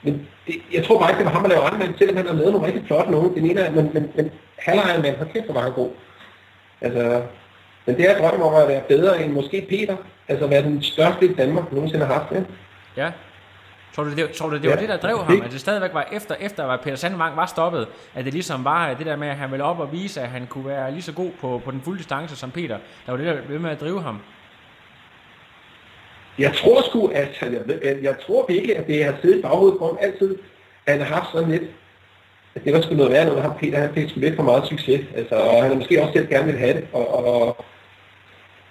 men 0.02 0.28
det, 0.46 0.54
jeg 0.72 0.84
tror 0.84 0.98
bare 0.98 1.10
ikke, 1.10 1.18
det 1.18 1.26
var 1.26 1.32
ham, 1.32 1.42
der 1.42 1.48
lavede 1.48 1.66
Ironman, 1.66 1.98
selvom 1.98 2.16
han 2.16 2.26
har 2.26 2.34
lavet 2.34 2.52
nogle 2.52 2.66
rigtig 2.66 2.84
flotte 2.86 3.10
nogen. 3.10 3.34
Den 3.34 3.50
ene 3.50 3.70
men, 3.74 3.90
men, 3.94 4.10
men 4.14 4.30
halv 4.58 4.80
Ironman, 4.90 5.14
har 5.14 5.24
kæft, 5.24 5.44
hvor 5.44 5.54
var 5.54 5.62
han 5.62 5.72
god. 5.72 5.90
Altså, 6.80 7.22
men 7.86 7.96
det 7.96 8.10
er 8.10 8.18
drømmen 8.18 8.42
om 8.42 8.54
at 8.54 8.68
være 8.68 8.82
bedre 8.88 9.22
end 9.22 9.32
måske 9.32 9.66
Peter, 9.68 9.96
altså 10.28 10.46
være 10.46 10.62
den 10.62 10.82
største 10.82 11.26
i 11.26 11.34
Danmark 11.34 11.72
nogensinde 11.72 12.06
har 12.06 12.14
haft. 12.14 12.32
Ikke? 12.32 12.46
ja. 12.96 13.10
Tror 13.94 14.04
du, 14.04 14.14
det, 14.14 14.30
tror 14.30 14.48
du, 14.48 14.56
det 14.56 14.70
var 14.70 14.76
ja. 14.76 14.80
det, 14.80 14.88
der 14.88 14.96
drev 14.96 15.18
ham? 15.18 15.42
At 15.42 15.52
det 15.52 15.60
stadigvæk 15.60 15.94
var 15.94 16.08
efter, 16.12 16.34
efter 16.40 16.66
at 16.66 16.80
Peter 16.80 16.96
Sandvang 16.96 17.36
var 17.36 17.46
stoppet? 17.46 17.88
At 18.14 18.24
det 18.24 18.32
ligesom 18.32 18.64
var 18.64 18.94
det 18.94 19.06
der 19.06 19.16
med, 19.16 19.28
at 19.28 19.36
han 19.36 19.50
ville 19.50 19.64
op 19.64 19.80
og 19.80 19.92
vise, 19.92 20.20
at 20.20 20.28
han 20.28 20.46
kunne 20.46 20.66
være 20.66 20.90
lige 20.90 21.02
så 21.02 21.12
god 21.12 21.30
på, 21.40 21.60
på 21.64 21.70
den 21.70 21.80
fulde 21.80 21.98
distance 21.98 22.36
som 22.36 22.50
Peter? 22.50 22.78
Der 23.06 23.12
var 23.12 23.16
det, 23.16 23.26
der 23.26 23.42
blev 23.46 23.60
med 23.60 23.70
at 23.70 23.80
drive 23.80 24.02
ham? 24.02 24.18
Jeg 26.38 26.54
tror 26.54 26.82
sgu, 26.82 27.06
at 27.06 27.28
jeg, 27.42 27.60
jeg, 27.84 27.96
jeg 28.02 28.16
tror 28.26 28.50
ikke, 28.50 28.78
at 28.78 28.86
det 28.86 29.04
har 29.04 29.14
siddet 29.22 29.38
i 29.38 29.42
baghovedet 29.42 29.78
på 29.78 29.86
ham 29.86 29.98
altid. 30.00 30.38
Han 30.88 31.00
har 31.00 31.14
haft 31.14 31.32
sådan 31.32 31.50
lidt, 31.50 31.62
at 32.54 32.64
det 32.64 32.72
var 32.72 32.80
sgu 32.80 32.94
noget 32.94 33.12
værd, 33.12 33.26
når 33.26 33.40
ham 33.40 33.56
Peter, 33.58 33.78
han 33.78 33.94
fik 33.94 34.10
sgu 34.10 34.20
lidt 34.20 34.36
for 34.36 34.42
meget 34.42 34.66
succes. 34.66 35.00
Altså, 35.16 35.34
og 35.34 35.62
han 35.62 35.70
har 35.70 35.78
måske 35.78 36.02
også 36.02 36.12
selv 36.12 36.28
gerne 36.28 36.46
vil 36.46 36.58
have 36.58 36.74
det. 36.74 36.86
Og, 36.92 37.24
og 37.24 37.64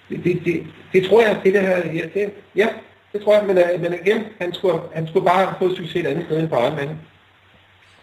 det, 0.10 0.24
det, 0.24 0.42
det, 0.46 0.68
det, 0.94 1.10
tror 1.10 1.22
jeg, 1.22 1.40
det 1.44 1.54
der, 1.54 1.78
ja, 1.78 2.06
det, 2.14 2.32
ja, 2.56 2.68
det 3.14 3.24
tror 3.24 3.34
jeg, 3.36 3.46
men, 3.46 3.58
øh, 3.58 3.82
men 3.82 3.94
igen, 4.06 4.24
han 4.42 4.54
skulle, 4.54 4.80
han 4.94 5.08
skulle 5.08 5.26
bare 5.26 5.46
have 5.46 5.56
fået 5.60 5.78
succes 5.78 5.96
et 5.96 6.08
andet 6.08 6.26
sted 6.26 6.40
end 6.40 6.50
på 6.50 6.56
Ironman. 6.56 7.00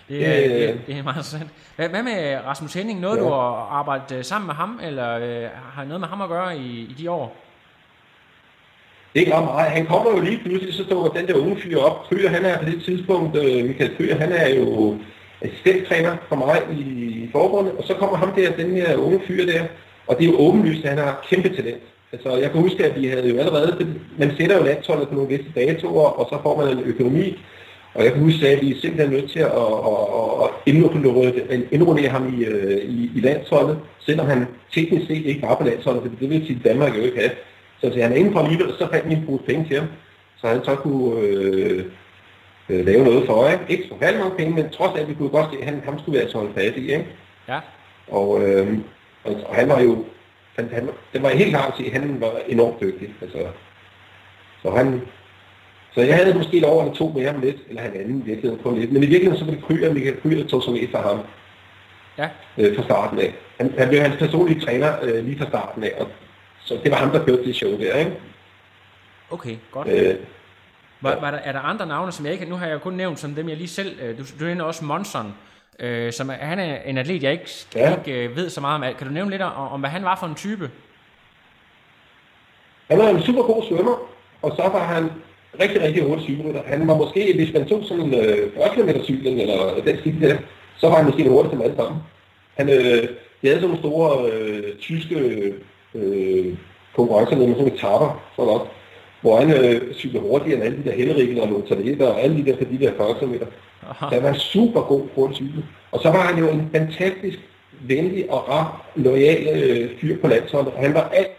Det 0.08 0.26
er, 0.26 0.44
øh, 0.44 0.68
det, 0.68 0.80
det 0.86 0.98
er 0.98 1.02
meget 1.02 1.14
interessant. 1.14 1.50
Hvad, 1.76 1.88
hvad 1.88 2.02
med 2.02 2.38
Rasmus 2.46 2.74
Henning? 2.74 3.00
Noget 3.00 3.16
ja. 3.16 3.22
du 3.22 3.28
har 3.28 3.68
arbejdet 3.70 4.18
øh, 4.18 4.24
sammen 4.24 4.46
med 4.46 4.54
ham, 4.54 4.80
eller 4.82 5.18
øh, 5.18 5.48
har 5.74 5.84
noget 5.84 6.00
med 6.00 6.08
ham 6.08 6.20
at 6.20 6.28
gøre 6.28 6.58
i, 6.58 6.80
i 6.80 6.94
de 6.98 7.10
år? 7.10 7.36
Ikke 9.14 9.34
ret 9.34 9.44
meget. 9.44 9.70
Han 9.70 9.86
kommer 9.86 10.10
jo 10.10 10.20
lige 10.20 10.38
pludselig, 10.38 10.74
så 10.74 10.84
står 10.84 11.08
den 11.08 11.26
der 11.26 11.34
unge 11.34 11.56
fyr 11.60 11.78
op. 11.78 12.04
Kryer, 12.08 12.28
han 12.28 12.44
er 12.44 12.58
på 12.58 12.64
det 12.64 12.82
tidspunkt, 12.84 13.36
øh, 13.36 13.64
Michael 13.64 13.96
Kryer, 13.96 14.18
han 14.18 14.32
er 14.32 14.48
jo 14.48 14.98
assistenttræner 15.40 16.16
for 16.28 16.36
mig 16.36 16.62
i 16.70 17.28
forbundet, 17.32 17.72
og 17.72 17.84
så 17.84 17.94
kommer 17.94 18.16
ham 18.16 18.32
der, 18.32 18.56
den 18.56 18.70
her 18.70 18.96
unge 18.96 19.20
fyr 19.26 19.46
der, 19.46 19.64
og 20.06 20.16
det 20.18 20.24
er 20.24 20.32
jo 20.32 20.38
åbenlyst, 20.38 20.84
at 20.84 20.90
han 20.90 20.98
har 20.98 21.24
kæmpe 21.30 21.48
talent. 21.48 21.82
Altså, 22.12 22.36
jeg 22.36 22.50
kan 22.50 22.60
huske, 22.60 22.84
at 22.84 23.00
vi 23.00 23.06
havde 23.06 23.28
jo 23.28 23.38
allerede, 23.38 23.96
man 24.18 24.36
sætter 24.36 24.58
jo 24.58 24.64
landsholdet 24.64 25.08
på 25.08 25.14
nogle 25.14 25.28
visse 25.28 25.52
datoer, 25.54 26.08
og 26.08 26.26
så 26.30 26.42
får 26.42 26.56
man 26.56 26.78
en 26.78 26.84
økonomi, 26.84 27.38
og 27.94 28.04
jeg 28.04 28.12
kan 28.12 28.22
huske, 28.22 28.48
at 28.48 28.62
vi 28.62 28.70
er 28.70 28.80
simpelthen 28.80 29.10
nødt 29.10 29.30
til 29.30 29.38
at, 29.38 29.52
at, 29.52 30.44
at 30.44 31.60
indrullere 31.70 32.08
ham 32.08 32.40
i, 32.40 32.44
øh, 32.44 32.84
i, 32.84 33.10
i 33.14 33.20
landsholdet, 33.20 33.78
selvom 33.98 34.26
han 34.26 34.46
teknisk 34.74 35.06
set 35.06 35.26
ikke 35.26 35.42
var 35.42 35.54
på 35.54 35.64
landsholdet, 35.64 36.02
for 36.02 36.08
det 36.20 36.30
vil 36.30 36.46
sige, 36.46 36.58
at 36.58 36.64
Danmark 36.64 36.96
jo 36.96 37.02
ikke 37.02 37.18
have. 37.18 37.30
Så 37.80 37.90
til 37.90 38.02
han 38.02 38.12
er 38.12 38.16
inden 38.16 38.32
for 38.32 38.40
alligevel, 38.40 38.74
så 38.78 38.88
fandt 38.92 39.08
vi 39.08 39.14
en 39.14 39.26
pose 39.26 39.44
penge 39.44 39.64
til 39.68 39.78
ham, 39.78 39.88
så 40.40 40.46
han 40.46 40.64
så 40.64 40.74
kunne 40.74 41.20
øh, 41.20 41.84
øh, 42.68 42.86
lave 42.86 43.04
noget 43.04 43.26
for, 43.26 43.48
ikke? 43.48 43.64
Ikke 43.68 43.88
så 43.88 43.94
færdig 44.00 44.20
mange 44.20 44.36
penge, 44.36 44.54
men 44.54 44.70
trods 44.70 44.98
alt, 44.98 45.08
vi 45.08 45.14
kunne 45.14 45.28
godt 45.28 45.46
se, 45.52 45.58
at 45.58 45.64
han, 45.64 45.82
ham 45.84 45.98
skulle 45.98 46.18
vi 46.18 46.22
altså 46.22 46.38
holde 46.38 46.54
fast 46.54 46.76
i, 46.76 46.92
ikke? 46.92 47.06
Ja. 47.48 47.60
Og, 48.08 48.42
øh, 48.42 48.78
og, 49.24 49.32
og 49.46 49.54
han 49.54 49.68
var 49.68 49.80
jo, 49.80 50.04
han, 50.56 50.68
han, 50.72 50.88
det 51.12 51.22
var 51.22 51.28
helt 51.28 51.50
klart 51.50 51.72
at 51.72 51.78
se, 51.78 51.84
at 51.84 51.92
han 51.92 52.20
var 52.20 52.32
enormt 52.48 52.80
dygtig, 52.80 53.14
altså. 53.22 53.38
Så 54.62 54.70
han, 54.70 55.02
så 55.94 56.00
jeg 56.00 56.16
havde 56.16 56.34
måske 56.34 56.60
lov 56.60 56.86
at 56.86 56.92
to 56.94 57.08
med 57.08 57.26
ham 57.26 57.40
lidt, 57.40 57.56
eller 57.68 57.82
han 57.82 57.94
anden 57.94 58.20
i 58.20 58.24
virkeligheden 58.24 58.62
på 58.62 58.70
lidt. 58.70 58.92
Men 58.92 59.02
i 59.02 59.06
virkeligheden 59.06 59.38
så 59.38 59.44
var 59.44 59.52
det 59.52 59.64
Kryer, 59.64 59.92
Michael 59.92 60.20
Kryer 60.22 60.46
tog 60.46 60.62
som 60.62 60.74
et 60.74 60.90
for 60.90 60.98
ham. 60.98 61.20
Ja. 62.18 62.28
Øh, 62.58 62.76
fra 62.76 62.82
starten 62.82 63.18
af. 63.18 63.34
Han, 63.60 63.74
han 63.78 63.88
blev 63.88 64.00
hans 64.00 64.16
personlige 64.16 64.60
træner 64.60 64.96
øh, 65.02 65.24
lige 65.24 65.38
fra 65.38 65.48
starten 65.48 65.84
af, 65.84 65.92
og 66.00 66.08
så 66.60 66.78
det 66.84 66.90
var 66.90 66.96
ham, 66.96 67.10
der 67.10 67.24
kørte 67.24 67.44
det 67.44 67.56
show 67.56 67.78
der, 67.78 67.96
ikke? 67.96 68.12
Okay, 69.30 69.56
godt. 69.70 69.88
Øh, 69.88 70.16
var, 71.00 71.20
var 71.20 71.30
der, 71.30 71.38
er 71.38 71.52
der 71.52 71.60
andre 71.60 71.86
navne, 71.86 72.12
som 72.12 72.24
jeg 72.24 72.32
ikke... 72.32 72.44
Nu 72.44 72.56
har 72.56 72.66
jeg 72.66 72.80
kun 72.80 72.94
nævnt 72.94 73.18
som 73.18 73.34
dem, 73.34 73.48
jeg 73.48 73.56
lige 73.56 73.68
selv... 73.68 74.00
Øh, 74.02 74.18
du, 74.18 74.22
du 74.40 74.44
nævner 74.44 74.64
også 74.64 74.84
Monson, 74.84 75.34
øh, 75.80 76.12
som 76.12 76.30
er, 76.30 76.34
han 76.34 76.58
er 76.58 76.76
en 76.86 76.98
atlet, 76.98 77.22
jeg 77.22 77.32
ikke, 77.32 77.50
ja. 77.74 77.96
ikke 77.96 78.24
øh, 78.24 78.36
ved 78.36 78.50
så 78.50 78.60
meget 78.60 78.74
om. 78.74 78.94
Kan 78.98 79.06
du 79.06 79.12
nævne 79.12 79.30
lidt 79.30 79.42
om, 79.42 79.72
om, 79.72 79.80
hvad 79.80 79.90
han 79.90 80.04
var 80.04 80.16
for 80.20 80.26
en 80.26 80.34
type? 80.34 80.70
Han 82.90 82.98
var 82.98 83.08
en 83.08 83.22
super 83.22 83.42
god 83.42 83.62
svømmer, 83.68 84.08
og 84.42 84.52
så 84.56 84.62
var 84.62 84.84
han 84.84 85.10
rigtig, 85.60 85.82
rigtig 85.82 86.02
hurtig 86.02 86.24
cykelrytter. 86.24 86.62
Han 86.66 86.88
var 86.88 86.96
måske, 86.96 87.32
hvis 87.36 87.52
man 87.52 87.68
tog 87.68 87.84
sådan 87.84 88.02
en 88.02 88.14
øh, 88.14 88.54
40 88.54 88.74
km 88.74 88.90
cykling, 89.04 89.40
eller 89.40 89.80
den 89.86 89.98
stil 89.98 90.20
der, 90.20 90.36
så 90.76 90.88
var 90.88 90.96
han 90.96 91.04
måske 91.04 91.22
den 91.22 91.32
hurtigste 91.32 91.64
alle 91.64 91.76
sammen. 91.76 92.02
Han 92.56 92.68
øh, 92.68 93.08
havde 93.44 93.60
sådan 93.60 93.62
nogle 93.62 93.78
store 93.78 94.30
øh, 94.32 94.76
tyske 94.76 95.16
øh, 95.94 96.56
konkurrencer 96.96 97.36
med 97.36 97.46
sådan 97.46 97.58
nogle 97.58 97.74
etapper, 97.74 98.22
så 98.36 98.44
nok, 98.44 98.68
hvor 99.20 99.40
han 99.40 99.50
øh, 99.50 99.94
cyklede 99.94 100.24
hurtigere 100.24 100.56
end 100.56 100.64
alle 100.64 100.78
de 100.78 100.84
der 100.90 100.96
Hellerigen 100.96 101.38
og 101.38 101.48
Lothar 101.48 102.06
og 102.06 102.22
alle 102.22 102.36
de 102.36 102.50
der 102.50 102.56
på 102.56 102.64
de 102.64 102.78
der 102.78 102.92
40 102.96 103.14
km. 103.14 103.34
Han 103.82 104.22
var 104.22 104.32
super 104.32 104.80
god 104.80 105.02
hurtig 105.14 105.36
cykel. 105.36 105.64
Og 105.92 106.00
så 106.02 106.10
var 106.10 106.20
han 106.20 106.38
jo 106.38 106.50
en 106.50 106.70
fantastisk 106.74 107.38
venlig 107.80 108.30
og 108.30 108.48
rar, 108.48 108.92
lojal 108.96 109.62
øh, 109.62 109.90
fyr 110.00 110.16
på 110.20 110.28
landsholdet. 110.28 110.72
Og 110.72 110.80
han 110.80 110.94
var 110.94 111.08
alt 111.08 111.30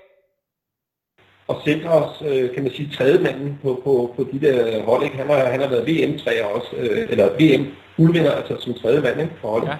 og 1.47 1.61
sikre 1.65 1.89
os, 1.89 2.23
øh, 2.27 2.53
kan 2.53 2.63
man 2.63 2.71
sige, 2.71 2.89
tredje 2.97 3.19
manden 3.19 3.59
på, 3.63 3.81
på, 3.83 4.13
på 4.15 4.29
de 4.31 4.47
der 4.47 4.83
hold. 4.83 5.03
Ikke? 5.03 5.17
Han, 5.17 5.27
har, 5.27 5.45
han 5.45 5.61
har 5.61 5.69
været 5.69 5.87
VM-træer 5.87 6.45
også, 6.45 6.75
øh, 6.77 7.07
eller 7.09 7.29
VM-guldvinder, 7.39 8.31
altså 8.31 8.55
som 8.59 8.73
tredje 8.73 9.01
mand 9.01 9.21
ikke, 9.21 9.33
for 9.41 9.47
holdet. 9.47 9.67
Ja. 9.67 9.77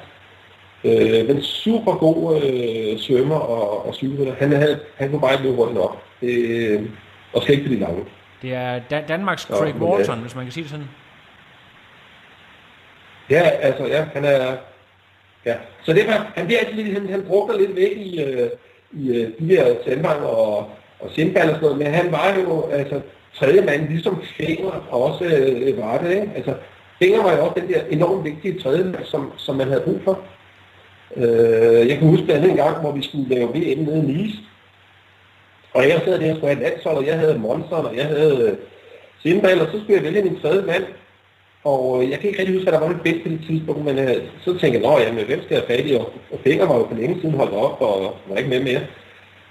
Øh, 0.84 1.28
men 1.28 1.42
super 1.42 1.96
god 1.96 2.42
øh, 2.42 2.98
svømmer 3.00 3.36
og, 3.36 3.86
og 3.88 3.96
cykelrytter. 3.96 4.34
Han, 4.34 4.52
havde, 4.52 4.80
han 4.96 5.10
kunne 5.10 5.22
bare 5.22 5.34
ikke 5.34 5.44
løbe 5.44 5.56
hurtigt 5.56 5.78
nok. 5.78 5.98
Øh, 6.22 6.82
og 7.34 7.42
skal 7.42 7.56
ikke 7.56 7.66
blive 7.68 7.80
lange. 7.80 8.06
Det 8.42 8.54
er 8.54 8.80
Dan- 8.90 9.08
Danmarks 9.08 9.42
Craig 9.42 9.76
ja, 9.80 9.86
Walton, 9.86 10.20
hvis 10.20 10.36
man 10.36 10.44
kan 10.46 10.52
sige 10.52 10.64
det 10.64 10.72
sådan. 10.72 10.88
Ja, 13.30 13.42
altså, 13.42 13.86
ja, 13.86 14.06
han 14.14 14.26
er... 14.26 14.56
Ja, 15.46 15.56
så 15.84 15.94
det 15.94 16.08
var, 16.08 16.32
han, 16.36 16.46
bliver 16.46 16.60
altid, 16.60 16.94
han, 16.94 17.10
han 17.10 17.24
brugte 17.28 17.58
lidt 17.58 17.76
væk 17.76 17.92
i, 17.98 18.24
øh, 18.24 18.50
i 18.92 19.10
øh, 19.10 19.30
de 19.40 19.46
her 19.46 19.76
sandvang 19.86 20.22
og, 20.24 20.58
og 21.00 21.10
sindball 21.10 21.50
og 21.50 21.56
sådan 21.56 21.62
noget, 21.62 21.78
men 21.78 21.88
han 21.94 22.12
var 22.12 22.36
jo, 22.40 22.70
altså, 22.70 23.02
tredje 23.36 23.62
mand, 23.62 23.90
ligesom 23.90 24.22
Fenger 24.38 24.88
også 24.90 25.24
øh, 25.26 25.78
var 25.78 25.98
det, 25.98 26.10
ikke? 26.12 26.32
Altså, 26.36 26.54
Fenger 27.00 27.24
var 27.24 27.32
jo 27.36 27.46
også 27.46 27.60
den 27.60 27.70
der 27.70 27.82
enormt 27.90 28.26
vigtige 28.26 28.60
tredje 28.60 28.84
mand, 28.84 29.06
som, 29.06 29.34
som 29.38 29.56
man 29.56 29.68
havde 29.68 29.82
brug 29.82 30.02
for. 30.04 30.20
Øh, 31.18 31.88
jeg 31.90 31.98
kan 31.98 32.08
huske 32.08 32.26
blandt 32.26 32.42
andet 32.44 32.52
en 32.52 32.58
gang, 32.58 32.82
hvor 32.82 32.92
vi 32.92 33.04
skulle 33.04 33.30
lave 33.36 33.48
VM 33.50 33.84
nede 33.84 33.98
i 33.98 34.02
Nice. 34.02 34.38
Og 35.74 35.90
jeg 35.90 36.02
sad 36.06 36.20
der 36.20 36.32
og 36.32 36.38
skulle 36.38 36.54
have 36.56 36.64
landshold, 36.64 36.98
og 36.98 37.06
jeg 37.06 37.20
havde 37.20 37.40
Monster, 37.40 37.76
og 37.76 37.98
jeg 37.98 38.06
havde 38.06 38.38
øh, 38.48 38.58
Sindball, 39.22 39.62
og 39.62 39.68
så 39.72 39.80
skulle 39.80 39.96
jeg 39.96 40.04
vælge 40.04 40.22
min 40.22 40.40
tredje 40.42 40.62
mand. 40.66 40.84
Og 41.64 42.04
øh, 42.04 42.10
jeg 42.10 42.20
kan 42.20 42.28
ikke 42.30 42.40
rigtig 42.40 42.56
huske, 42.56 42.70
hvad 42.70 42.80
der 42.80 42.86
var 42.86 42.94
mit 42.94 43.02
bedste 43.02 43.24
på 43.24 43.30
det 43.30 43.44
tidspunkt, 43.48 43.86
men 43.86 44.00
øh, 44.00 44.16
så 44.44 44.50
tænkte 44.60 44.80
jeg, 44.80 44.82
nå 44.82 45.00
ja, 45.00 45.12
men 45.12 45.26
hvem 45.26 45.42
skal 45.44 45.56
jeg 45.56 45.64
fat 45.68 45.86
i? 45.86 45.94
Og, 45.94 46.14
og 46.32 46.40
Finger 46.44 46.66
var 46.66 46.78
jo 46.78 46.88
for 46.88 46.96
længe 46.96 47.22
siden 47.22 47.36
holdt 47.36 47.54
op, 47.54 47.82
og 47.82 48.16
var 48.30 48.36
ikke 48.38 48.50
med 48.50 48.64
mere. 48.64 48.82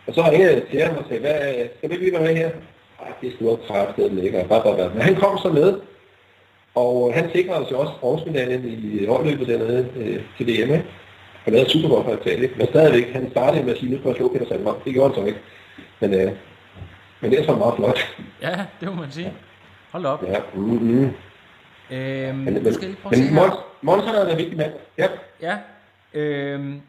Og 0.06 0.14
så 0.14 0.22
ringede 0.30 0.52
jeg 0.52 0.62
til 0.70 0.80
ham 0.80 0.96
og 0.96 1.04
sagde, 1.08 1.20
hvad, 1.20 1.66
skal 1.76 1.90
vi 1.90 1.94
ikke 1.94 2.18
være 2.18 2.26
med 2.28 2.36
her? 2.36 2.50
Ej, 3.00 3.12
det 3.20 3.32
skulle 3.32 3.34
sgu 3.36 3.44
nok 3.44 3.60
kraftedeme 3.66 4.24
ikke, 4.24 4.46
bare, 4.48 4.62
bare, 4.62 4.76
bare. 4.76 4.90
Men 4.94 5.02
han 5.02 5.14
kom 5.14 5.38
så 5.38 5.48
med, 5.48 5.74
og 6.74 7.14
han 7.14 7.30
sikrede 7.32 7.60
os 7.64 7.70
jo 7.70 7.78
også 7.78 7.92
bronzemedaljen 8.00 8.64
i 8.66 9.06
holdløbet 9.06 9.48
dernede 9.48 9.88
øh, 9.96 10.20
til 10.36 10.46
DM. 10.46 10.72
Han 11.44 11.52
lavede 11.52 11.70
super 11.70 11.88
godt 11.88 12.04
for 12.06 12.12
Italien, 12.12 12.50
men 12.56 12.66
stadigvæk, 12.66 13.12
han 13.12 13.30
startede 13.30 13.64
med 13.64 13.72
at 13.72 13.78
sige, 13.78 13.92
nu 13.92 13.98
skal 13.98 14.08
jeg 14.08 14.16
slå 14.16 14.28
Peter 14.28 14.46
Sandmark. 14.48 14.84
Det 14.84 14.92
gjorde 14.92 15.14
han 15.14 15.22
så 15.22 15.26
ikke. 15.26 15.40
Men, 16.00 16.14
øh, 16.14 16.32
men 17.20 17.30
det 17.30 17.40
er 17.40 17.44
så 17.44 17.54
meget 17.54 17.74
flot. 17.76 17.98
Ja, 18.42 18.66
det 18.80 18.88
må 18.88 18.94
man 18.94 19.10
sige. 19.10 19.32
Hold 19.90 20.06
op. 20.06 20.22
Ja, 20.22 20.40
mm-hmm. 20.54 21.12
Øhm, 21.90 22.36
men, 22.36 22.54
men, 22.54 22.64
du 22.64 22.74
skal 22.74 22.88
lige 22.88 22.98
prøve 23.02 23.22
men 23.22 23.50
Mons 23.82 24.04
er 24.04 24.26
en 24.26 24.38
vigtig 24.38 24.56
mand. 24.56 24.72
Ja. 24.98 25.08
Ja. 25.42 25.58
Øhm, 26.14 26.80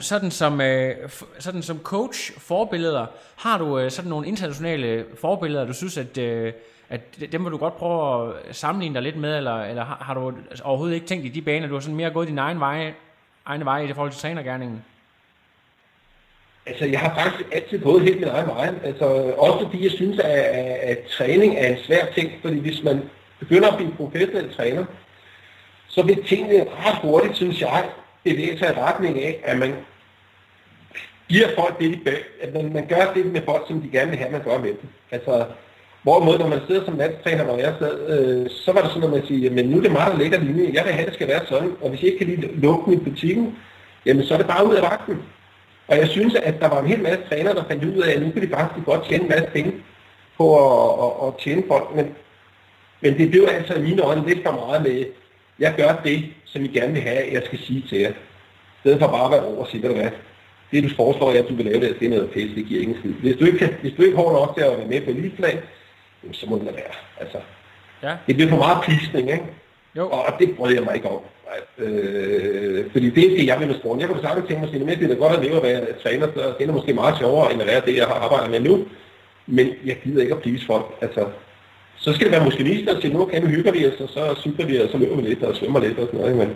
sådan 0.00 0.30
som, 0.30 0.60
øh, 0.60 0.94
sådan 1.38 1.62
som 1.62 1.78
coach 1.82 2.40
forbilleder, 2.40 3.06
har 3.36 3.58
du 3.58 3.78
øh, 3.78 3.90
sådan 3.90 4.08
nogle 4.08 4.26
internationale 4.26 5.04
forbilleder, 5.20 5.66
du 5.66 5.72
synes, 5.72 5.98
at, 5.98 6.18
øh, 6.18 6.52
at 6.88 7.00
dem 7.32 7.44
vil 7.44 7.52
du 7.52 7.56
godt 7.56 7.76
prøve 7.76 8.32
at 8.48 8.56
sammenligne 8.56 8.94
dig 8.94 9.02
lidt 9.02 9.16
med, 9.16 9.36
eller, 9.36 9.62
eller 9.62 9.84
har, 9.84 9.98
har 10.00 10.14
du 10.14 10.32
overhovedet 10.64 10.94
ikke 10.94 11.06
tænkt 11.06 11.26
i 11.26 11.28
de 11.28 11.42
baner, 11.42 11.68
du 11.68 11.74
har 11.74 11.80
sådan 11.80 11.96
mere 11.96 12.10
gået 12.10 12.28
din 12.28 12.38
egen 12.38 12.60
vej, 12.60 12.92
egne 13.46 13.64
veje 13.64 13.88
i 13.88 13.92
forhold 13.92 14.10
til 14.10 14.20
trænergærningen? 14.20 14.84
Altså, 16.68 16.84
jeg 16.84 17.00
har 17.00 17.14
faktisk 17.20 17.48
altid 17.52 17.78
gået 17.78 18.02
helt 18.02 18.20
min 18.20 18.28
egen 18.28 18.46
vej. 18.46 18.74
Altså, 18.84 19.04
også 19.38 19.58
fordi 19.64 19.84
jeg 19.84 19.90
synes, 19.90 20.18
at, 20.18 20.40
at 20.90 20.98
træning 21.18 21.54
er 21.58 21.68
en 21.68 21.78
svær 21.86 22.06
ting, 22.14 22.32
fordi 22.42 22.58
hvis 22.58 22.82
man 22.82 23.02
begynder 23.38 23.68
at 23.68 23.76
blive 23.76 23.92
professionel 23.96 24.54
træner, 24.54 24.84
så 25.88 26.02
vil 26.02 26.24
tingene 26.24 26.66
ret 26.86 26.98
hurtigt, 27.02 27.36
synes 27.36 27.60
jeg, 27.60 27.84
bevæge 28.24 28.58
sig 28.58 28.68
i 28.68 28.80
retning 28.80 29.22
af, 29.22 29.40
at 29.44 29.58
man 29.58 29.74
giver 31.28 31.48
folk 31.58 31.78
det, 31.80 31.98
de 32.06 32.10
at 32.40 32.54
man, 32.54 32.72
man 32.72 32.86
gør 32.86 33.12
det 33.14 33.26
med 33.26 33.42
folk, 33.44 33.64
som 33.68 33.80
de 33.82 33.88
gerne 33.88 34.10
vil 34.10 34.18
have, 34.18 34.32
man 34.32 34.42
gør 34.44 34.58
med 34.58 34.68
dem. 34.68 34.88
Altså, 35.10 35.44
Hvorimod, 36.02 36.38
når 36.38 36.48
man 36.48 36.60
sidder 36.66 36.84
som 36.84 36.96
landstræner, 36.96 37.46
når 37.46 37.58
jeg 37.58 37.74
sad, 37.78 37.96
øh, 38.08 38.50
så 38.50 38.72
var 38.72 38.80
det 38.80 38.90
sådan, 38.90 39.04
at 39.04 39.10
man 39.10 39.26
siger, 39.26 39.50
men 39.50 39.66
nu 39.66 39.78
er 39.78 39.82
det 39.82 39.92
meget 39.92 40.18
lækker 40.18 40.40
linje, 40.40 40.70
jeg 40.72 40.84
vil 40.84 40.92
have, 40.92 41.00
at 41.00 41.06
det 41.06 41.14
skal 41.14 41.28
være 41.28 41.46
sådan, 41.48 41.72
og 41.80 41.90
hvis 41.90 42.02
jeg 42.02 42.12
ikke 42.12 42.24
kan 42.24 42.34
lide 42.34 42.60
lukke 42.60 42.92
i 42.92 42.96
butikken, 42.96 43.56
jamen 44.06 44.24
så 44.24 44.34
er 44.34 44.38
det 44.38 44.46
bare 44.46 44.66
ud 44.66 44.74
af 44.74 44.82
vagten. 44.82 45.22
Og 45.88 45.98
jeg 45.98 46.08
synes, 46.08 46.34
at 46.34 46.60
der 46.60 46.68
var 46.68 46.80
en 46.80 46.86
hel 46.86 47.02
masse 47.02 47.20
trænere, 47.28 47.54
der 47.54 47.64
fandt 47.68 47.84
ud 47.84 48.02
af, 48.02 48.14
at 48.14 48.22
nu 48.22 48.30
kan 48.30 48.42
de 48.42 48.48
faktisk 48.48 48.86
godt 48.86 49.08
tjene 49.08 49.22
en 49.22 49.28
masse 49.28 49.50
penge 49.52 49.72
på 50.36 50.46
at, 50.66 51.04
at, 51.04 51.28
at 51.28 51.34
tjene 51.40 51.62
folk, 51.68 51.94
men, 51.94 52.14
men 53.00 53.18
det 53.18 53.30
blev 53.30 53.48
altså 53.50 53.74
i 53.74 53.82
mine 53.82 54.02
øjne 54.02 54.26
lidt 54.26 54.42
for 54.42 54.52
meget 54.52 54.82
med, 54.82 55.04
jeg 55.58 55.74
gør 55.76 56.00
det, 56.04 56.24
som 56.44 56.64
I 56.64 56.68
gerne 56.68 56.92
vil 56.92 57.02
have, 57.02 57.32
jeg 57.32 57.42
skal 57.44 57.58
sige 57.58 57.84
til 57.88 57.98
jer. 57.98 58.10
I 58.10 58.80
stedet 58.80 58.98
for 58.98 59.06
bare 59.06 59.24
at 59.24 59.30
være 59.30 59.44
over 59.44 59.64
og 59.64 59.68
sige, 59.70 59.88
hvad 59.88 60.10
det 60.72 60.84
du 60.84 60.88
foreslår, 60.96 61.30
at 61.30 61.48
du 61.48 61.54
vil 61.54 61.64
lave 61.64 61.80
det, 61.80 62.00
det 62.00 62.06
er 62.06 62.10
noget 62.10 62.30
pæs, 62.30 62.50
det 62.54 62.66
giver 62.66 62.82
ingen 62.82 62.98
skid. 62.98 63.12
Hvis 63.12 63.36
du 63.36 63.44
ikke, 63.44 63.76
hvis 63.80 63.92
du 63.96 64.02
ikke 64.02 64.16
har 64.16 64.24
nok 64.24 64.54
til 64.56 64.64
at 64.64 64.78
være 64.78 64.86
med 64.86 65.00
på 65.00 65.10
eliteplan, 65.10 65.58
så 66.32 66.46
må 66.48 66.56
det 66.56 66.64
lade 66.64 66.76
være. 66.76 66.94
Altså, 67.20 67.38
ja. 68.02 68.16
Det 68.26 68.34
bliver 68.34 68.50
for 68.50 68.56
meget 68.56 68.84
plisning, 68.84 69.30
ikke? 69.30 69.44
Jo. 69.96 70.08
Og, 70.08 70.34
det 70.38 70.56
bryder 70.56 70.74
jeg 70.74 70.84
mig 70.84 70.94
ikke 70.94 71.08
om. 71.08 71.20
Øh, 71.78 72.90
fordi 72.92 73.10
det 73.10 73.24
er 73.24 73.36
det, 73.36 73.46
jeg 73.46 73.60
vil 73.60 73.68
med 73.68 73.78
sporten. 73.78 74.00
Jeg 74.00 74.08
kunne 74.08 74.22
sagtens 74.22 74.48
tænke 74.48 74.84
mig 74.84 74.92
at 74.92 74.98
det 74.98 75.10
er 75.10 75.14
godt 75.14 75.36
at 75.36 75.44
leve 75.44 75.56
at 75.56 75.62
være 75.62 75.80
træner, 76.02 76.26
så 76.34 76.54
det 76.58 76.68
er 76.68 76.72
måske 76.72 76.92
meget 76.92 77.18
sjovere, 77.18 77.52
end 77.52 77.62
at 77.62 77.66
være 77.66 77.82
det, 77.86 77.96
jeg 77.96 78.06
arbejder 78.06 78.48
med 78.48 78.60
nu. 78.60 78.84
Men 79.46 79.68
jeg 79.84 79.96
gider 80.04 80.22
ikke 80.22 80.34
at 80.34 80.42
please 80.42 80.66
folk. 80.66 80.86
Altså, 81.00 81.26
så 81.96 82.12
skal 82.12 82.24
det 82.24 82.32
være 82.32 82.44
motionister 82.44 82.94
og 82.94 83.02
sige, 83.02 83.14
nu 83.14 83.24
kan 83.24 83.42
vi 83.42 83.48
hygge 83.48 83.72
vi 83.72 83.86
os, 83.86 84.00
og 84.00 84.08
så 84.08 84.40
cykler 84.40 84.66
vi, 84.66 84.78
og 84.78 84.88
så 84.90 84.98
løber 84.98 85.16
vi 85.16 85.22
lidt, 85.22 85.42
og 85.42 85.56
svømmer 85.56 85.80
lidt 85.80 85.98
og 85.98 86.06
sådan 86.06 86.20
noget. 86.20 86.36
Men 86.36 86.48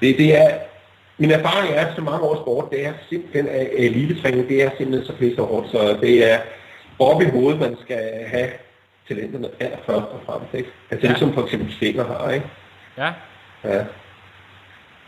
det, 0.00 0.18
det 0.18 0.36
er, 0.36 0.50
min 1.18 1.30
erfaring 1.30 1.74
er, 1.74 1.86
at 1.86 1.94
så 1.96 2.02
mange 2.02 2.20
års 2.20 2.38
sport, 2.38 2.70
det 2.70 2.86
er 2.86 2.92
simpelthen, 3.08 3.46
at 3.48 3.68
elitetræning, 3.72 4.48
det 4.48 4.62
er 4.62 4.70
simpelthen 4.76 5.06
så 5.06 5.12
pisse 5.12 5.42
hårdt, 5.42 5.70
så 5.70 5.96
det 6.00 6.32
er, 6.32 6.38
op 6.98 7.22
i 7.22 7.24
hovedet, 7.24 7.60
man 7.60 7.76
skal 7.80 8.02
have 8.26 8.48
talenterne 9.08 9.48
allerførst 9.60 10.06
og 10.14 10.20
fremmest. 10.26 10.54
Ikke? 10.54 10.70
Altså 10.90 11.06
ja. 11.06 11.12
ligesom 11.12 11.34
for 11.34 11.42
eksempel 11.44 11.72
Stinger 11.72 12.04
har, 12.04 12.30
ikke? 12.30 12.46
Ja. 12.98 13.12
Ja. 13.64 13.84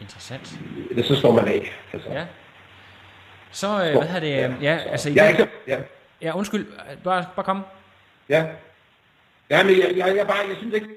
Interessant. 0.01 0.59
Det 0.97 1.07
så 1.07 1.17
slår 1.17 1.33
man 1.33 1.49
af. 1.49 1.73
Altså. 1.93 2.09
Ja. 2.11 2.25
Så, 3.51 3.67
øh, 3.67 3.97
hvad 3.97 4.09
har 4.09 4.21
det, 4.21 4.31
ja, 4.31 4.53
ja 4.61 4.79
altså... 4.87 5.11
Ja, 5.11 5.29
ikke, 5.29 5.49
ja. 5.67 5.79
ja, 6.23 6.37
undskyld, 6.37 6.67
bare, 7.05 7.27
bare 7.37 7.45
kom. 7.45 7.63
Ja. 8.29 8.47
Ja, 9.51 9.63
men 9.63 9.79
jeg, 9.79 9.93
jeg, 9.97 10.17
jeg, 10.17 10.27
bare, 10.27 10.39
jeg 10.49 10.57
synes 10.57 10.75
ikke, 10.75 10.89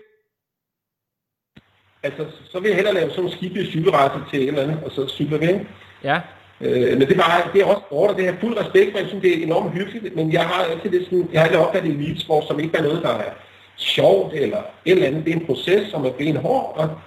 altså, 2.04 2.26
så 2.50 2.60
vil 2.60 2.68
jeg 2.68 2.76
hellere 2.76 2.94
lave 2.94 3.10
sådan 3.10 3.26
en 3.26 3.32
skibelig 3.32 3.68
cykelrejse 3.68 4.16
til 4.32 4.42
et 4.42 4.48
eller 4.48 4.64
andet, 4.64 4.84
og 4.84 4.92
så 4.92 5.08
cykler 5.08 5.38
vi, 5.38 5.48
ikke? 5.48 5.68
Ja. 6.04 6.22
Øh, 6.62 6.98
men 6.98 7.02
det 7.02 7.12
er, 7.12 7.22
bare, 7.22 7.54
det 7.54 7.62
er 7.62 7.66
også 7.66 7.82
sport, 7.88 8.10
og 8.10 8.18
det 8.18 8.26
har 8.26 8.36
fuld 8.42 8.58
respekt 8.58 8.92
for, 8.92 9.00
jeg 9.00 9.08
synes, 9.08 9.22
det 9.22 9.40
er 9.40 9.44
enormt 9.44 9.74
hyggeligt, 9.74 10.16
men 10.16 10.34
jeg 10.34 10.48
har 10.48 10.64
altid 10.64 10.92
det 10.92 11.06
sådan, 11.06 11.30
jeg 11.32 11.42
har 11.42 11.48
aldrig 11.48 11.66
opfattet 11.66 11.92
elitesport, 11.92 12.48
som 12.48 12.60
ikke 12.60 12.78
er 12.78 12.84
noget, 12.84 13.04
der 13.04 13.10
er 13.10 13.32
sjovt 13.76 14.34
eller 14.34 14.58
et 14.86 14.92
eller 14.92 15.08
andet. 15.08 15.26
Det 15.26 15.34
er 15.34 15.40
en 15.40 15.46
proces, 15.46 15.92
som 15.92 16.06
er 16.06 16.12
benhård, 16.12 16.74
og 16.78 17.00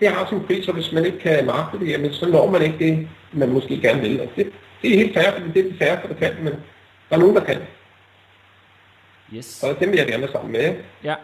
det 0.00 0.08
har 0.08 0.26
sin 0.28 0.40
pris, 0.46 0.68
og 0.68 0.74
hvis 0.74 0.92
man 0.92 1.04
ikke 1.04 1.18
kan 1.18 1.46
magte 1.46 1.78
det, 1.80 1.88
jamen, 1.88 2.12
så 2.12 2.26
når 2.26 2.50
man 2.50 2.62
ikke 2.62 2.78
det, 2.78 3.08
man 3.32 3.48
måske 3.48 3.80
gerne 3.80 4.00
vil. 4.00 4.20
Og 4.20 4.28
det, 4.36 4.52
det 4.82 4.92
er 4.92 4.96
helt 4.96 5.14
fair, 5.14 5.32
fordi 5.32 5.48
det 5.52 5.58
er 5.58 5.70
det 5.70 5.78
færre, 5.78 6.08
der 6.08 6.14
kan, 6.14 6.44
men 6.44 6.52
der 7.08 7.16
er 7.16 7.18
nogen, 7.18 7.36
der 7.36 7.44
kan. 7.44 7.60
Yes. 9.34 9.62
Og 9.62 9.80
dem 9.80 9.90
vil 9.90 9.98
jeg 9.98 10.06
gerne 10.06 10.28
sammen 10.32 10.52
med. 10.52 10.74
Ja. 11.04 11.14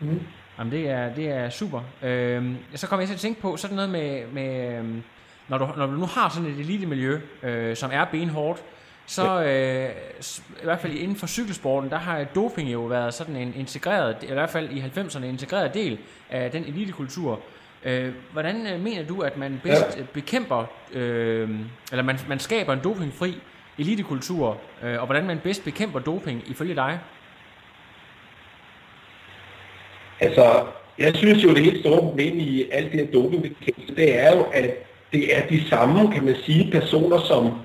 Mm. 0.00 0.20
Jamen, 0.58 0.72
det 0.72 0.88
er, 0.90 1.14
det 1.14 1.28
er 1.28 1.50
super. 1.50 1.80
Øhm, 2.02 2.56
så 2.74 2.86
kommer 2.86 3.02
jeg 3.02 3.08
til 3.08 3.14
at 3.14 3.20
tænke 3.20 3.40
på 3.40 3.56
sådan 3.56 3.76
noget 3.76 3.90
med, 3.90 4.26
med 4.26 4.78
øhm, 4.78 5.02
når 5.48 5.58
du, 5.58 5.68
når 5.76 5.86
du 5.86 5.92
nu 5.92 6.06
har 6.06 6.28
sådan 6.28 6.50
et 6.50 6.58
elite 6.58 6.86
miljø, 6.86 7.20
øh, 7.42 7.76
som 7.76 7.90
er 7.92 8.04
benhårdt, 8.04 8.62
så 9.06 9.42
øh, 9.42 9.90
i 10.62 10.64
hvert 10.64 10.80
fald 10.80 10.92
inden 10.92 11.16
for 11.16 11.26
cykelsporten, 11.26 11.90
der 11.90 11.98
har 11.98 12.24
doping 12.24 12.72
jo 12.72 12.80
været 12.80 13.14
sådan 13.14 13.36
en 13.36 13.54
integreret, 13.56 14.16
i 14.22 14.32
hvert 14.32 14.50
fald 14.50 14.70
i 14.70 14.80
90'erne, 14.80 15.18
en 15.18 15.24
integreret 15.24 15.74
del 15.74 15.98
af 16.30 16.50
den 16.50 16.64
elitekultur. 16.64 17.40
Øh, 17.84 18.12
hvordan 18.32 18.66
øh, 18.66 18.80
mener 18.80 19.06
du, 19.06 19.20
at 19.20 19.36
man 19.36 19.60
bedst 19.62 19.98
ja. 19.98 20.02
bekæmper, 20.12 20.64
øh, 20.92 21.50
eller 21.90 22.02
man, 22.02 22.18
man 22.28 22.38
skaber 22.38 22.72
en 22.72 22.80
dopingfri 22.84 23.34
elitekultur, 23.78 24.58
øh, 24.82 25.00
og 25.00 25.06
hvordan 25.06 25.26
man 25.26 25.38
bedst 25.38 25.64
bekæmper 25.64 25.98
doping 25.98 26.42
ifølge 26.46 26.74
dig? 26.74 26.98
Altså, 30.20 30.66
jeg 30.98 31.16
synes 31.16 31.44
jo, 31.44 31.48
det 31.48 31.64
helt 31.64 31.80
store 31.80 32.00
problem 32.00 32.38
i 32.38 32.64
alt 32.72 32.92
det 32.92 33.00
her 33.00 33.12
dopingbekæmpelse, 33.12 33.94
det 33.96 34.18
er 34.18 34.36
jo, 34.36 34.42
at 34.42 34.70
det 35.12 35.36
er 35.36 35.46
de 35.46 35.68
samme, 35.68 36.12
kan 36.12 36.24
man 36.24 36.36
sige, 36.44 36.70
personer, 36.72 37.18
som 37.20 37.60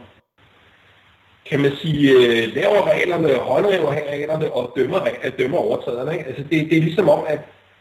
kan 1.49 1.59
man 1.59 1.72
sige, 1.82 2.11
øh, 2.11 2.55
laver 2.55 2.91
reglerne, 2.91 3.36
håndhæver 3.36 4.11
reglerne 4.11 4.53
og 4.53 4.74
dømmer, 4.76 4.99
dømmer 5.39 5.57
overtræderne. 5.57 6.11
Ikke? 6.11 6.26
Altså 6.26 6.43
det, 6.43 6.70
det 6.70 6.78
er 6.78 6.82
ligesom 6.82 7.09
om, 7.09 7.24
at 7.28 7.39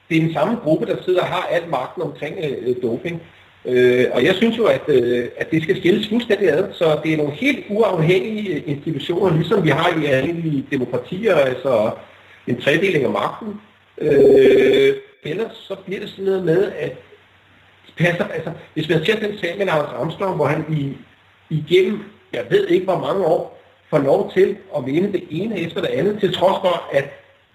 det 0.09 0.17
er 0.17 0.21
den 0.21 0.33
samme 0.33 0.57
gruppe, 0.57 0.87
der 0.87 1.03
sidder 1.03 1.21
og 1.21 1.27
har 1.27 1.49
alt 1.51 1.71
magten 1.71 2.03
omkring 2.03 2.37
øh, 2.45 2.77
doping. 2.83 3.23
Øh, 3.65 4.05
og 4.13 4.25
jeg 4.25 4.35
synes 4.35 4.59
jo, 4.59 4.65
at, 4.65 4.89
øh, 4.89 5.29
at 5.37 5.51
det 5.51 5.63
skal 5.63 5.77
skilles 5.77 6.09
fuldstændig 6.09 6.49
ad, 6.49 6.73
så 6.73 7.01
det 7.05 7.13
er 7.13 7.17
nogle 7.17 7.33
helt 7.33 7.65
uafhængige 7.69 8.55
øh, 8.55 8.63
institutioner, 8.67 9.37
ligesom 9.37 9.65
vi 9.65 9.71
har 9.71 10.03
i 10.03 10.07
alle 10.07 10.65
demokratier, 10.71 11.35
altså 11.35 11.91
en 12.47 12.61
tredeling 12.61 13.05
af 13.05 13.11
magten. 13.11 13.61
Øh, 13.99 14.95
ellers 15.25 15.57
så 15.69 15.77
bliver 15.87 16.01
det 16.01 16.09
sådan 16.09 16.25
noget 16.25 16.45
med, 16.45 16.73
at 16.79 16.93
passer, 17.99 18.25
altså, 18.25 18.53
hvis 18.75 18.89
man 18.89 19.05
ser 19.05 19.17
den 19.17 19.39
sag 19.39 19.55
med 19.59 19.67
Lars 19.67 19.93
Armstrong, 19.93 20.37
hvor 20.37 20.47
han 20.47 20.65
i, 20.69 20.97
igennem, 21.51 22.01
jeg 22.33 22.45
ved 22.51 22.67
ikke 22.67 22.85
hvor 22.85 22.99
mange 22.99 23.27
år, 23.27 23.63
får 23.91 23.99
lov 23.99 24.33
til 24.33 24.57
at 24.77 24.87
vinde 24.87 25.13
det 25.13 25.25
ene 25.31 25.61
efter 25.61 25.81
det 25.81 25.89
andet, 25.89 26.21
til 26.21 26.35
trods 26.35 26.61
for, 26.61 26.89
at 26.93 27.05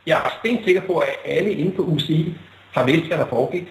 jeg 0.08 0.18
er 0.26 0.30
stensikker 0.40 0.82
på, 0.82 0.98
at 0.98 1.16
alle 1.26 1.52
inde 1.52 1.72
på 1.72 1.82
UCI 1.82 2.34
har 2.72 2.86
vidst, 2.86 3.08
hvad 3.08 3.18
der 3.18 3.26
foregik. 3.26 3.68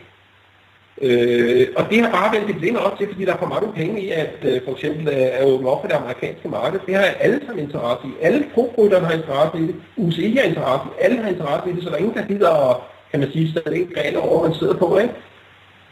Øh, 1.02 1.68
og 1.76 1.90
det 1.90 2.00
har 2.02 2.10
bare 2.10 2.34
vendt 2.34 2.48
det 2.48 2.56
blinde 2.56 2.80
op 2.80 2.98
til, 2.98 3.06
fordi 3.06 3.24
der 3.24 3.34
er 3.34 3.38
for 3.38 3.46
mange 3.46 3.72
penge 3.72 4.00
i, 4.02 4.10
at 4.10 4.34
øh, 4.42 4.60
for 4.64 4.72
eksempel 4.72 5.08
øh, 5.08 5.14
er 5.14 5.28
at 5.28 5.44
åbne 5.44 5.68
op 5.68 5.80
for 5.80 5.88
det 5.88 5.94
amerikanske 5.94 6.48
marked. 6.48 6.80
Det 6.86 6.94
har 6.94 7.02
alle 7.02 7.40
sammen 7.46 7.64
interesse 7.64 8.06
i. 8.06 8.10
Alle 8.20 8.46
pro 8.54 8.74
har 8.78 9.12
interesse 9.12 9.58
i 9.58 9.62
det. 9.62 9.74
UCI 9.96 10.36
har 10.36 10.44
interesse 10.44 10.86
i 10.88 11.04
Alle 11.04 11.22
har 11.22 11.28
interesse 11.28 11.70
i 11.70 11.74
det, 11.74 11.82
så 11.82 11.88
der 11.88 11.94
er 11.94 11.98
ingen, 11.98 12.14
der 12.14 12.26
gider 12.26 12.70
at, 12.70 12.76
kan 13.10 13.20
man 13.20 13.32
sige, 13.32 13.50
stadig 13.50 13.80
ikke 13.80 14.00
regler 14.00 14.20
over, 14.20 14.48
man 14.48 14.54
sidder 14.54 14.74
på. 14.74 14.98
Ikke? 14.98 15.14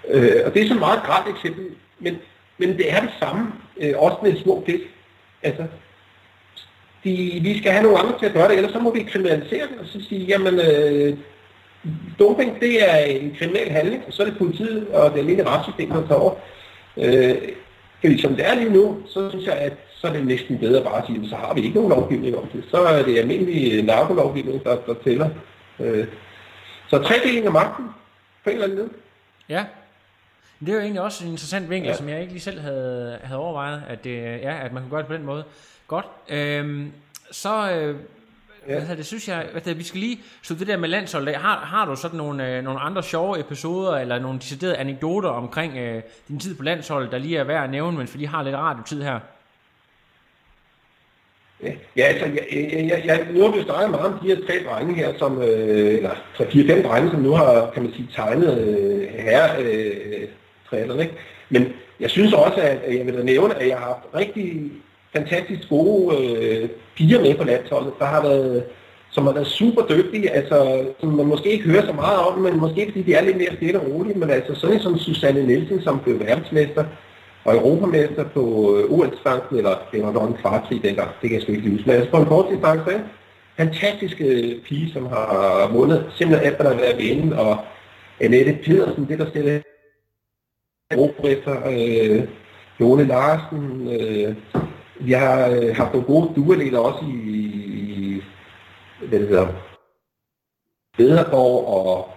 Øh, 0.09 0.43
og 0.47 0.55
det 0.55 0.63
er 0.63 0.69
så 0.69 0.75
et 0.75 0.81
meget 0.81 1.03
grædt 1.03 1.37
eksempel, 1.37 1.65
men, 1.99 2.17
men 2.59 2.69
det 2.69 2.93
er 2.93 3.01
det 3.01 3.11
samme, 3.21 3.53
øh, 3.81 3.93
også 3.97 4.17
med 4.23 4.37
små 4.43 4.63
fisk. 4.67 4.85
Altså, 5.43 5.65
de, 7.05 7.41
vi 7.43 7.59
skal 7.59 7.73
have 7.73 7.83
nogle 7.83 7.99
andre 7.99 8.19
til 8.19 8.27
at 8.27 8.33
gøre 8.33 8.49
det, 8.49 8.57
ellers 8.57 8.73
så 8.73 8.79
må 8.79 8.95
vi 8.95 9.03
kriminalisere 9.03 9.67
det, 9.71 9.79
og 9.81 9.87
så 9.87 10.01
sige, 10.09 10.25
jamen, 10.25 10.61
øh, 10.61 11.19
doping, 12.19 12.61
det 12.61 12.91
er 12.91 12.97
en 12.97 13.37
kriminel 13.39 13.71
handling, 13.71 14.03
og 14.07 14.13
så 14.13 14.23
er 14.23 14.27
det 14.27 14.39
politiet 14.39 14.89
og 14.89 15.13
det 15.13 15.19
alene 15.19 15.47
retssystem, 15.47 15.91
der 15.91 16.07
tager 16.07 16.21
over. 16.21 16.35
Øh, 16.97 17.37
fordi 18.01 18.21
som 18.21 18.35
det 18.35 18.47
er 18.47 18.55
lige 18.55 18.73
nu, 18.73 18.97
så 19.07 19.31
synes 19.31 19.47
jeg, 19.47 19.55
at 19.55 19.73
så 19.91 20.07
er 20.07 20.13
det 20.13 20.27
næsten 20.27 20.59
bedre 20.59 20.85
bare 20.85 20.99
at 20.99 21.07
sige, 21.07 21.29
så 21.29 21.37
har 21.37 21.55
vi 21.55 21.61
ikke 21.61 21.75
nogen 21.75 21.91
lovgivning 21.91 22.37
om 22.37 22.47
det. 22.53 22.65
Så 22.71 22.77
er 22.77 23.03
det 23.03 23.19
almindelig 23.19 23.83
narkolovgivning, 23.83 24.65
der, 24.65 24.77
der 24.77 24.95
tæller. 25.05 25.29
Øh, 25.81 26.07
så 26.89 26.99
tredeling 26.99 27.47
af 27.47 27.53
magten, 27.53 27.85
på 28.45 28.51
en 28.51 28.55
eller 28.55 28.65
anden 28.65 28.79
måde. 28.79 28.91
Ja, 29.49 29.65
det 30.61 30.69
er 30.69 30.73
jo 30.73 30.81
egentlig 30.81 31.03
også 31.03 31.25
en 31.25 31.31
interessant 31.31 31.71
vinkel, 31.71 31.89
ja. 31.89 31.97
som 31.97 32.09
jeg 32.09 32.21
ikke 32.21 32.33
lige 32.33 32.43
selv 32.43 32.61
havde, 32.61 33.19
havde 33.23 33.41
overvejet, 33.41 33.83
at, 33.89 34.05
det, 34.05 34.17
ja, 34.23 34.65
at 34.65 34.73
man 34.73 34.83
kunne 34.83 34.91
gøre 34.91 35.01
det 35.01 35.07
på 35.07 35.15
den 35.15 35.25
måde. 35.25 35.45
Godt. 35.89 36.07
Øhm, 36.29 36.93
så 37.31 37.71
øh, 37.71 37.97
ja. 38.69 38.85
hvad 38.85 38.97
det, 38.97 39.07
synes 39.07 39.29
jeg, 39.29 39.47
hvad 39.53 39.61
det, 39.61 39.79
vi 39.79 39.83
skal 39.83 40.01
lige 40.01 40.21
så 40.43 40.55
det 40.55 40.67
der 40.67 40.77
med 40.77 40.89
landshold. 40.89 41.35
Har, 41.35 41.59
har 41.59 41.87
du 41.87 41.97
sådan 41.97 42.17
nogle, 42.17 42.57
øh, 42.57 42.65
nogle 42.65 42.81
andre 42.81 43.03
sjove 43.03 43.41
episoder, 43.41 43.97
eller 43.97 44.19
nogle 44.19 44.39
deciderede 44.39 44.77
anekdoter 44.77 45.29
omkring 45.29 45.77
øh, 45.77 46.03
din 46.29 46.41
tid 46.41 46.57
på 46.57 46.63
landshold, 46.63 47.11
der 47.11 47.19
lige 47.19 47.39
er 47.39 47.45
værd 47.45 47.65
at 47.65 47.71
nævne, 47.71 47.99
men 47.99 48.09
lige 48.15 48.29
har 48.29 48.43
lidt 48.43 48.57
radiotid 48.57 49.03
her? 49.03 49.21
Ja, 51.97 52.03
altså, 52.03 52.27
jeg, 52.27 52.89
jeg, 52.89 53.03
jeg, 53.05 53.27
nu 53.33 53.43
har 53.43 53.57
vi 53.57 53.63
snakket 53.63 53.91
meget 53.91 54.07
om 54.07 54.19
de 54.23 54.27
her 54.27 54.47
tre 54.47 54.65
drenge 54.71 54.95
her, 54.95 55.19
som, 55.19 55.43
øh, 55.43 55.95
eller 55.95 56.15
tre, 56.37 56.51
fire, 56.51 56.67
fem 56.67 56.83
drenge, 56.83 57.11
som 57.11 57.21
nu 57.21 57.33
har, 57.33 57.71
kan 57.75 57.83
man 57.83 57.93
sige, 57.93 58.09
tegnet 58.15 58.59
øh, 58.59 59.09
herre 59.09 59.63
øh, 59.63 60.29
trænerne. 60.71 61.03
Ikke? 61.03 61.15
Men 61.49 61.73
jeg 62.01 62.11
synes 62.11 62.33
også, 62.33 62.61
at 62.61 62.97
jeg 62.97 63.07
vil 63.07 63.19
da 63.19 63.23
nævne, 63.23 63.55
at 63.55 63.69
jeg 63.69 63.79
har 63.79 63.87
haft 63.87 64.15
rigtig 64.15 64.73
fantastisk 65.17 65.69
gode 65.69 66.17
øh, 66.17 66.69
piger 66.97 67.21
med 67.21 67.35
på 67.35 67.45
landsholdet, 67.45 67.93
der 67.99 68.05
har 68.05 68.23
været, 68.23 68.65
som 69.11 69.27
har 69.27 69.33
været 69.33 69.47
super 69.47 69.83
dygtige, 69.87 70.31
altså, 70.31 70.87
som 71.01 71.09
man 71.09 71.27
måske 71.27 71.51
ikke 71.51 71.65
hører 71.65 71.87
så 71.87 71.93
meget 71.93 72.19
om, 72.19 72.39
men 72.39 72.61
måske 72.61 72.87
fordi 72.87 73.03
de 73.03 73.15
er 73.15 73.23
lidt 73.23 73.37
mere 73.37 73.57
stille 73.57 73.81
og 73.81 73.93
rolige, 73.93 74.19
men 74.19 74.31
altså 74.31 74.55
sådan 74.55 74.81
som 74.81 74.99
Susanne 74.99 75.47
Nielsen, 75.47 75.83
som 75.83 76.01
blev 76.01 76.21
verdensmester 76.21 76.85
og 77.45 77.57
europamester 77.57 78.25
på 78.25 78.41
øh, 78.77 78.91
OL-distancen, 78.91 79.57
eller 79.57 79.75
det 79.93 80.03
var 80.03 80.13
nok 80.13 80.29
en 80.29 80.37
kvartrig 80.37 80.83
dengang, 80.83 81.11
det 81.23 81.31
kan 81.31 81.33
jeg 81.33 81.43
sgu 81.43 81.53
ikke 81.53 81.71
huske, 81.71 81.87
men 81.87 81.97
altså 81.97 82.11
på 82.11 82.17
en 82.17 82.27
kort 82.27 82.47
distance, 82.51 83.01
fantastiske 83.57 84.25
øh, 84.25 84.63
pige, 84.63 84.93
som 84.93 85.07
har 85.07 85.71
vundet 85.73 86.07
simpelthen 86.17 86.47
alt, 86.47 86.57
hvad 86.57 86.67
der 86.67 86.75
har 86.75 86.81
været 86.81 86.99
vinde, 86.99 87.39
og 87.39 87.57
Annette 88.21 88.59
Pedersen, 88.65 89.09
det 89.09 89.19
der 89.19 89.29
stille 89.29 89.63
efter 91.25 91.55
øh, 91.67 92.29
Jone 92.81 93.05
Larsen, 93.05 93.89
øh, 93.89 94.35
vi 95.01 95.13
har 95.13 95.49
øh, 95.49 95.77
haft 95.77 95.93
nogle 95.93 96.07
gode 96.07 96.33
duelæder 96.37 96.79
også 96.79 97.05
i, 97.05 97.13
i 97.13 98.23
hvad 99.09 99.19
det 99.21 99.29
hedder, 99.29 99.49
Bederborg 100.97 101.69
og 101.69 102.11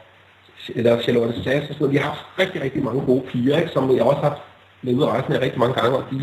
eller 0.76 1.02
Charlotte 1.02 1.44
Sass 1.44 1.70
og 1.70 1.74
sådan 1.74 1.78
noget. 1.80 1.94
Vi 1.94 1.98
har 1.98 2.10
haft 2.10 2.40
rigtig, 2.40 2.62
rigtig 2.62 2.84
mange 2.84 3.06
gode 3.06 3.22
piger, 3.22 3.58
ikke, 3.60 3.72
som 3.72 3.96
jeg 3.96 4.04
også 4.04 4.22
har 4.22 4.30
haft 4.30 4.42
med 4.82 4.94
ud 4.94 5.04
rejsen 5.04 5.42
rigtig 5.42 5.60
mange 5.60 5.76
gange, 5.82 5.98
og 5.98 6.04
de, 6.12 6.18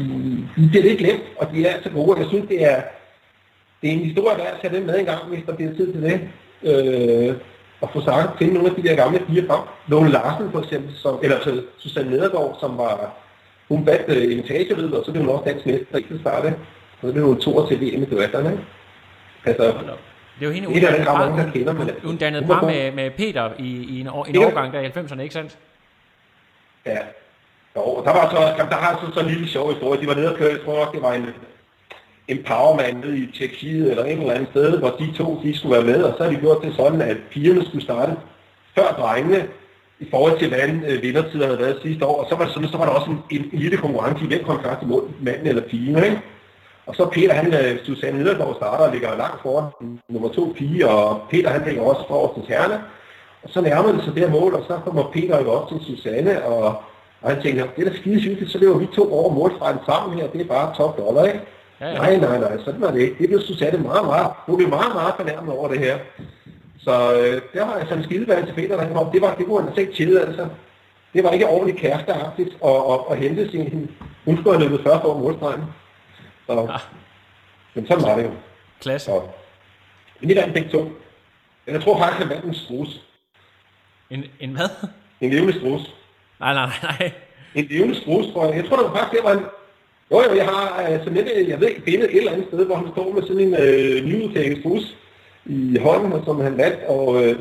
de 0.57 0.69
bliver 0.69 0.83
lidt 0.83 0.99
glemt, 0.99 1.23
og 1.37 1.47
de 1.53 1.67
er 1.67 1.83
så 1.83 1.91
gode. 1.91 2.19
Jeg 2.19 2.27
synes, 2.29 2.49
det 2.49 2.65
er, 2.65 2.83
det 3.83 3.89
er 3.89 3.93
en 3.93 4.05
historie, 4.05 4.37
der 4.37 4.43
er 4.45 4.55
at 4.55 4.61
tage 4.61 4.77
dem 4.77 4.87
med 4.87 4.99
en 4.99 5.05
gang, 5.05 5.29
hvis 5.29 5.45
der 5.47 5.55
bliver 5.57 5.75
tid 5.75 5.93
til 5.93 6.03
det. 6.03 6.21
Øh, 6.63 7.37
og 7.81 7.91
få 7.93 8.01
sagt, 8.01 8.39
finde 8.39 8.55
nogle 8.55 8.71
af 8.71 8.75
de 8.77 8.89
der 8.89 8.97
gamle 8.97 9.19
piger 9.27 9.47
frem. 9.47 9.61
Lone 9.89 10.11
Larsen 10.11 10.51
for 10.53 10.59
eksempel, 10.59 10.97
som, 10.97 11.19
eller 11.23 11.37
altså, 11.37 11.63
Susanne 11.79 12.11
Nedergaard, 12.11 12.57
som 12.61 12.79
var, 12.79 13.15
hun 13.69 13.87
vandt 13.87 14.05
øh, 14.09 14.33
invitagerid, 14.33 14.93
og 14.93 15.05
så 15.05 15.11
blev 15.13 15.25
hun 15.25 15.35
også 15.35 15.45
dansk 15.45 15.67
mester 15.67 15.99
i 15.99 16.19
starte. 16.21 16.47
Og 17.03 17.09
så 17.09 17.13
blev 17.13 17.25
hun 17.25 17.41
to 17.41 17.69
til 17.69 17.81
VM 17.81 18.03
i 18.03 18.07
duetterne. 18.07 18.51
ikke? 18.51 18.65
Altså, 19.45 19.63
Det 19.63 19.73
er 20.41 20.47
jo 20.47 20.51
hende, 20.51 20.75
ikke 20.75 20.89
ret 20.89 21.07
par- 21.07 21.29
mange, 21.29 21.43
der 21.45 21.51
kender, 21.53 21.73
men 21.73 21.83
hun, 21.83 21.89
altså, 21.91 22.17
dannede 22.21 22.47
par 22.47 22.61
med, 22.67 22.93
med 22.93 23.11
Peter 23.11 23.51
i, 23.59 23.87
i 23.97 24.01
en, 24.01 24.09
år, 24.09 24.25
en 24.25 24.37
årgang 24.45 24.73
der 24.73 24.81
i 24.81 24.87
90'erne, 24.87 25.21
ikke 25.21 25.35
sandt? 25.35 25.59
Ja. 26.87 26.99
Jo, 27.77 27.81
og 27.83 28.05
der 28.05 28.13
var 28.13 28.31
så, 28.31 28.41
jamen, 28.59 28.71
der 28.71 28.77
har 28.77 29.07
så, 29.07 29.15
så 29.15 29.21
en 29.21 29.27
lille 29.27 29.49
sjov 29.49 29.73
historie. 29.73 30.01
De 30.01 30.07
var 30.07 30.15
nede 30.15 30.33
og 30.33 30.39
køre, 30.39 30.51
jeg 30.53 30.61
tror 30.65 30.79
nok, 30.85 30.95
det 30.95 31.03
var 31.03 31.13
en 31.13 31.27
empowerman 32.29 32.95
nede 32.97 33.19
i 33.19 33.27
Tjekkiet 33.39 33.91
eller 33.91 34.05
et 34.05 34.13
eller 34.13 34.33
andet 34.35 34.49
sted, 34.51 34.79
hvor 34.79 34.89
de 34.99 35.13
to 35.17 35.41
de 35.43 35.59
skulle 35.59 35.75
være 35.77 35.85
med, 35.87 36.03
og 36.03 36.15
så 36.17 36.25
har 36.25 36.31
de 36.31 36.37
gjort 36.37 36.63
det 36.63 36.75
sådan, 36.77 37.01
at 37.03 37.17
pigerne 37.31 37.65
skulle 37.65 37.85
starte 37.85 38.13
før 38.79 38.93
drengene, 39.01 39.49
i 40.01 40.07
forhold 40.11 40.39
til, 40.39 40.49
hvordan 40.49 40.85
øh, 40.89 41.03
vindertiden 41.03 41.43
havde 41.43 41.59
været 41.59 41.79
sidste 41.83 42.07
år. 42.07 42.23
Og 42.23 42.27
så 42.29 42.37
var, 42.37 42.45
det 42.45 42.55
sådan, 42.55 42.69
så 42.69 42.77
var 42.77 42.85
der 42.85 42.93
også 42.93 43.11
en, 43.11 43.21
en, 43.31 43.59
lille 43.59 43.77
konkurrence 43.77 44.25
i, 44.25 44.27
hvem 44.29 44.45
kom 44.45 44.63
først 44.63 44.83
imod 44.83 45.03
manden 45.21 45.47
eller 45.47 45.63
pigen. 45.63 46.05
Ikke? 46.05 46.21
Og 46.87 46.95
så 46.95 47.07
Peter, 47.07 47.33
han, 47.33 47.55
øh, 47.55 47.85
Susanne 47.85 48.19
Nedergaard 48.19 48.57
starter 48.57 48.85
og 48.85 48.93
ligger 48.93 49.17
langt 49.17 49.43
foran 49.43 49.99
nummer 50.09 50.29
to 50.29 50.55
pige, 50.59 50.89
og 50.89 51.21
Peter, 51.31 51.51
han 51.51 51.63
ligger 51.67 51.83
også 51.83 52.03
forrest 52.09 52.35
til 52.35 52.55
tærne. 52.55 52.81
Og 53.43 53.51
så 53.51 53.61
nærmer 53.61 53.93
det 53.93 54.05
sig 54.05 54.15
det 54.15 54.23
her 54.23 54.31
mål, 54.41 54.55
og 54.55 54.65
så 54.69 54.79
kommer 54.85 55.11
Peter 55.13 55.43
jo 55.43 55.51
op 55.51 55.69
til 55.69 55.79
Susanne, 55.87 56.45
og, 56.45 56.65
og 57.23 57.31
han 57.31 57.43
tænker, 57.43 57.67
det 57.77 57.87
er 57.87 57.91
da 57.91 57.97
skide 57.97 58.21
hyggeligt, 58.21 58.53
så 58.53 58.59
løber 58.59 58.79
vi 58.79 58.87
to 58.87 59.13
over 59.13 59.35
målstregen 59.35 59.79
sammen 59.87 60.19
her, 60.19 60.27
det 60.27 60.41
er 60.41 60.45
bare 60.45 60.75
top 60.77 60.99
dollar, 60.99 61.25
ikke? 61.25 61.41
Ja, 61.81 61.89
ja. 61.89 61.95
Nej, 61.95 62.17
nej, 62.17 62.39
nej, 62.39 62.59
sådan 62.65 62.81
var 62.81 62.91
det 62.91 63.01
ikke. 63.01 63.17
Det 63.19 63.29
blev 63.29 63.41
Susanne 63.41 63.79
meget, 63.79 64.07
meget, 64.07 64.31
hun 64.47 64.57
blev 64.57 64.69
meget, 64.69 64.95
meget 64.95 65.15
fornærmet 65.17 65.55
over 65.55 65.69
det 65.69 65.79
her. 65.79 65.99
Så 66.79 67.15
øh, 67.15 67.43
der 67.53 67.65
var 67.67 67.73
altså 67.75 67.95
en 67.95 68.05
skideværd 68.05 68.47
til 68.47 68.53
Peter, 68.55 68.77
der 68.77 68.93
kom. 68.95 69.11
Det, 69.13 69.23
var, 69.23 69.35
det 69.35 69.47
kunne 69.47 69.59
han 69.59 69.69
altså 69.69 69.81
ikke 69.81 69.93
til, 69.93 70.19
altså. 70.19 70.49
Det 71.15 71.25
var 71.25 71.31
ikke 71.31 71.47
ordentligt 71.49 71.79
kæresteagtigt 71.79 72.57
at, 72.65 72.71
at, 72.71 73.01
at 73.11 73.19
hente 73.19 73.51
sin... 73.51 73.91
Hun 74.25 74.37
skulle 74.37 74.59
have 74.59 74.69
løbet 74.71 74.85
først 74.87 75.05
over 75.05 75.19
målstregen. 75.19 75.63
Så, 76.47 76.53
Ah. 76.71 76.81
men 77.75 77.87
sådan 77.87 78.03
var 78.05 78.17
det 78.17 78.25
jo. 78.25 78.31
Klasse. 78.81 79.07
Så. 79.07 79.23
Men 80.21 80.29
det 80.29 80.37
vandt 80.37 80.55
begge 80.55 80.69
to. 80.71 80.91
Jeg 81.67 81.83
tror 81.83 81.99
faktisk, 81.99 82.19
han 82.19 82.29
vandt 82.29 82.45
en 82.45 82.55
strus. 82.55 83.03
En, 84.11 84.25
en 84.41 84.51
hvad? 84.51 84.69
En 85.21 85.31
levende 85.31 85.53
strus. 85.59 85.95
Nej, 86.41 86.55
nej, 86.55 86.69
nej. 86.83 87.13
En 87.55 87.65
levende 87.65 87.95
strus, 87.95 88.27
tror 88.33 88.47
jeg. 88.47 88.57
Jeg 88.57 88.65
tror, 88.65 88.77
det 88.77 88.85
var 88.85 88.95
faktisk, 88.97 89.13
det 89.23 89.25
var 89.31 89.33
en... 89.39 89.45
Jo, 90.11 90.23
jo, 90.23 90.37
jeg 90.37 90.45
har 90.45 90.83
øh, 90.83 90.99
sådan 90.99 91.15
lidt, 91.15 91.49
jeg 91.49 91.61
ved 91.61 91.69
ikke, 91.69 91.81
billede 91.81 92.11
et 92.13 92.17
eller 92.19 92.33
andet 92.33 92.47
sted, 92.47 92.67
hvor 92.67 92.75
han 92.77 92.89
står 92.93 93.13
med 93.13 93.23
sådan 93.23 93.41
en 93.41 93.55
øh, 93.55 94.05
nyudtaget 94.05 94.59
strus 94.59 94.97
i 95.49 95.79
hånden, 95.83 96.13
og 96.13 96.23
som 96.25 96.41
han 96.41 96.59
vandt, 96.59 96.79
og 96.89 97.25
øh, 97.25 97.37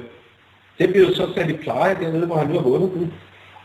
det 0.79 0.89
blev 0.89 1.13
så 1.15 1.33
sat 1.35 1.49
i 1.49 1.53
pleje 1.57 1.95
dernede, 2.01 2.25
hvor 2.25 2.35
han 2.35 2.47
nu 2.47 2.53
har 2.53 2.61
vundet 2.69 2.91
den. 2.93 3.13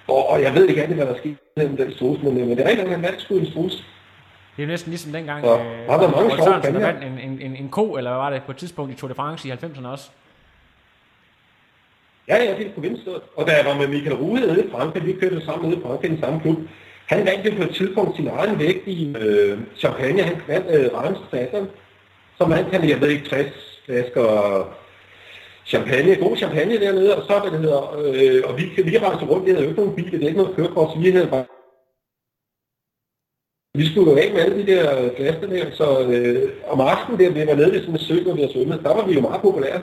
Og, 0.08 0.28
og 0.28 0.42
jeg 0.42 0.54
ved 0.54 0.68
ikke 0.68 0.82
andet, 0.82 0.96
hvad 0.96 1.06
der 1.06 1.16
skete 1.18 1.36
med 1.56 1.68
den 1.76 1.92
strus, 1.92 2.22
men, 2.22 2.40
øh, 2.40 2.46
men 2.46 2.56
det 2.56 2.64
er 2.64 2.68
rigtigt, 2.68 2.86
at 2.88 2.92
han 2.94 3.02
vandt 3.02 3.20
sgu 3.22 3.34
en 3.34 3.46
strus. 3.46 3.72
Det 4.56 4.62
er 4.62 4.66
jo 4.66 4.70
næsten 4.70 4.90
ligesom 4.90 5.12
dengang, 5.12 5.44
Ja, 5.44 5.52
øh, 5.52 5.88
der 5.88 6.10
mange 6.10 6.30
Rolf 6.30 6.42
Sørensen 6.44 6.74
der 6.74 6.80
præmier. 6.80 6.86
vandt 6.86 7.22
en, 7.22 7.30
en, 7.30 7.40
en, 7.50 7.56
en 7.56 7.68
ko, 7.68 7.92
eller 7.96 8.10
hvad 8.10 8.18
var 8.18 8.30
det, 8.30 8.42
på 8.42 8.50
et 8.52 8.56
tidspunkt 8.56 8.92
i 8.92 8.96
Tour 8.96 9.08
de 9.08 9.14
France 9.14 9.48
i 9.48 9.52
90'erne 9.52 9.86
også. 9.86 10.10
Ja, 12.28 12.36
ja, 12.44 12.54
det 12.58 12.66
er 12.66 12.70
på 12.74 12.80
venstre. 12.80 13.12
Og 13.36 13.46
da 13.46 13.52
jeg 13.52 13.64
var 13.66 13.74
med 13.78 13.88
Michael 13.88 14.16
Ruhe 14.16 14.40
nede 14.40 14.64
i 14.64 14.70
Frankrig, 14.70 15.06
vi 15.06 15.12
kørte 15.12 15.44
sammen 15.44 15.68
nede 15.70 15.80
i 15.80 15.82
Frankrig 15.82 16.10
i 16.10 16.14
den 16.14 16.22
samme 16.22 16.40
klub, 16.40 16.56
han 17.06 17.26
vandt 17.26 17.46
jo 17.46 17.56
på 17.56 17.62
et 17.62 17.74
tidspunkt 17.74 18.16
sin 18.16 18.28
egen 18.28 18.58
vægt 18.58 18.86
i 18.86 19.16
øh, 19.18 19.58
Champagne. 19.76 20.22
Han 20.22 20.36
vandt 20.48 20.66
øh, 20.70 21.16
Sassern, 21.30 21.68
som 22.38 22.50
han, 22.50 22.88
jeg 22.88 23.00
ved 23.00 23.08
ikke, 23.08 23.28
60 23.28 23.71
flasker 23.84 24.28
champagne, 25.66 26.16
god 26.16 26.36
champagne 26.36 26.80
dernede, 26.80 27.16
og 27.16 27.22
så, 27.22 27.38
hvad 27.38 27.50
det 27.50 27.60
hedder, 27.60 27.82
øh, 28.04 28.42
og 28.48 28.58
vi, 28.58 28.82
vi 28.82 28.98
rejste 28.98 29.26
rundt, 29.26 29.46
vi 29.46 29.50
havde 29.50 29.62
jo 29.64 29.68
ikke 29.70 29.80
nogen 29.80 29.96
bil, 29.96 30.12
det 30.12 30.22
er 30.22 30.26
ikke 30.26 30.42
noget 30.42 30.56
kørekort, 30.56 30.92
så 30.92 30.98
vi 30.98 31.10
havde 31.10 31.26
bare 31.26 31.44
vi 33.74 33.86
skulle 33.86 34.10
jo 34.10 34.16
af 34.16 34.32
med 34.32 34.40
alle 34.40 34.56
de 34.60 34.66
der 34.72 35.10
flasker 35.16 35.46
der, 35.46 35.70
så 35.70 36.06
øh, 36.06 36.50
om 36.68 36.80
aftenen 36.80 37.20
der, 37.20 37.30
vi 37.30 37.46
var 37.46 37.54
nede 37.54 37.72
ved 37.72 37.80
sådan 37.80 37.94
en 37.94 37.98
sø, 37.98 38.22
hvor 38.22 38.34
vi 38.34 38.40
havde 38.40 38.52
svømmet, 38.52 38.80
der 38.84 38.94
var 38.94 39.06
vi 39.06 39.14
jo 39.14 39.20
meget 39.20 39.42
populære 39.42 39.82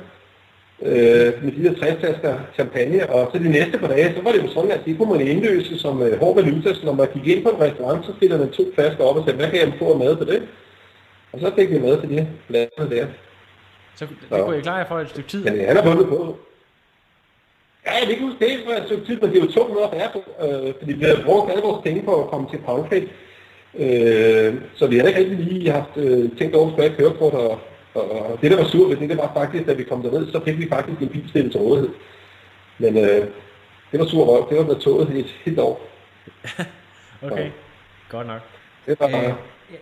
øh, 0.82 1.44
med 1.44 1.52
de 1.52 1.64
der 1.64 1.74
60 1.74 2.00
flasker 2.00 2.40
champagne, 2.54 3.10
og 3.10 3.30
så 3.32 3.40
de 3.40 3.50
næste 3.50 3.78
par 3.78 3.88
dage, 3.88 4.14
så 4.16 4.22
var 4.22 4.32
det 4.32 4.44
jo 4.44 4.50
sådan, 4.50 4.72
at 4.72 4.86
det 4.86 4.98
kunne 4.98 5.12
man 5.18 5.28
indløse 5.28 5.80
som 5.80 6.02
øh, 6.02 6.20
hård 6.20 6.36
valuta, 6.36 6.74
så 6.74 6.86
når 6.86 6.94
man 6.94 7.08
gik 7.14 7.28
ind 7.28 7.44
på 7.44 7.50
en 7.50 7.62
restaurant, 7.62 8.06
så 8.06 8.12
stillede 8.18 8.40
man 8.40 8.52
to 8.52 8.64
flasker 8.76 9.04
op 9.04 9.18
og 9.18 9.24
sagde, 9.24 9.38
hvad 9.38 9.50
kan 9.50 9.60
jeg 9.60 9.74
få 9.80 9.94
af 9.94 10.00
mad 10.00 10.16
på 10.16 10.24
det? 10.24 10.42
Og 11.34 11.40
så 11.40 11.52
fik 11.56 11.70
vi 11.72 11.80
mad 11.80 12.02
til 12.02 12.10
de 12.10 12.28
flasker 12.48 12.90
der. 12.90 13.06
Så 14.00 14.06
det 14.06 14.38
Ja. 14.38 14.44
kunne 14.44 14.56
jeg 14.56 14.64
klare 14.64 14.86
for 14.88 15.00
et 15.00 15.10
stykke 15.10 15.30
tid. 15.30 15.44
Men 15.44 15.54
øh, 15.54 15.68
han 15.68 15.76
har 15.76 15.84
vundet 15.90 16.08
på. 16.08 16.38
Ja, 17.86 17.92
jeg 17.92 18.02
kan 18.02 18.10
ikke 18.12 18.24
huske 18.24 18.46
det 18.46 18.60
for 18.66 18.72
et 18.72 18.84
stykke 18.86 19.06
tid, 19.06 19.20
men 19.22 19.30
det 19.32 19.38
er 19.42 19.46
jo 19.46 19.52
tungt 19.52 19.74
noget 19.74 19.88
at 19.88 19.98
være 19.98 20.10
på, 20.14 20.24
øh, 20.46 20.74
fordi 20.80 20.94
vi 20.94 21.04
havde 21.04 21.22
brugt 21.26 21.52
alle 21.52 21.64
vores 21.64 21.84
penge 21.84 22.02
på 22.02 22.24
at 22.24 22.30
komme 22.30 22.50
til 22.50 22.60
Frankrig. 22.66 23.04
Øh, 23.84 24.56
så 24.76 24.88
vi 24.88 24.98
havde 24.98 25.10
ikke 25.10 25.20
rigtig 25.22 25.38
lige 25.38 25.72
haft 25.72 25.98
øh, 25.98 26.38
tænkt 26.38 26.56
over, 26.56 26.68
at 26.72 26.80
have 26.84 26.96
kørekort, 26.96 27.34
og, 27.34 27.60
og, 27.94 28.38
det 28.42 28.52
der 28.52 28.58
var 28.58 28.68
surt 28.68 28.90
ved 28.90 28.98
det, 28.98 29.10
det 29.10 29.18
var 29.18 29.32
faktisk, 29.34 29.66
da 29.68 29.74
vi 29.74 29.84
kom 29.84 30.02
derned, 30.04 30.32
så 30.32 30.42
fik 30.46 30.58
vi 30.60 30.70
faktisk 30.70 31.02
en 31.02 31.10
bil 31.10 31.30
stillet 31.30 31.52
til 31.52 31.62
rådighed. 31.62 31.90
Men 32.78 32.98
øh, 32.98 33.28
det 33.92 34.00
var 34.00 34.06
sur 34.06 34.26
røv, 34.26 34.50
det 34.50 34.58
var 34.58 34.64
blevet 34.64 34.82
toget 34.82 35.10
et 35.18 35.36
helt 35.46 35.60
år. 35.60 35.82
Okay, 37.22 37.50
godt 38.10 38.28
nok. 38.28 38.42
Det 38.86 39.00
var, 39.00 39.08
Øh, 39.08 39.34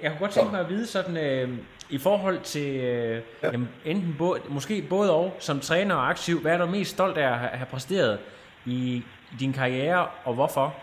jeg, 0.01 0.11
kunne 0.11 0.19
godt 0.19 0.31
tænke 0.31 0.51
mig 0.51 0.59
at 0.59 0.69
vide 0.69 0.88
sådan, 0.88 1.17
øh, 1.17 1.49
i 1.89 1.97
forhold 1.97 2.39
til 2.41 2.75
øh, 2.75 3.21
Ja. 3.43 3.51
jamen, 3.51 3.69
enten 3.85 4.15
både, 4.17 4.41
måske 4.49 4.81
både 4.89 5.13
og, 5.15 5.35
som 5.39 5.59
træner 5.59 5.95
og 5.95 6.09
aktiv, 6.09 6.41
hvad 6.41 6.53
er 6.53 6.57
du 6.57 6.65
mest 6.65 6.91
stolt 6.91 7.17
af 7.17 7.27
at 7.31 7.39
have, 7.39 7.49
have 7.49 7.65
præsteret 7.65 8.19
i 8.65 9.03
din 9.39 9.53
karriere, 9.53 10.07
og 10.23 10.33
hvorfor? 10.33 10.75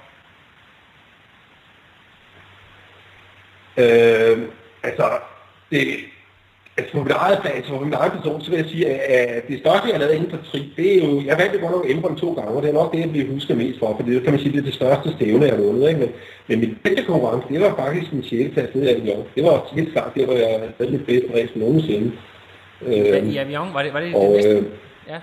Øh, 3.77 4.49
altså, 4.83 5.19
det, 5.71 5.99
altså 6.77 6.93
på 6.93 7.03
min 7.03 7.13
eget 7.17 7.39
plan, 7.43 7.57
altså 7.57 7.73
på 7.73 7.85
min 7.85 7.93
egen 7.93 8.13
person, 8.13 8.41
så 8.43 8.51
vil 8.51 8.57
jeg 8.57 8.69
sige, 8.69 8.87
at, 8.89 9.49
det 9.49 9.59
største, 9.59 9.87
jeg 9.87 9.95
har 9.95 9.99
lavet 9.99 10.15
inden 10.15 10.31
for 10.31 10.39
tri, 10.51 10.73
det 10.77 10.89
er 10.95 11.09
jo, 11.09 11.23
jeg 11.29 11.39
vandt 11.39 11.55
jo 11.55 11.61
godt 11.61 11.73
nok 11.73 11.91
Embron 11.91 12.17
to 12.17 12.33
gange, 12.33 12.51
og 12.51 12.63
det 12.63 12.69
er 12.69 12.75
nok 12.75 12.93
det, 12.93 13.01
jeg 13.01 13.11
bliver 13.11 13.27
husket 13.33 13.57
mest 13.57 13.79
for, 13.79 13.97
for 13.97 14.03
det 14.07 14.23
kan 14.23 14.33
man 14.33 14.41
sige, 14.41 14.53
det 14.53 14.59
er 14.59 14.63
det 14.71 14.75
største 14.75 15.13
stævne, 15.17 15.47
jeg 15.47 15.55
har 15.55 15.63
vundet, 15.63 15.89
ikke? 15.89 16.01
Men, 16.01 16.11
men 16.49 16.61
mit 16.61 16.75
bedste 16.85 17.03
konkurrence, 17.05 17.49
det 17.49 17.61
var 17.61 17.75
faktisk 17.77 18.13
min 18.13 18.25
6. 18.25 18.55
plads 18.55 18.75
nede 18.75 18.87
i 18.91 18.95
Avion. 18.95 19.25
Det 19.35 19.45
var 19.45 19.69
helt 19.77 19.93
klart, 19.93 20.15
det 20.15 20.29
var 20.29 20.35
jeg 20.35 20.61
havde 20.79 20.93
mit 20.93 21.07
bedste 21.07 21.29
race 21.35 21.53
nogensinde. 21.59 22.13
Øh, 22.87 23.33
I 23.33 23.37
Avion, 23.37 23.69
var 23.75 23.83
det, 23.83 23.95
var 23.95 24.01
det 24.01 24.15
og, 24.15 24.23
det 24.23 24.33
bedste? 24.35 24.51
øh, 24.51 24.65
Ja. 25.09 25.19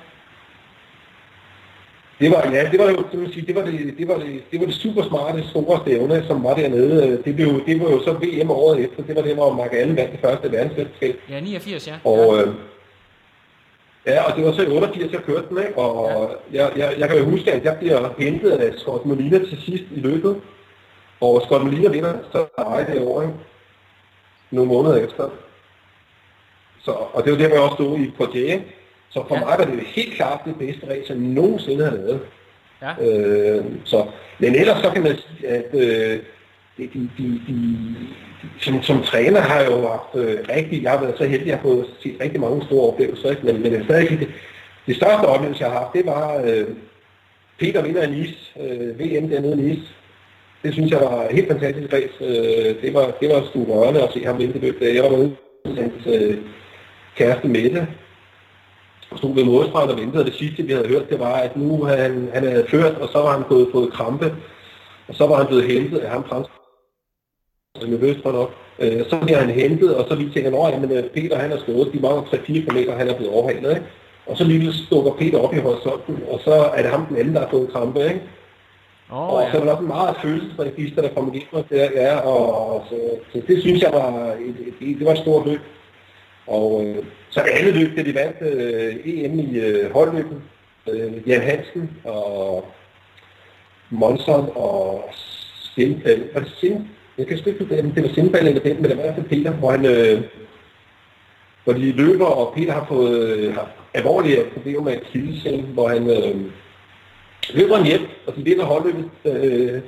Det 2.22 2.32
var, 2.32 2.51
ja, 2.51 2.69
det 2.72 2.80
var 2.80 2.89
jo, 2.89 3.03
det 3.11 3.19
vil 3.19 3.34
sige, 3.34 3.45
det 3.45 3.55
var 3.55 3.61
det, 3.65 3.93
det 3.97 4.07
var 4.07 4.17
det, 4.17 4.43
det 4.51 4.59
var 4.59 4.65
det 4.65 4.76
super 4.76 5.03
smarte 5.03 5.49
store 5.49 5.80
stævne, 5.82 6.24
som 6.28 6.43
var 6.43 6.53
dernede. 6.53 7.22
Det, 7.26 7.36
blev, 7.36 7.65
det 7.65 7.80
var 7.82 7.89
jo 7.89 8.03
så 8.03 8.13
VM 8.13 8.51
året 8.51 8.80
efter. 8.80 9.03
Det 9.03 9.15
var 9.15 9.22
det, 9.22 9.36
hvor 9.36 9.53
Mark 9.53 9.74
Allen 9.74 9.95
vandt 9.95 10.11
det 10.11 10.19
første 10.19 10.51
verdensmesterskab. 10.51 11.15
Ja, 11.30 11.39
89, 11.39 11.88
ja. 11.88 11.93
Og, 12.03 12.38
øh, 12.39 12.53
ja, 14.05 14.24
og 14.24 14.38
det 14.38 14.45
var 14.45 14.51
så 14.51 14.61
i 14.61 14.67
88, 14.67 15.11
jeg 15.11 15.22
kørte 15.22 15.49
den, 15.49 15.57
ikke? 15.57 15.78
Og 15.78 16.32
jeg, 16.51 16.72
jeg, 16.78 16.95
jeg 16.97 17.09
kan 17.09 17.17
jo 17.17 17.26
huske, 17.26 17.51
at 17.51 17.63
jeg 17.63 17.78
bliver 17.80 18.09
hentet 18.19 18.51
af 18.51 18.74
Scott 18.78 19.05
Molina 19.05 19.38
til 19.39 19.57
sidst 19.65 19.84
i 19.91 19.99
løbet. 19.99 20.36
Og 21.22 21.41
Scott 21.45 21.63
Molina 21.63 21.89
vinder 21.89 22.13
så 22.32 22.45
ej 22.57 22.84
det 22.84 23.01
år, 23.07 23.22
ikke? 23.22 23.34
Nogle 24.51 24.72
måneder 24.72 24.95
efter. 24.95 25.30
Så, 26.84 26.91
og 26.91 27.24
det 27.24 27.32
var 27.32 27.38
der, 27.38 27.47
hvor 27.47 27.55
jeg 27.55 27.63
også 27.63 27.76
stod 27.76 27.99
i 27.99 28.11
Poitiers. 28.17 28.61
Så 29.14 29.24
for 29.28 29.36
Ja. 29.36 29.39
mig 29.41 29.55
var 29.59 29.66
det 29.66 29.84
helt 29.86 30.14
klart 30.14 30.39
det 30.45 30.55
bedste 30.59 30.89
race, 30.89 31.05
jeg 31.09 31.18
nogensinde 31.18 31.86
har 31.86 31.91
lavet. 31.91 32.20
Ja. 32.82 32.91
Øh, 33.01 33.66
så, 33.84 34.05
men 34.39 34.55
ellers 34.55 34.78
så 34.84 34.89
kan 34.89 35.03
man 35.03 35.16
sige, 35.18 35.47
at 35.47 35.66
øh, 35.74 36.20
de, 36.78 36.89
de, 36.93 37.09
de, 37.18 37.41
de, 37.47 37.55
som, 38.59 38.84
som 38.84 39.01
træner 39.03 39.39
har 39.41 39.59
jeg 39.59 39.72
jo 39.72 39.88
haft 39.88 40.16
øh, 40.16 40.38
rigtig, 40.55 40.84
jeg 40.84 40.91
har 40.91 41.01
været 41.01 41.18
så 41.18 41.24
heldig, 41.24 41.41
at 41.41 41.47
jeg 41.47 41.55
har 41.55 41.62
fået 41.64 41.86
set 41.99 42.16
rigtig 42.22 42.39
mange 42.41 42.66
store 42.66 42.88
oplevelser, 42.93 43.30
ikke? 43.30 43.45
men, 43.45 43.62
men 43.64 43.72
det, 43.74 43.84
stadig, 43.86 44.09
det, 44.20 44.28
det 44.88 44.95
største 44.95 45.26
oplevelse, 45.26 45.64
jeg 45.64 45.72
har 45.72 45.80
haft, 45.80 45.93
det 45.93 46.05
var 46.05 46.41
øh, 46.45 46.68
Peter 47.59 47.82
vinder 47.84 48.03
i 48.03 48.09
Nice, 48.12 48.36
øh, 48.62 48.99
VM 48.99 49.30
dernede 49.30 49.53
i 49.53 49.55
Nice. 49.70 49.88
Det 50.64 50.74
synes 50.74 50.91
jeg 50.91 50.99
var 51.01 51.28
helt 51.32 51.47
fantastisk 51.47 51.93
race. 51.93 52.14
Øh, 52.22 52.82
det 52.82 52.93
var, 52.93 53.12
det 53.22 53.30
var 53.30 53.43
sgu 53.49 53.64
rørende 53.64 54.03
at 54.03 54.14
se 54.14 54.26
ham 54.26 54.38
vinde 54.39 54.53
det 54.53 54.62
løb. 54.62 54.82
Jeg 54.82 55.03
var 55.03 55.09
med 55.09 55.32
hans 55.66 55.93
øh, 56.07 56.38
kæreste 57.16 57.47
Mette, 57.47 57.88
stod 59.18 59.36
ved 59.36 59.43
målstregen 59.43 59.89
og 59.89 59.97
ventede, 59.97 60.22
og 60.22 60.26
det 60.26 60.34
sidste, 60.34 60.64
vi 60.64 60.74
havde 60.74 60.88
hørt, 60.88 61.09
det 61.09 61.20
var, 61.20 61.34
at 61.34 61.57
nu 61.57 61.84
han, 61.84 62.30
han 62.34 62.43
havde 62.43 62.68
ført, 62.70 62.95
og 62.95 63.09
så 63.12 63.18
var 63.18 63.32
han 63.38 63.45
fået, 63.47 63.68
fået 63.72 63.93
krampe, 63.93 64.36
og 65.07 65.16
så 65.16 65.28
var 65.28 65.38
han 65.38 65.47
blevet 65.47 65.72
hentet 65.72 65.97
af 65.97 66.09
ham 66.12 66.24
frem, 66.24 66.43
nervøst 67.88 68.20
for 68.24 68.32
nok. 68.32 68.53
Øh, 68.80 69.05
så 69.09 69.20
bliver 69.22 69.39
han 69.39 69.49
hentet, 69.49 69.95
og 69.95 70.05
så 70.09 70.16
vi 70.16 70.30
tænker, 70.34 70.66
at 70.66 70.82
men, 70.82 70.91
øh, 70.91 71.03
Peter 71.03 71.38
han 71.38 71.51
er 71.51 71.59
stået, 71.59 71.93
de 71.93 72.01
var 72.01 72.22
3-4 72.22 72.66
km, 72.66 72.91
han 72.97 73.07
er 73.07 73.18
blevet 73.18 73.34
overhalet, 73.34 73.70
ikke? 73.70 73.86
Og 74.26 74.38
så 74.38 74.43
lige 74.43 74.74
stukker 74.74 75.12
Peter 75.12 75.39
op 75.39 75.53
i 75.53 75.59
horisonten, 75.59 76.24
og 76.32 76.39
så 76.43 76.53
er 76.53 76.82
det 76.82 76.91
ham 76.91 77.05
den 77.05 77.18
anden, 77.18 77.34
der 77.34 77.39
har 77.39 77.49
fået 77.49 77.72
krampe, 77.74 78.03
ikke? 78.03 78.22
Oh, 79.12 79.34
og 79.34 79.41
ja. 79.41 79.51
så 79.51 79.57
var 79.57 79.66
der 79.66 79.72
også 79.72 79.82
en 79.82 79.88
meget 79.88 80.16
følelsesregister, 80.22 81.01
der 81.01 81.14
kom 81.14 81.34
igennem 81.34 81.64
der, 81.70 81.89
ja, 81.95 82.20
og 82.20 82.84
så, 82.89 82.95
så, 83.34 83.41
det 83.47 83.62
synes 83.62 83.82
jeg 83.82 83.91
var 83.93 84.34
et, 84.34 84.74
et, 84.82 84.99
det 84.99 85.05
var 85.05 85.12
et 85.12 85.18
stort 85.18 85.47
løb. 85.47 85.59
Og 86.47 86.84
øh, 86.86 87.05
så 87.32 87.39
alle 87.39 87.71
løb, 87.71 87.95
det 87.95 88.05
de 88.05 88.15
vandt 88.15 88.38
øh, 88.41 88.95
EM 89.05 89.39
i 89.39 89.59
øh, 89.59 89.91
holdløbet, 89.91 90.41
øh, 90.89 91.29
Jan 91.29 91.41
Hansen 91.41 91.91
og 92.03 92.71
Monson 93.89 94.49
og 94.55 95.09
Sindfald. 95.75 96.34
Var 96.34 96.39
det 96.39 96.51
Sind? 96.59 96.88
Jeg 97.17 97.27
kan 97.27 97.38
ikke 97.38 97.51
huske, 97.59 97.75
det 97.95 98.03
var 98.03 98.13
Sindfald 98.13 98.47
eller 98.47 98.61
den, 98.61 98.82
men 98.82 98.84
det 98.84 98.97
var 98.97 99.03
i 99.03 99.05
hvert 99.05 99.15
fald 99.15 99.29
Peter, 99.29 99.51
hvor 99.51 99.71
han 99.71 99.86
øh, 99.86 100.21
hvor 101.63 101.73
de 101.73 101.91
løber, 101.91 102.25
og 102.25 102.53
Peter 102.55 102.73
har 102.73 102.86
fået 102.89 103.29
øh, 103.29 103.57
alvorlige 103.93 104.45
problemer 104.53 104.82
med 104.82 104.93
akillescenen, 104.93 105.65
hvor 105.65 105.88
han 105.88 106.09
øh, 106.09 106.36
løber 107.53 107.77
en 107.77 107.86
hjem, 107.86 108.01
og 108.27 108.36
de 108.36 108.43
vinder 108.43 108.65
holdløbet. 108.65 109.09
Øh, 109.25 109.82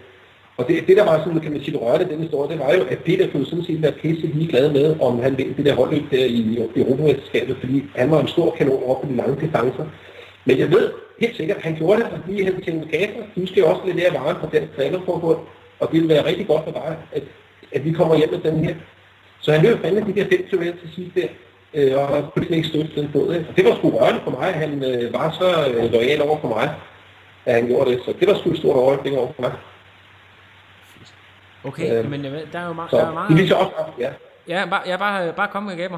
og 0.58 0.68
det, 0.68 0.88
det, 0.88 0.98
der 0.98 1.06
var 1.06 1.24
sådan, 1.24 1.40
kan 1.40 1.52
man 1.52 1.64
sige, 1.64 1.78
rørte 1.78 2.10
den 2.10 2.20
historie, 2.20 2.50
det 2.52 2.60
var 2.60 2.74
jo, 2.74 2.84
at 2.90 3.00
Peter 3.00 3.32
kunne 3.32 3.46
sådan 3.46 3.66
set 3.66 3.82
være 3.82 3.92
pisse 3.92 4.28
ligeglad 4.28 4.72
med, 4.72 4.96
om 5.02 5.22
han 5.22 5.38
vendte 5.38 5.58
det 5.58 5.66
der 5.66 5.76
holdløb 5.76 6.12
der 6.12 6.26
i 6.26 6.60
Europamesterskabet, 6.76 7.58
fordi 7.60 7.84
han 7.96 8.12
var 8.12 8.20
en 8.22 8.28
stor 8.28 8.56
kanon 8.58 8.84
op 8.84 9.02
på 9.02 9.08
de 9.08 9.16
lange 9.16 9.42
distancer. 9.42 9.86
Men 10.46 10.60
jeg 10.60 10.72
ved 10.72 10.92
helt 11.20 11.38
sikkert, 11.38 11.58
at 11.58 11.64
han 11.64 11.76
gjorde 11.76 12.02
det, 12.02 12.10
fordi 12.12 12.44
han 12.44 12.62
tænkte, 12.62 12.98
Kasper, 12.98 13.24
du 13.36 13.46
skal 13.48 13.64
også 13.64 13.82
levere 13.86 14.14
varen 14.14 14.38
fra 14.42 14.50
den 14.52 14.64
trænerforbund, 14.76 15.38
og 15.80 15.88
det 15.92 15.94
ville 15.94 16.14
være 16.14 16.26
rigtig 16.26 16.48
godt 16.48 16.64
for 16.64 16.72
dig, 16.72 16.98
at, 17.12 17.24
at 17.72 17.86
vi 17.86 17.92
kommer 17.92 18.16
hjem 18.18 18.30
med 18.32 18.52
den 18.52 18.66
her. 18.66 18.76
Så 19.40 19.52
han 19.52 19.62
løb 19.66 19.82
fandme 19.82 20.02
de 20.02 20.20
der 20.20 20.26
5 20.30 20.44
km 20.50 20.64
til 20.64 20.90
sidst 20.96 21.16
der, 21.16 21.28
øh, 21.74 21.98
og 21.98 22.08
han 22.08 22.24
kunne 22.34 22.58
ikke 22.58 22.68
støtte 22.68 22.92
den 22.96 23.10
båd. 23.14 23.28
Og 23.50 23.58
det 23.58 23.66
var 23.66 23.76
sgu 23.76 23.90
rørende 23.90 24.22
for 24.24 24.32
mig, 24.32 24.54
han 24.54 24.84
øh, 24.84 25.14
var 25.14 25.32
så 25.40 25.50
øh, 25.70 25.92
lojal 25.92 26.22
over 26.22 26.38
for 26.42 26.48
mig, 26.48 26.70
at 27.46 27.54
han 27.54 27.68
gjorde 27.68 27.92
det. 27.92 28.00
Så 28.06 28.14
det 28.20 28.28
var 28.28 28.34
sgu 28.34 28.52
et 28.52 28.58
stort 28.58 28.76
øjeblik 28.76 29.14
over 29.14 29.32
for 29.36 29.42
mig. 29.42 29.52
Okay, 31.64 31.98
Øh, 32.04 32.12
men 32.12 32.26
øh, 32.26 32.32
der 32.54 32.60
er 32.60 32.66
jo, 32.68 32.74
ma- 32.74 32.90
Så 32.90 32.98
der 32.98 33.06
er 33.08 33.14
meget... 33.14 33.30
det 33.30 33.38
viser 33.38 33.56
også, 33.56 33.72
ja. 34.00 34.10
Ja, 34.48 34.66
bare, 34.70 34.82
ja, 34.86 34.98
bare, 34.98 35.34
bare 35.34 35.48
kom 35.48 35.64
med 35.64 35.78
gaber. 35.78 35.98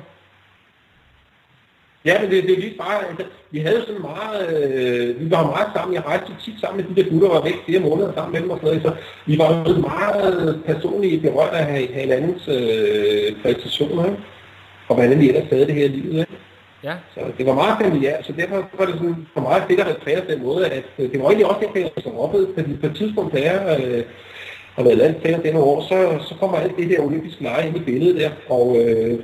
Ja, 2.06 2.22
men 2.22 2.32
det, 2.32 2.44
det 2.44 2.52
er 2.54 2.60
lige 2.60 2.78
bare, 2.78 3.08
altså, 3.10 3.26
vi 3.52 3.60
havde 3.60 3.82
sådan 3.88 4.02
meget, 4.02 4.64
øh, 4.64 5.20
vi 5.20 5.32
var 5.32 5.44
meget 5.46 5.68
sammen, 5.76 5.96
jeg 5.96 6.06
rejste 6.06 6.32
tit 6.46 6.60
sammen 6.62 6.78
med 6.86 6.96
de 6.96 7.04
der 7.04 7.10
gutter, 7.10 7.28
der 7.28 7.34
var 7.36 7.44
væk 7.44 7.56
flere 7.66 7.80
måneder 7.80 8.14
sammen 8.14 8.34
med 8.34 8.42
dem 8.42 8.50
og 8.50 8.60
sådan 8.62 8.68
noget, 8.82 8.84
så 8.84 8.94
vi 9.26 9.38
var 9.38 9.66
jo 9.70 9.76
meget 9.82 10.62
personlige 10.66 11.20
berørt 11.22 11.54
af 11.54 11.88
hinandens 11.94 12.48
øh, 12.48 13.42
præstationer, 13.42 14.06
ikke? 14.06 14.18
og 14.88 14.96
hvordan 14.96 15.20
vi 15.20 15.30
ellers 15.30 15.50
havde 15.50 15.66
det 15.66 15.74
her 15.76 15.88
livet. 15.88 16.20
Ikke? 16.20 16.32
Ja, 16.84 16.94
Så 17.14 17.20
det 17.38 17.46
var 17.46 17.54
meget 17.54 17.78
familiært, 17.82 18.26
så 18.26 18.32
derfor 18.34 18.56
var 18.78 18.86
det 18.86 18.96
sådan 18.96 19.28
for 19.34 19.42
mig 19.42 19.64
fedt 19.68 19.80
at 19.80 19.88
referere 19.96 20.22
på 20.22 20.32
den 20.32 20.44
måde, 20.44 20.68
at 20.68 20.84
øh, 21.00 21.12
det 21.12 21.20
var 21.20 21.26
egentlig 21.26 21.46
også 21.46 21.68
det, 21.74 21.82
jeg 21.82 22.04
som 22.04 22.18
oplevede, 22.18 22.50
fordi 22.58 22.76
på 22.78 22.86
et 22.88 22.96
tidspunkt, 22.96 23.34
da 23.34 23.40
jeg 23.52 23.80
øh, 23.86 24.04
har 24.76 24.84
været 24.84 24.98
landstræner 24.98 25.42
denne 25.42 25.60
år, 25.60 25.82
så, 25.90 26.28
så 26.28 26.36
kommer 26.40 26.58
alt 26.58 26.78
det 26.78 26.90
der 26.90 27.06
olympiske 27.06 27.44
lege 27.44 27.68
ind 27.68 27.78
i 27.78 27.80
billedet 27.80 28.16
der, 28.22 28.30
og 28.50 28.78
øh, 28.80 29.20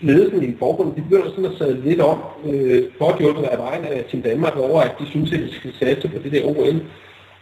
ledelsen 0.00 0.42
i 0.42 0.56
forbundet, 0.58 0.96
de 0.96 1.02
begynder 1.02 1.30
sådan 1.30 1.44
at 1.44 1.58
sætte 1.58 1.80
lidt 1.84 2.00
om, 2.00 2.18
øh, 2.50 2.82
godt 2.98 3.18
hjulpet 3.18 3.42
af 3.42 3.58
vejen 3.58 3.84
af 3.84 4.04
Team 4.10 4.22
Danmark 4.22 4.56
over, 4.56 4.80
at 4.80 4.92
de 5.00 5.06
synes, 5.06 5.32
at 5.32 5.38
de 5.38 5.54
skal 5.54 5.72
satse 5.78 6.08
på 6.08 6.18
det 6.24 6.32
der 6.32 6.44
OL. 6.44 6.80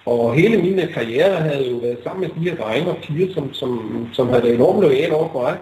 Og 0.06 0.34
hele 0.34 0.62
min 0.62 0.78
øh, 0.78 0.94
karriere 0.94 1.36
havde 1.36 1.70
jo 1.70 1.76
været 1.76 1.98
sammen 2.04 2.20
med 2.20 2.30
de 2.36 2.50
her 2.50 2.56
drenge 2.56 2.90
og 2.90 2.96
piger, 2.96 3.34
som, 3.34 3.54
som, 3.54 3.70
som 4.12 4.28
havde 4.28 4.42
været 4.42 4.54
enormt 4.54 4.80
lojale 4.80 5.14
over 5.14 5.28
for 5.32 5.42
mig, 5.42 5.56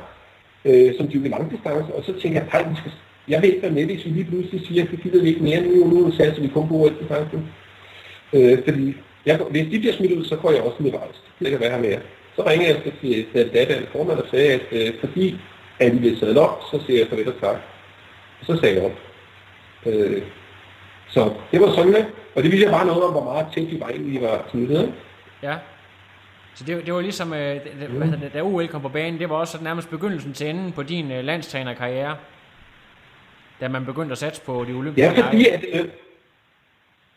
øh, 0.64 0.94
som 0.96 1.06
de 1.06 1.12
dyrkede 1.12 1.30
langdistance, 1.30 1.94
og 1.94 2.04
så 2.04 2.12
tænkte 2.12 2.40
jeg, 2.40 2.46
nej, 2.52 2.68
vi 2.70 2.76
skal, 2.76 2.92
jeg 3.28 3.42
vil 3.42 3.50
ikke 3.50 3.62
være 3.62 3.72
med, 3.72 3.84
hvis 3.84 4.04
vi 4.04 4.10
lige 4.10 4.24
pludselig 4.24 4.66
siger, 4.66 4.82
at 4.82 4.90
det 4.90 5.02
gider 5.02 5.22
vi 5.22 5.28
ikke 5.28 5.42
mere 5.42 5.60
nu, 5.60 5.86
nu 5.86 6.10
satser 6.10 6.42
vi 6.42 6.48
kun 6.48 6.68
på 6.68 6.74
OL-distancen. 6.74 7.48
Øh, 8.32 8.58
fordi 8.64 8.94
jeg, 9.26 9.40
hvis 9.50 9.66
de 9.70 9.78
bliver 9.78 9.94
smidt 9.94 10.12
ud, 10.12 10.24
så 10.24 10.40
får 10.40 10.50
jeg 10.50 10.62
også 10.62 10.82
mit 10.82 10.94
rejst. 10.94 11.22
Det 11.38 11.50
kan 11.50 11.60
være 11.60 11.70
her 11.70 11.80
mere. 11.80 12.00
Så 12.36 12.46
ringer 12.46 12.66
jeg 12.66 12.82
til, 12.82 12.92
til, 13.00 13.26
til 13.32 13.54
daværende 13.54 13.88
formand 13.92 14.18
og 14.18 14.26
sagde, 14.30 14.52
at 14.52 14.60
øh, 14.72 14.94
fordi 15.00 15.40
at 15.80 15.92
vi 15.92 15.98
bliver 15.98 16.18
sadlet 16.18 16.38
op, 16.38 16.62
så 16.70 16.80
siger 16.86 16.98
jeg 16.98 17.08
farvel 17.08 17.28
og 17.28 17.40
tak. 17.40 17.56
Og 18.40 18.46
så 18.46 18.56
sagde 18.60 18.74
jeg 18.76 18.84
op. 18.84 18.98
Øh, 19.86 20.22
så 21.08 21.32
det 21.52 21.60
var 21.60 21.74
sådan? 21.74 22.04
Og 22.34 22.42
det 22.42 22.52
viser 22.52 22.70
bare 22.70 22.86
noget 22.86 23.02
om, 23.04 23.12
hvor 23.12 23.24
meget 23.24 23.46
tæt 23.54 23.70
vi 23.70 23.80
var 23.80 23.88
egentlig 23.88 24.22
var 24.22 24.44
ikke? 24.54 24.92
ja. 25.42 25.56
Så 26.54 26.64
det, 26.64 26.86
det 26.86 26.94
var 26.94 27.00
ligesom, 27.00 27.32
øh, 27.32 27.54
det, 27.54 27.88
hvad 27.88 28.06
hedder 28.06 28.20
det, 28.20 28.32
da 28.34 28.42
OL 28.42 28.68
kom 28.68 28.82
på 28.82 28.88
banen, 28.88 29.20
det 29.20 29.28
var 29.28 29.36
også 29.36 29.58
nærmest 29.62 29.90
begyndelsen 29.90 30.32
til 30.32 30.50
enden 30.50 30.72
på 30.72 30.82
din 30.82 31.10
øh, 31.10 31.24
landstrænerkarriere. 31.24 32.16
Da 33.60 33.68
man 33.68 33.84
begyndte 33.84 34.12
at 34.12 34.18
satse 34.18 34.42
på 34.42 34.64
de 34.68 34.72
olympiske 34.72 35.10
Ja, 35.10 35.26
fordi 35.26 35.46
at, 35.48 35.64
øh, 35.72 35.84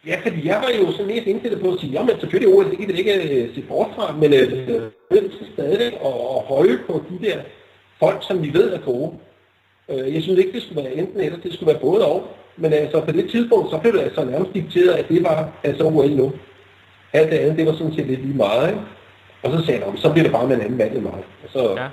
ja, 0.07 0.19
fordi 0.23 0.47
jeg 0.47 0.55
var 0.63 0.69
jo 0.79 0.91
sådan 0.91 1.07
mest 1.07 1.27
indstillet 1.27 1.61
på 1.61 1.71
at 1.73 1.79
sige, 1.79 1.91
jamen 1.91 2.19
selvfølgelig 2.19 2.55
OL, 2.55 2.69
det 2.69 2.77
kan 2.77 2.87
vi 2.87 2.93
ikke 2.93 3.13
øh, 3.43 3.55
se 3.55 3.61
bort 3.61 3.87
fra, 3.95 4.15
men 4.21 4.33
øh, 4.33 4.67
øh, 5.11 5.21
stadig 5.53 5.81
at, 5.87 5.93
at 6.35 6.41
holde 6.51 6.79
på 6.87 7.03
de 7.09 7.25
der 7.27 7.37
folk, 7.99 8.17
som 8.27 8.43
vi 8.43 8.53
ved 8.53 8.73
er 8.73 8.79
gode. 8.79 9.11
Øh, 9.89 10.13
jeg 10.13 10.21
synes 10.23 10.39
ikke, 10.39 10.51
det 10.51 10.61
skulle 10.61 10.83
være 10.83 10.93
enten 10.93 11.19
eller, 11.19 11.39
det 11.39 11.53
skulle 11.53 11.67
være 11.73 11.81
både 11.81 12.05
og. 12.07 12.27
Men 12.57 12.73
altså 12.73 13.01
på 13.01 13.11
det 13.11 13.29
tidspunkt, 13.31 13.69
så 13.71 13.77
blev 13.77 13.93
det 13.93 13.99
altså 14.01 14.23
nærmest 14.25 14.53
dikteret, 14.53 14.89
at 14.93 15.09
det 15.09 15.23
var 15.23 15.49
altså 15.63 15.83
OL 15.83 16.09
nu. 16.09 16.31
Alt 17.13 17.31
det 17.31 17.37
andet, 17.37 17.57
det 17.57 17.65
var 17.65 17.73
sådan 17.73 17.93
set 17.93 18.05
lidt 18.07 18.21
lige 18.25 18.37
meget, 18.37 18.69
ikke? 18.69 18.81
Og 19.43 19.51
så 19.51 19.65
sagde 19.65 19.79
jeg, 19.79 19.89
"Nå, 19.89 19.95
så 19.97 20.11
bliver 20.11 20.23
det 20.23 20.31
bare 20.31 20.47
med 20.47 20.55
en 20.55 20.61
anden 20.61 20.77
mand 20.77 20.93
end 20.93 21.01
mig. 21.01 21.13
Og 21.43 21.49
så, 21.49 21.73
Ja, 21.77 21.87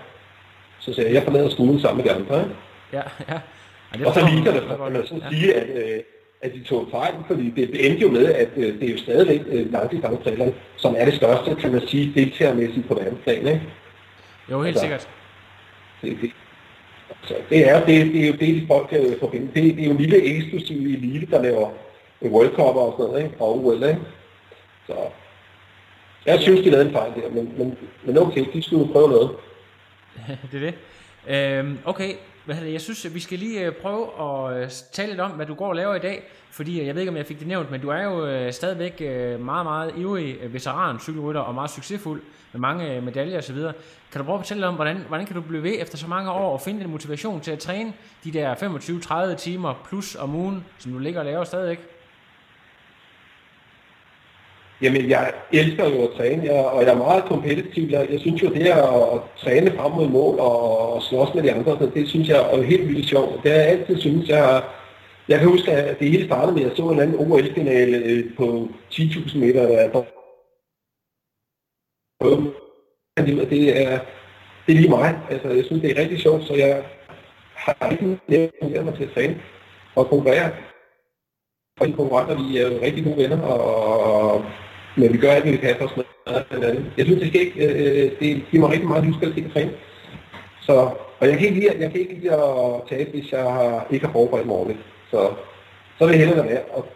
så 0.80 0.92
sagde 0.94 1.08
jeg, 1.08 1.14
jeg 1.14 1.22
forlader 1.22 1.48
skolen 1.50 1.80
sammen 1.80 2.04
med 2.04 2.12
de 2.14 2.18
andre, 2.18 2.38
ikke? 2.38 2.54
ja, 2.92 3.02
ja. 3.28 3.38
Og 3.92 3.98
det 3.98 4.06
Og 4.06 4.14
så 4.14 4.20
man 4.20 4.36
det, 4.36 4.44
kan 4.44 4.92
man 4.92 5.06
sådan 5.06 5.22
Ja. 5.22 5.36
sige, 5.36 5.54
at, 5.54 5.68
øh, 5.76 6.00
at 6.43 6.53
de 6.55 6.64
tog 6.64 6.88
fejl, 6.91 7.14
fordi 7.26 7.51
det 7.51 7.86
endte 7.86 8.03
jo 8.03 8.11
med, 8.11 8.32
at 8.32 8.49
øh, 8.57 8.80
det 8.80 8.88
er 8.88 8.93
jo 8.93 8.99
stadigvæk 8.99 9.41
øh, 9.47 9.72
langdistancetræneren, 9.72 10.55
som 10.76 10.95
er 10.99 11.05
det 11.05 11.14
største, 11.14 11.55
kan 11.55 11.72
man 11.72 11.88
sige, 11.88 12.12
deltagermæssigt 12.14 12.88
på 12.88 12.95
verdensplan, 12.95 13.47
ikke? 13.47 13.62
Jo, 14.51 14.62
helt 14.62 14.66
Altså, 14.66 14.80
sikkert. 14.80 15.09
Det, 16.03 16.18
det, 16.22 16.30
så 17.24 17.34
det, 17.51 17.68
er, 17.68 17.84
det, 17.86 18.07
det 18.07 18.22
er 18.22 18.26
jo 18.26 18.32
det, 18.32 18.41
de 18.41 18.66
folk 18.66 18.88
kan 18.88 19.16
forbinde. 19.20 19.47
Det, 19.47 19.76
det 19.76 19.80
er 19.80 19.84
jo 19.86 19.91
en 19.91 19.97
lille 19.97 20.22
eksklusiv 20.22 20.76
elite, 20.76 21.26
der 21.30 21.43
laver 21.43 21.70
World 22.22 22.51
Cup 22.51 22.59
og 22.59 22.95
sådan 22.99 23.11
noget, 23.11 23.24
ikke? 23.24 23.41
Og 23.41 23.64
OL, 23.66 23.74
ikke? 23.74 23.99
Så 24.86 24.95
jeg 26.26 26.41
synes, 26.41 26.61
de 26.61 26.70
lavede 26.70 26.86
en 26.86 26.93
fejl 26.93 27.12
der, 27.14 27.30
men, 27.30 27.55
men, 27.59 27.78
men 28.05 28.18
okay, 28.18 28.45
de 28.53 28.62
skulle 28.62 28.93
prøve 28.93 29.09
noget. 29.09 29.30
det 30.53 30.62
er 30.62 30.70
det. 30.70 30.74
Øhm, 31.28 31.78
okay, 31.84 32.12
hvad 32.45 32.55
hedder 32.55 32.66
det? 32.66 32.72
jeg 32.72 32.80
synes, 32.80 33.05
at 33.05 33.14
vi 33.14 33.20
skal 33.20 33.38
lige 33.38 33.66
øh, 33.66 33.72
prøve 33.72 34.07
at 34.20 34.62
øh, 34.62 34.70
tale 34.93 35.09
lidt 35.11 35.20
om, 35.20 35.30
hvad 35.30 35.47
du 35.47 35.55
går 35.55 35.68
og 35.68 35.76
laver 35.76 35.95
i 35.95 35.99
dag. 35.99 36.22
Fordi 36.51 36.80
øh, 36.80 36.86
jeg 36.86 36.95
ved 36.95 37.03
ikke, 37.03 37.11
om 37.11 37.16
jeg 37.16 37.26
fik 37.26 37.38
det 37.38 37.47
nævnt, 37.47 37.70
men 37.70 37.80
du 37.80 37.88
er 37.88 38.03
jo 38.03 38.51
stadigvæk 38.53 39.01
meget, 39.41 39.66
meget 39.66 39.93
ivrig 39.97 40.53
veteran 40.53 41.01
cykelrytter 41.01 41.41
og 41.41 41.55
meget 41.55 41.70
succesfuld 41.70 42.22
med 42.53 42.61
mange 42.61 43.01
medaljer 43.01 43.38
osv. 43.38 43.57
Kan 44.12 44.18
du 44.18 44.22
prøve 44.22 44.34
at 44.34 44.41
fortælle 44.41 44.61
lidt 44.61 44.68
om, 44.68 44.74
hvordan, 44.74 44.97
hvordan 45.09 45.26
kan 45.26 45.36
du 45.36 45.41
blive 45.43 45.62
ved 45.62 45.74
efter 45.78 45.99
så 45.99 46.07
mange 46.07 46.30
år 46.30 46.53
og 46.53 46.61
finde 46.61 46.80
den 46.80 46.91
motivation 46.91 47.41
til 47.41 47.51
at 47.51 47.59
træne 47.59 47.93
de 48.24 48.32
der 48.32 48.55
25-30 49.32 49.36
timer 49.36 49.74
plus 49.88 50.14
om 50.14 50.34
ugen, 50.34 50.64
som 50.78 50.93
du 50.93 50.99
ligger 50.99 51.20
og 51.20 51.26
laver 51.26 51.45
stadigvæk? 51.45 51.99
Jamen, 54.83 55.11
jeg 55.11 55.33
elsker 55.53 55.89
jo 55.89 56.03
at 56.03 56.16
træne, 56.16 56.45
jeg, 56.45 56.64
og 56.64 56.83
jeg 56.83 56.93
er 56.93 56.99
meget 56.99 57.24
kompetitiv. 57.24 57.89
Jeg, 57.91 58.07
jeg 58.11 58.20
synes 58.20 58.43
jo, 58.43 58.49
det 58.49 58.66
at, 58.66 58.78
at 59.14 59.20
træne 59.37 59.70
frem 59.76 59.93
mod 59.93 60.09
mål 60.09 60.39
og, 60.39 60.95
og 60.95 61.03
slås 61.03 61.35
med 61.35 61.43
de 61.43 61.53
andre, 61.53 61.78
så 61.78 61.91
det 61.95 62.09
synes 62.09 62.28
jeg 62.28 62.53
er 62.53 62.62
helt 62.62 62.89
vildt 62.89 63.09
sjovt. 63.09 63.43
Det 63.43 63.51
har 63.51 63.59
jeg 63.59 63.68
altid 63.68 64.01
synes, 64.01 64.28
jeg 64.28 64.62
Jeg 65.28 65.39
kan 65.39 65.49
huske, 65.49 65.72
at 65.72 65.99
det 65.99 66.11
hele 66.11 66.26
startede 66.26 66.53
med, 66.53 66.62
at 66.62 66.68
jeg 66.68 66.76
så 66.76 66.91
en 66.91 67.01
anden 67.01 67.18
OL-finale 67.18 67.97
øh, 67.97 68.37
på 68.37 68.68
10.000 68.93 69.39
meter. 69.39 69.66
Der 69.66 69.78
er 69.78 69.89
det 73.51 73.83
er, 73.83 73.99
det 74.66 74.72
er 74.72 74.81
lige 74.81 74.91
mig. 74.91 75.18
Altså, 75.31 75.49
jeg 75.49 75.64
synes, 75.64 75.83
det 75.83 75.91
er 75.91 76.01
rigtig 76.01 76.18
sjovt, 76.18 76.47
så 76.47 76.55
jeg 76.55 76.85
har 77.55 77.91
ikke 77.91 78.18
nævnt 78.28 78.85
mig 78.85 78.95
til 78.95 79.05
at 79.05 79.11
træne 79.14 79.41
og 79.95 80.09
konkurrere. 80.09 80.51
Og 81.81 81.89
de 81.89 81.93
konkurrenter, 81.93 82.49
vi 82.49 82.59
er 82.59 82.68
jo 82.68 82.83
rigtig 82.83 83.05
gode 83.05 83.16
venner, 83.16 83.43
og, 83.43 84.45
men 85.01 85.12
vi 85.12 85.18
gør 85.18 85.30
alt, 85.30 85.44
hvad 85.44 85.53
vi 85.53 85.59
kan 85.59 85.76
for 85.78 85.84
at 85.84 85.90
smadre 85.94 86.44
hinanden. 86.51 86.92
Jeg 86.96 87.05
synes, 87.07 87.20
det 87.20 87.28
skal 87.28 87.40
ikke, 87.40 87.66
øh, 87.66 88.11
det 88.20 88.44
giver 88.51 88.61
mig 88.61 88.70
rigtig 88.70 88.88
meget 88.88 89.05
livsspil 89.05 89.34
til 89.34 89.44
at 89.44 89.53
træne. 89.53 89.72
Så, 90.61 90.72
og 91.20 91.26
jeg 91.28 91.38
kan 91.38 91.46
ikke 91.48 91.61
lide, 91.61 91.72
jeg 91.78 91.90
kan 91.90 92.01
ikke 92.01 92.14
lide 92.14 92.32
at 92.34 92.82
tabe, 92.88 93.11
hvis 93.11 93.32
jeg 93.32 93.42
har, 93.42 93.86
ikke 93.90 94.07
har 94.07 94.12
forberedt 94.12 94.46
mig 94.46 94.57
ordentligt. 94.57 94.80
Så, 95.11 95.30
så 95.98 96.07
vil 96.07 96.16
jeg 96.16 96.26
hellere 96.26 96.48
være. 96.48 96.62
Og 96.62 96.86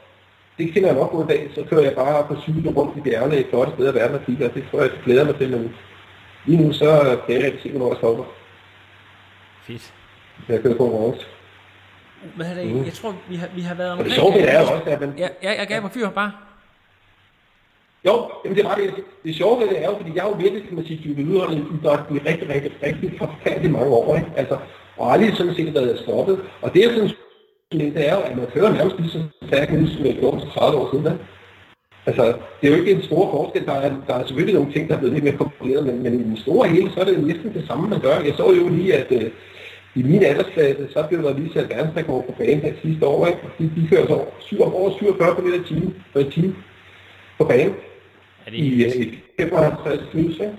det 0.59 0.73
kender 0.73 0.89
jeg 0.89 0.99
nok 0.99 1.11
god 1.11 1.27
dag, 1.27 1.51
så 1.55 1.65
kører 1.71 1.83
jeg 1.83 1.95
bare 1.95 2.25
på 2.29 2.37
cykel 2.41 2.69
rundt 2.69 2.97
i 2.97 3.01
bjergene 3.01 3.41
i 3.41 3.45
flotte 3.51 3.73
steder 3.73 3.93
i 3.93 3.95
verden 3.95 4.17
og 4.17 4.25
kigger, 4.27 4.49
det 4.49 4.65
tror 4.71 4.81
jeg, 4.81 4.91
jeg 4.91 5.01
glæder 5.05 5.25
mig 5.25 5.37
til, 5.37 5.51
men 5.51 5.75
lige 6.47 6.63
nu 6.63 6.73
så 6.73 7.19
kan 7.27 7.35
jeg 7.35 7.47
ikke 7.47 7.63
se, 7.63 7.71
hvornår 7.71 7.89
jeg 7.89 7.97
stopper. 7.97 8.25
Fedt. 9.67 9.95
Jeg 10.49 10.63
kører 10.63 10.77
konkurrence. 10.77 11.27
Hvad 12.37 12.47
er 12.47 12.55
det? 12.55 12.87
Jeg 12.87 12.93
tror, 12.93 13.15
vi 13.29 13.37
har, 13.37 13.49
vi 13.55 13.61
har 13.61 13.75
været 13.75 13.93
Og 13.93 13.99
det 13.99 14.05
omkring... 14.05 14.15
sjove 14.15 14.33
det 14.33 14.55
er 14.55 14.61
også, 14.61 14.83
at 14.87 15.01
man, 15.01 15.15
Ja, 15.19 15.29
ja, 15.43 15.59
jeg 15.59 15.67
gav 15.67 15.83
mig 15.83 15.91
fyr 15.91 16.11
bare. 16.11 16.33
Jo, 18.07 18.31
jamen 18.45 18.57
det 18.57 18.65
er 18.65 18.71
ret 18.71 18.97
det, 18.97 19.05
det 19.25 19.37
sjove 19.37 19.61
ved 19.61 19.69
det 19.69 19.83
er 19.83 19.89
jo, 19.91 19.97
fordi 19.97 20.11
jeg 20.15 20.23
har 20.23 20.31
jo 20.31 20.37
virkelig, 20.37 20.63
kan 20.69 20.77
man 20.77 20.87
sige, 20.87 21.01
dykket 21.05 21.29
udholdet 21.29 21.59
i 21.59 22.19
rigtig, 22.29 22.49
rigtig, 22.49 22.73
rigtig 22.83 23.15
forfærdelig 23.19 23.71
mange 23.71 23.93
år, 23.93 24.17
ikke? 24.17 24.29
Altså, 24.37 24.57
og 24.97 25.13
aldrig 25.13 25.37
sådan 25.37 25.55
set 25.55 25.75
været 25.75 25.99
stoppet. 25.99 26.41
Og 26.63 26.75
det 26.75 26.83
jeg 26.83 26.91
synes, 26.91 27.15
det 27.73 28.09
er 28.09 28.15
jo, 28.15 28.21
at 28.21 28.37
man 28.37 28.47
kører 28.55 28.73
nærmest 28.73 28.97
lige 28.99 29.11
så 29.11 29.23
stærkt 29.47 29.73
nu, 29.73 29.87
som 29.87 30.07
jeg 30.07 30.15
gjorde 30.15 30.41
for 30.41 30.61
30 30.61 30.79
år 30.79 30.91
siden, 30.93 31.19
Altså, 32.07 32.25
det 32.61 32.67
er 32.67 32.73
jo 32.73 32.81
ikke 32.81 32.93
en 32.93 33.03
stor 33.03 33.31
forskel. 33.31 33.67
Der 33.67 33.73
er, 33.73 33.95
der 34.07 34.15
er 34.15 34.27
selvfølgelig 34.27 34.55
nogle 34.55 34.73
ting, 34.73 34.89
der 34.89 34.95
er 34.95 34.99
blevet 34.99 35.15
lidt 35.15 35.25
mere 35.25 35.37
kompliceret, 35.37 35.87
men, 35.87 36.03
men 36.03 36.21
i 36.21 36.23
den 36.23 36.37
store 36.37 36.69
hele, 36.69 36.91
så 36.91 37.01
er 37.01 37.05
det 37.05 37.27
næsten 37.27 37.55
det 37.55 37.67
samme, 37.67 37.89
man 37.89 38.01
gør. 38.01 38.21
Jeg 38.21 38.35
så 38.37 38.53
jo 38.53 38.69
lige, 38.69 38.95
at 38.95 39.13
øh, 39.13 39.31
i 39.95 40.03
min 40.03 40.23
aldersklasse, 40.23 40.89
så 40.93 41.05
blev 41.09 41.23
der 41.23 41.39
lige 41.39 41.53
sat 41.53 41.69
verdensrekord 41.69 42.27
på 42.27 42.33
banen 42.39 42.61
her 42.61 42.73
sidste 42.83 43.07
år, 43.07 43.27
ikke? 43.27 43.39
De, 43.59 43.65
de 43.77 43.89
kører 43.91 44.07
så 44.07 44.15
over 44.61 44.91
47 44.99 45.35
km 45.35 45.49
i 46.19 46.31
timen, 46.31 46.57
på 47.39 47.45
banen. 47.45 47.75
Er 48.47 48.51
det 48.51 48.59
I, 48.59 48.85
øh, 48.85 49.07
i 49.07 49.19
55 49.39 50.01
plus, 50.11 50.33
ikke? 50.33 50.53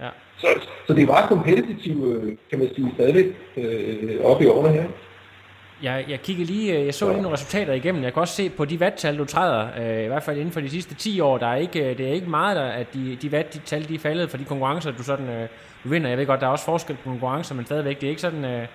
Ja. 0.00 0.08
Så, 0.38 0.46
så 0.86 0.94
det 0.94 1.08
var 1.08 1.26
kompetitivt, 1.26 2.22
øh, 2.22 2.36
kan 2.50 2.58
man 2.58 2.68
sige, 2.74 2.90
stadigvæk 2.94 3.26
øh, 3.56 4.20
oppe 4.24 4.44
i 4.44 4.46
årene 4.46 4.72
her. 4.72 4.84
Jeg, 5.82 6.04
jeg 6.08 6.20
kigger 6.20 6.44
lige, 6.44 6.78
øh, 6.78 6.86
jeg 6.86 6.94
så 6.94 7.08
lige 7.08 7.22
nogle 7.22 7.36
resultater 7.36 7.72
igennem. 7.72 8.02
Jeg 8.02 8.12
kan 8.12 8.20
også 8.20 8.34
se 8.34 8.50
på 8.50 8.64
de 8.64 8.80
vattal, 8.80 9.18
du 9.18 9.24
træder, 9.24 9.68
øh, 9.78 10.04
i 10.04 10.06
hvert 10.06 10.22
fald 10.22 10.38
inden 10.38 10.52
for 10.52 10.60
de 10.60 10.70
sidste 10.70 10.94
10 10.94 11.20
år, 11.20 11.38
der 11.38 11.46
er 11.46 11.56
ikke, 11.56 11.90
øh, 11.90 11.98
det 11.98 12.08
er 12.08 12.12
ikke 12.12 12.30
meget, 12.30 12.56
der, 12.56 12.64
at 12.64 12.94
de, 12.94 13.16
de 13.22 13.32
vat, 13.32 13.54
de 13.54 13.58
tal, 13.58 13.88
de 13.88 13.94
er 13.94 13.98
faldet 13.98 14.30
for 14.30 14.36
de 14.36 14.44
konkurrencer, 14.44 14.90
du 14.90 15.02
sådan, 15.02 15.28
øh, 15.28 15.48
du 15.84 15.88
vinder. 15.88 16.08
Jeg 16.08 16.18
ved 16.18 16.26
godt, 16.26 16.40
der 16.40 16.46
er 16.46 16.50
også 16.50 16.64
forskel 16.64 16.96
på 16.96 17.10
konkurrencer, 17.10 17.54
men 17.54 17.64
stadigvæk, 17.66 18.00
det 18.00 18.06
er 18.06 18.10
ikke 18.10 18.20
sådan, 18.20 18.44
øh, 18.44 18.66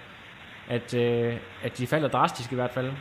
at, 0.70 0.93
øh, 0.93 1.34
at 1.64 1.78
de 1.78 1.88
falder 1.88 2.08
drastisk 2.08 2.52
i 2.52 2.56
hvert 2.56 2.72
fald. 2.72 2.91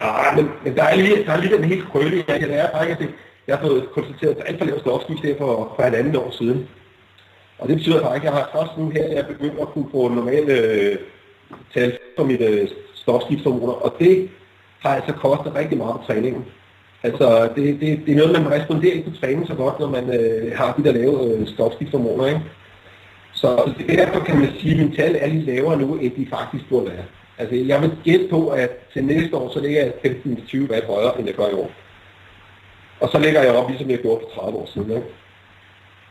Ja, 0.00 0.36
men, 0.36 0.48
men 0.64 0.76
der 0.76 0.82
er 0.82 0.96
lige, 0.96 1.24
der 1.24 1.32
er 1.32 1.40
lige 1.40 1.56
den 1.56 1.64
helt 1.64 1.84
krølle 1.92 2.24
jeg, 2.28 2.40
det. 2.40 2.48
Det 2.48 2.60
er 2.60 2.70
faktisk, 2.78 3.00
at 3.00 3.08
jeg 3.46 3.56
har 3.56 3.66
fået 3.66 3.90
konstateret 3.90 4.36
alt 4.46 4.58
for 4.58 4.66
lavt 4.66 4.80
stofskift 4.80 5.22
her 5.22 5.38
for, 5.38 5.72
for 5.76 5.82
et 5.82 5.94
andet 5.94 6.16
år 6.16 6.30
siden. 6.30 6.68
Og 7.58 7.68
det 7.68 7.76
betyder 7.76 8.02
faktisk, 8.02 8.24
at 8.24 8.24
jeg 8.24 8.32
har 8.32 8.50
først 8.52 8.78
nu 8.78 8.88
her, 8.88 9.04
jeg 9.04 9.26
begynder 9.26 9.50
begyndt 9.50 9.60
at 9.60 9.68
kunne 9.68 9.88
få 9.92 10.08
normale 10.08 10.52
øh, 10.52 10.96
tal 11.74 11.98
for 12.16 12.24
mit 12.24 12.40
øh, 12.40 12.68
stofskiftshormoner, 12.94 13.72
og 13.72 13.94
det 13.98 14.28
har 14.78 14.94
altså 14.94 15.12
kostet 15.12 15.54
rigtig 15.54 15.78
meget 15.78 15.96
på 15.96 16.02
træningen. 16.06 16.44
Altså, 17.02 17.48
det, 17.56 17.80
det, 17.80 18.00
det 18.06 18.12
er 18.12 18.16
noget, 18.16 18.42
man 18.42 18.52
responderer 18.52 18.94
ikke 18.94 19.10
på 19.10 19.16
træning 19.20 19.46
så 19.46 19.54
godt, 19.54 19.80
når 19.80 19.90
man 19.90 20.20
øh, 20.20 20.56
har 20.58 20.74
de 20.76 20.84
der 20.84 20.92
lave 20.92 21.34
øh, 21.34 21.48
stofskiftshormoner, 21.48 22.26
ikke? 22.26 22.40
Så 23.32 23.72
derfor 23.88 24.20
kan 24.20 24.38
man 24.38 24.50
sige, 24.60 24.72
at 24.72 24.78
mine 24.78 24.96
tal 24.96 25.16
er 25.20 25.26
lidt 25.26 25.46
lavere 25.46 25.80
nu, 25.80 25.94
end 25.94 26.12
de 26.16 26.26
faktisk 26.30 26.68
burde 26.68 26.86
være. 26.86 27.04
Altså, 27.38 27.54
jeg 27.56 27.82
vil 27.82 27.98
gætte 28.04 28.28
på, 28.30 28.48
at 28.48 28.70
til 28.92 29.04
næste 29.04 29.36
år, 29.36 29.52
så 29.52 29.60
ligger 29.60 29.82
jeg 29.84 29.92
15-20 30.04 30.70
watt 30.70 30.86
højere, 30.86 31.18
end 31.18 31.26
jeg 31.26 31.34
gør 31.36 31.48
i 31.48 31.52
år. 31.52 31.70
Og 33.00 33.08
så 33.12 33.18
ligger 33.18 33.42
jeg 33.42 33.54
op, 33.54 33.68
ligesom 33.70 33.90
jeg 33.90 33.98
gjorde 33.98 34.20
for 34.34 34.40
30 34.40 34.58
år 34.58 34.66
siden. 34.66 34.90
Ikke? 34.90 35.02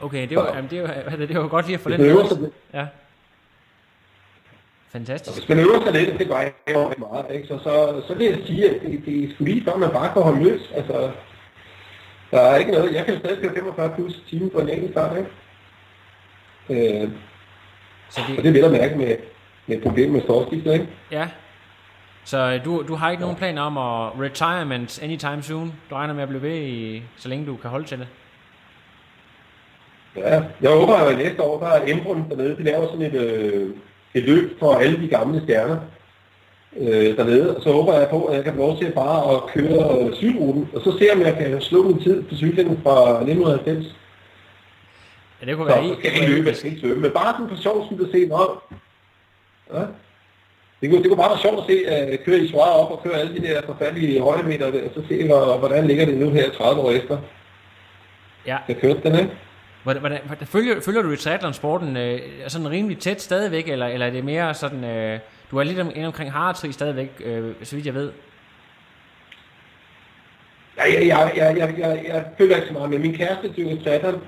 Okay, 0.01 0.29
det 0.29 0.37
var, 0.37 0.55
jamen, 0.55 0.69
det, 0.69 0.83
var, 0.83 1.15
det 1.15 1.35
var 1.37 1.47
godt 1.47 1.65
lige 1.65 1.73
at 1.75 1.79
få 1.81 1.89
den 1.89 2.01
øver 2.01 2.27
sig, 2.27 2.37
lidt- 2.37 2.53
Ja. 2.73 2.85
Fantastisk. 4.91 5.37
hvis 5.37 5.49
man 5.49 5.59
øver 5.59 5.83
sig 5.83 5.93
lidt, 5.93 6.19
det 6.19 6.27
gør 6.27 6.37
jeg 6.39 6.53
rigtig 6.67 6.99
meget, 6.99 7.25
ikke? 7.31 7.47
Så, 7.47 7.59
så, 7.63 8.01
så 8.07 8.13
vil 8.13 8.25
jeg 8.27 8.37
sige, 8.45 8.69
at 8.69 8.81
det, 8.81 9.01
det 9.05 9.23
er 9.23 9.33
sgu 9.35 9.43
lige 9.43 9.63
før, 9.63 9.75
man 9.77 9.89
bare 9.89 10.13
kan 10.13 10.21
holde 10.21 10.43
løs. 10.43 10.71
Altså, 10.75 11.11
der 12.31 12.39
er 12.41 12.57
ikke 12.57 12.71
noget. 12.71 12.93
Jeg 12.93 13.05
kan 13.05 13.19
stadig 13.19 13.37
køre 13.41 13.53
45 13.53 13.91
plus 13.95 14.23
timer 14.29 14.49
på 14.49 14.59
en 14.59 14.69
enkelt 14.69 14.91
start, 14.91 15.17
ikke? 15.17 17.01
Øh, 17.03 17.09
Så 18.09 18.21
og 18.21 18.43
det, 18.43 18.43
det 18.43 18.49
er 18.49 18.53
vel 18.53 18.75
at 18.75 18.81
mærke 18.81 18.97
med, 18.97 19.15
med 19.67 19.81
problemer 19.81 20.13
med 20.13 20.21
stofskiftet, 20.21 20.73
ikke? 20.73 20.87
ja. 21.11 21.27
Så 22.27 22.37
øh, 22.37 22.65
du, 22.65 22.83
du 22.87 22.95
har 22.95 23.11
ikke 23.11 23.21
nogen 23.21 23.35
planer 23.37 23.61
om 23.61 23.77
at 23.77 24.11
retirement 24.25 25.03
anytime 25.03 25.43
soon? 25.43 25.73
Du 25.89 25.95
regner 25.95 26.13
med 26.13 26.23
at 26.23 26.29
blive 26.29 26.41
ved, 26.41 26.55
i, 26.57 27.03
så 27.17 27.29
længe 27.29 27.45
du 27.45 27.55
kan 27.57 27.69
holde 27.69 27.85
til 27.85 27.99
det? 27.99 28.07
Ja, 30.15 30.41
jeg 30.61 30.71
håber, 30.71 30.93
at 30.93 31.17
næste 31.17 31.41
år, 31.41 31.59
der 31.59 31.67
er 31.67 31.83
Embrun 31.87 32.29
dernede, 32.29 32.55
de 32.57 32.63
laver 32.63 32.85
sådan 32.87 33.01
et, 33.01 33.13
øh, 33.13 33.69
et 34.13 34.23
løb 34.23 34.59
for 34.59 34.73
alle 34.75 35.01
de 35.01 35.07
gamle 35.07 35.41
stjerner 35.43 35.77
øh, 36.77 37.17
dernede, 37.17 37.55
og 37.57 37.63
så 37.63 37.71
håber 37.71 37.93
jeg 37.93 38.07
på, 38.09 38.25
at 38.25 38.35
jeg 38.35 38.43
kan 38.43 38.53
få 38.53 38.59
lov 38.59 38.77
til 38.77 38.91
bare 38.91 39.35
at 39.35 39.41
køre 39.53 39.99
øh, 40.07 40.13
cykelruten, 40.15 40.69
og 40.75 40.81
så 40.81 40.97
se 40.99 41.11
om 41.13 41.21
jeg 41.21 41.35
kan 41.37 41.61
slå 41.61 41.83
min 41.83 42.03
tid 42.03 42.23
på 42.23 42.35
cyklen 42.35 42.79
fra 42.83 43.09
1990. 43.21 43.95
Ja, 45.41 45.45
det 45.45 45.55
kunne 45.57 45.69
Så 45.69 45.75
være 45.75 45.85
i. 45.85 45.89
så 45.89 45.95
skal 45.99 46.11
jeg 46.11 46.21
ikke 46.21 46.35
løbe, 46.35 46.47
jeg 46.47 46.55
skal 46.55 46.69
ikke 46.69 46.81
svømme, 46.81 47.01
men 47.01 47.11
bare 47.11 47.33
sådan 47.33 47.49
for 47.55 47.61
sjov 47.61 47.85
skyld 47.85 48.05
at 48.05 48.11
se, 48.11 48.25
nå, 48.27 48.59
ja. 49.73 49.85
Det 50.81 50.89
kunne, 50.89 51.03
det 51.03 51.09
kunne 51.09 51.17
bare 51.17 51.29
være 51.29 51.39
sjovt 51.39 51.59
at 51.59 51.65
se, 51.67 51.87
at 51.87 52.23
køre 52.23 52.39
i 52.39 52.51
svaret 52.51 52.73
op 52.73 52.91
og 52.91 53.03
køre 53.03 53.13
alle 53.13 53.35
de 53.35 53.47
der 53.47 53.61
forfærdelige 53.65 54.21
højdemeter, 54.21 54.71
der, 54.71 54.83
og 54.83 54.91
så 54.95 55.01
se, 55.07 55.25
hvor, 55.25 55.57
hvordan 55.57 55.87
ligger 55.87 56.05
det 56.05 56.17
nu 56.17 56.29
her 56.29 56.51
30 56.51 56.81
år 56.81 56.91
efter. 56.91 57.17
Ja. 58.47 58.57
Jeg 58.67 58.77
kørte 58.77 58.99
den, 59.03 59.19
ikke? 59.19 59.31
Hvordan, 59.83 60.01
hvordan, 60.01 60.47
følger, 60.47 60.81
følger 60.81 61.01
du 61.01 61.11
i 61.11 61.17
triathlonsporten 61.17 61.97
øh, 61.97 62.19
sådan 62.47 62.69
rimelig 62.69 62.99
tæt 62.99 63.21
stadigvæk, 63.21 63.67
eller, 63.67 63.87
eller 63.87 64.05
er 64.05 64.09
det 64.11 64.25
mere 64.25 64.53
sådan, 64.53 64.83
øh, 64.83 65.19
du 65.51 65.57
er 65.57 65.63
lidt 65.63 65.79
om, 65.79 65.91
inde 65.95 66.07
omkring 66.07 66.31
Haretri 66.31 66.71
stadigvæk, 66.71 67.09
øh, 67.25 67.53
så 67.63 67.75
vidt 67.75 67.85
jeg 67.85 67.93
ved? 67.93 68.11
Jeg, 70.77 70.85
jeg, 70.93 71.07
jeg, 71.07 71.31
jeg, 71.35 71.57
jeg, 71.57 71.75
jeg, 71.77 72.05
jeg 72.07 72.25
følger 72.37 72.55
ikke 72.55 72.67
så 72.67 72.73
meget 72.73 72.89
med. 72.89 72.99
Min 72.99 73.17
kæreste 73.17 73.53
dyrker 73.57 73.83
triathlon, 73.83 74.21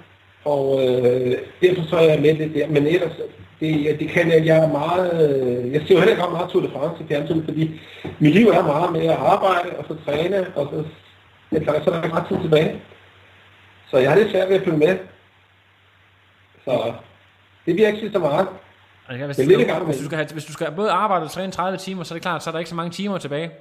og 0.46 0.82
øh, 0.88 1.38
derfor 1.62 1.84
så 1.90 1.98
er 1.98 2.10
jeg 2.10 2.22
med 2.22 2.34
lidt 2.34 2.54
der. 2.54 2.68
Men 2.68 2.88
ellers, 2.88 3.12
det, 3.60 4.00
det 4.00 4.10
kan 4.10 4.32
jeg, 4.32 4.46
jeg 4.46 4.58
er 4.58 4.68
meget, 4.68 5.06
øh, 5.14 5.74
jeg 5.74 5.82
ser 5.82 5.94
jo 5.94 6.00
heller 6.00 6.14
ikke 6.14 6.24
ret 6.24 6.32
meget 6.32 6.50
Tour 6.50 6.62
de 6.62 6.72
France 6.72 7.04
i 7.04 7.08
fjernsynet, 7.08 7.46
fordi 7.46 7.82
mit 8.20 8.34
liv 8.34 8.48
er 8.48 8.64
meget 8.64 8.92
med 8.92 9.02
at 9.02 9.18
arbejde, 9.18 9.70
og 9.78 9.86
så 9.88 9.96
træne, 10.06 10.48
og 10.56 10.68
så, 10.72 10.84
jeg, 11.52 11.62
så 11.66 11.72
er 11.72 11.96
der 11.96 12.04
ikke 12.04 12.16
ret 12.16 12.28
tid 12.28 12.42
tilbage. 12.42 12.82
Så 13.90 13.98
jeg 13.98 14.10
har 14.12 14.18
lidt 14.18 14.32
svært 14.32 14.50
ved 14.50 14.56
at 14.56 14.64
følge 14.64 14.78
med. 14.78 14.98
Så 16.66 16.94
det 17.66 17.76
bliver 17.76 17.88
ikke 17.88 18.12
så 18.12 18.20
meget. 18.20 18.48
Kan, 19.10 19.26
hvis, 19.26 19.38
Det 19.38 19.44
er 19.44 19.50
du 19.50 19.58
lidt 19.58 19.68
med 19.68 19.86
hvis, 19.86 19.98
du 19.98 20.06
skal 20.06 20.18
have, 20.18 20.28
hvis 20.34 20.46
du 20.46 20.54
skal 20.54 20.72
både 20.76 20.92
arbejde 20.92 21.24
og 21.24 21.32
træne 21.32 21.52
30 21.52 21.78
timer, 21.78 22.04
så 22.04 22.14
er 22.14 22.16
det 22.16 22.22
klart, 22.22 22.44
så 22.44 22.50
er 22.50 22.52
der 22.52 22.60
ikke 22.60 22.70
så 22.70 22.76
mange 22.76 22.92
timer 22.92 23.18
tilbage. 23.18 23.52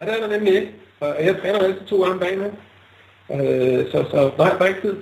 Og 0.00 0.06
det 0.06 0.14
er 0.14 0.20
der 0.20 0.36
nemlig 0.36 0.54
ikke. 0.54 0.72
Og 1.00 1.16
jeg 1.20 1.36
træner 1.40 1.58
altid 1.58 1.86
to 1.86 2.02
gange 2.02 2.12
om 2.12 2.18
dagen? 2.18 2.40
Øh, 3.32 3.90
så, 3.90 4.04
så 4.10 4.30
nej, 4.38 4.48
der 4.48 4.64
er 4.64 4.66
ikke 4.66 4.80
tid. 4.80 4.96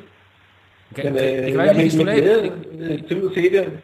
Okay, 0.92 1.04
Men, 1.04 1.14
det, 1.14 1.32
øh, 1.32 1.38
det 1.44 1.46
kan 1.52 1.58
være, 1.58 1.74
vi 1.74 1.80
kan 1.82 1.90
slutte 1.90 2.12
af. 2.12 2.18
øh, 2.78 2.92
at 2.92 3.34
se 3.34 3.42
det. 3.50 3.78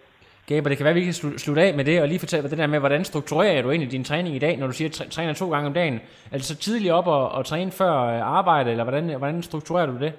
Gaber, 0.46 0.68
det 0.68 0.78
kan 0.78 0.84
være, 0.84 0.94
vi 0.94 1.04
kan 1.04 1.12
slu- 1.12 1.38
slutte 1.38 1.62
af 1.62 1.74
med 1.74 1.84
det, 1.84 2.00
og 2.02 2.08
lige 2.08 2.18
fortælle 2.18 2.50
det 2.50 2.58
der 2.58 2.66
med, 2.66 2.78
hvordan 2.78 3.04
strukturerer 3.04 3.62
du 3.62 3.70
egentlig 3.70 3.92
din 3.92 4.04
træning 4.04 4.36
i 4.36 4.38
dag, 4.38 4.56
når 4.56 4.66
du 4.66 4.72
siger, 4.72 4.88
at 4.88 4.94
træ- 5.00 5.08
træner 5.10 5.32
to 5.32 5.50
gange 5.50 5.66
om 5.66 5.72
dagen? 5.74 6.00
Er 6.32 6.36
det 6.36 6.44
så 6.44 6.56
tidligt 6.56 6.92
op 6.92 7.06
og, 7.06 7.28
og 7.28 7.46
træne 7.46 7.70
før 7.70 7.92
øh, 7.92 8.36
arbejde, 8.36 8.70
eller 8.70 8.84
hvordan, 8.84 9.04
hvordan 9.04 9.42
strukturerer 9.42 9.86
du 9.86 9.98
det? 10.00 10.12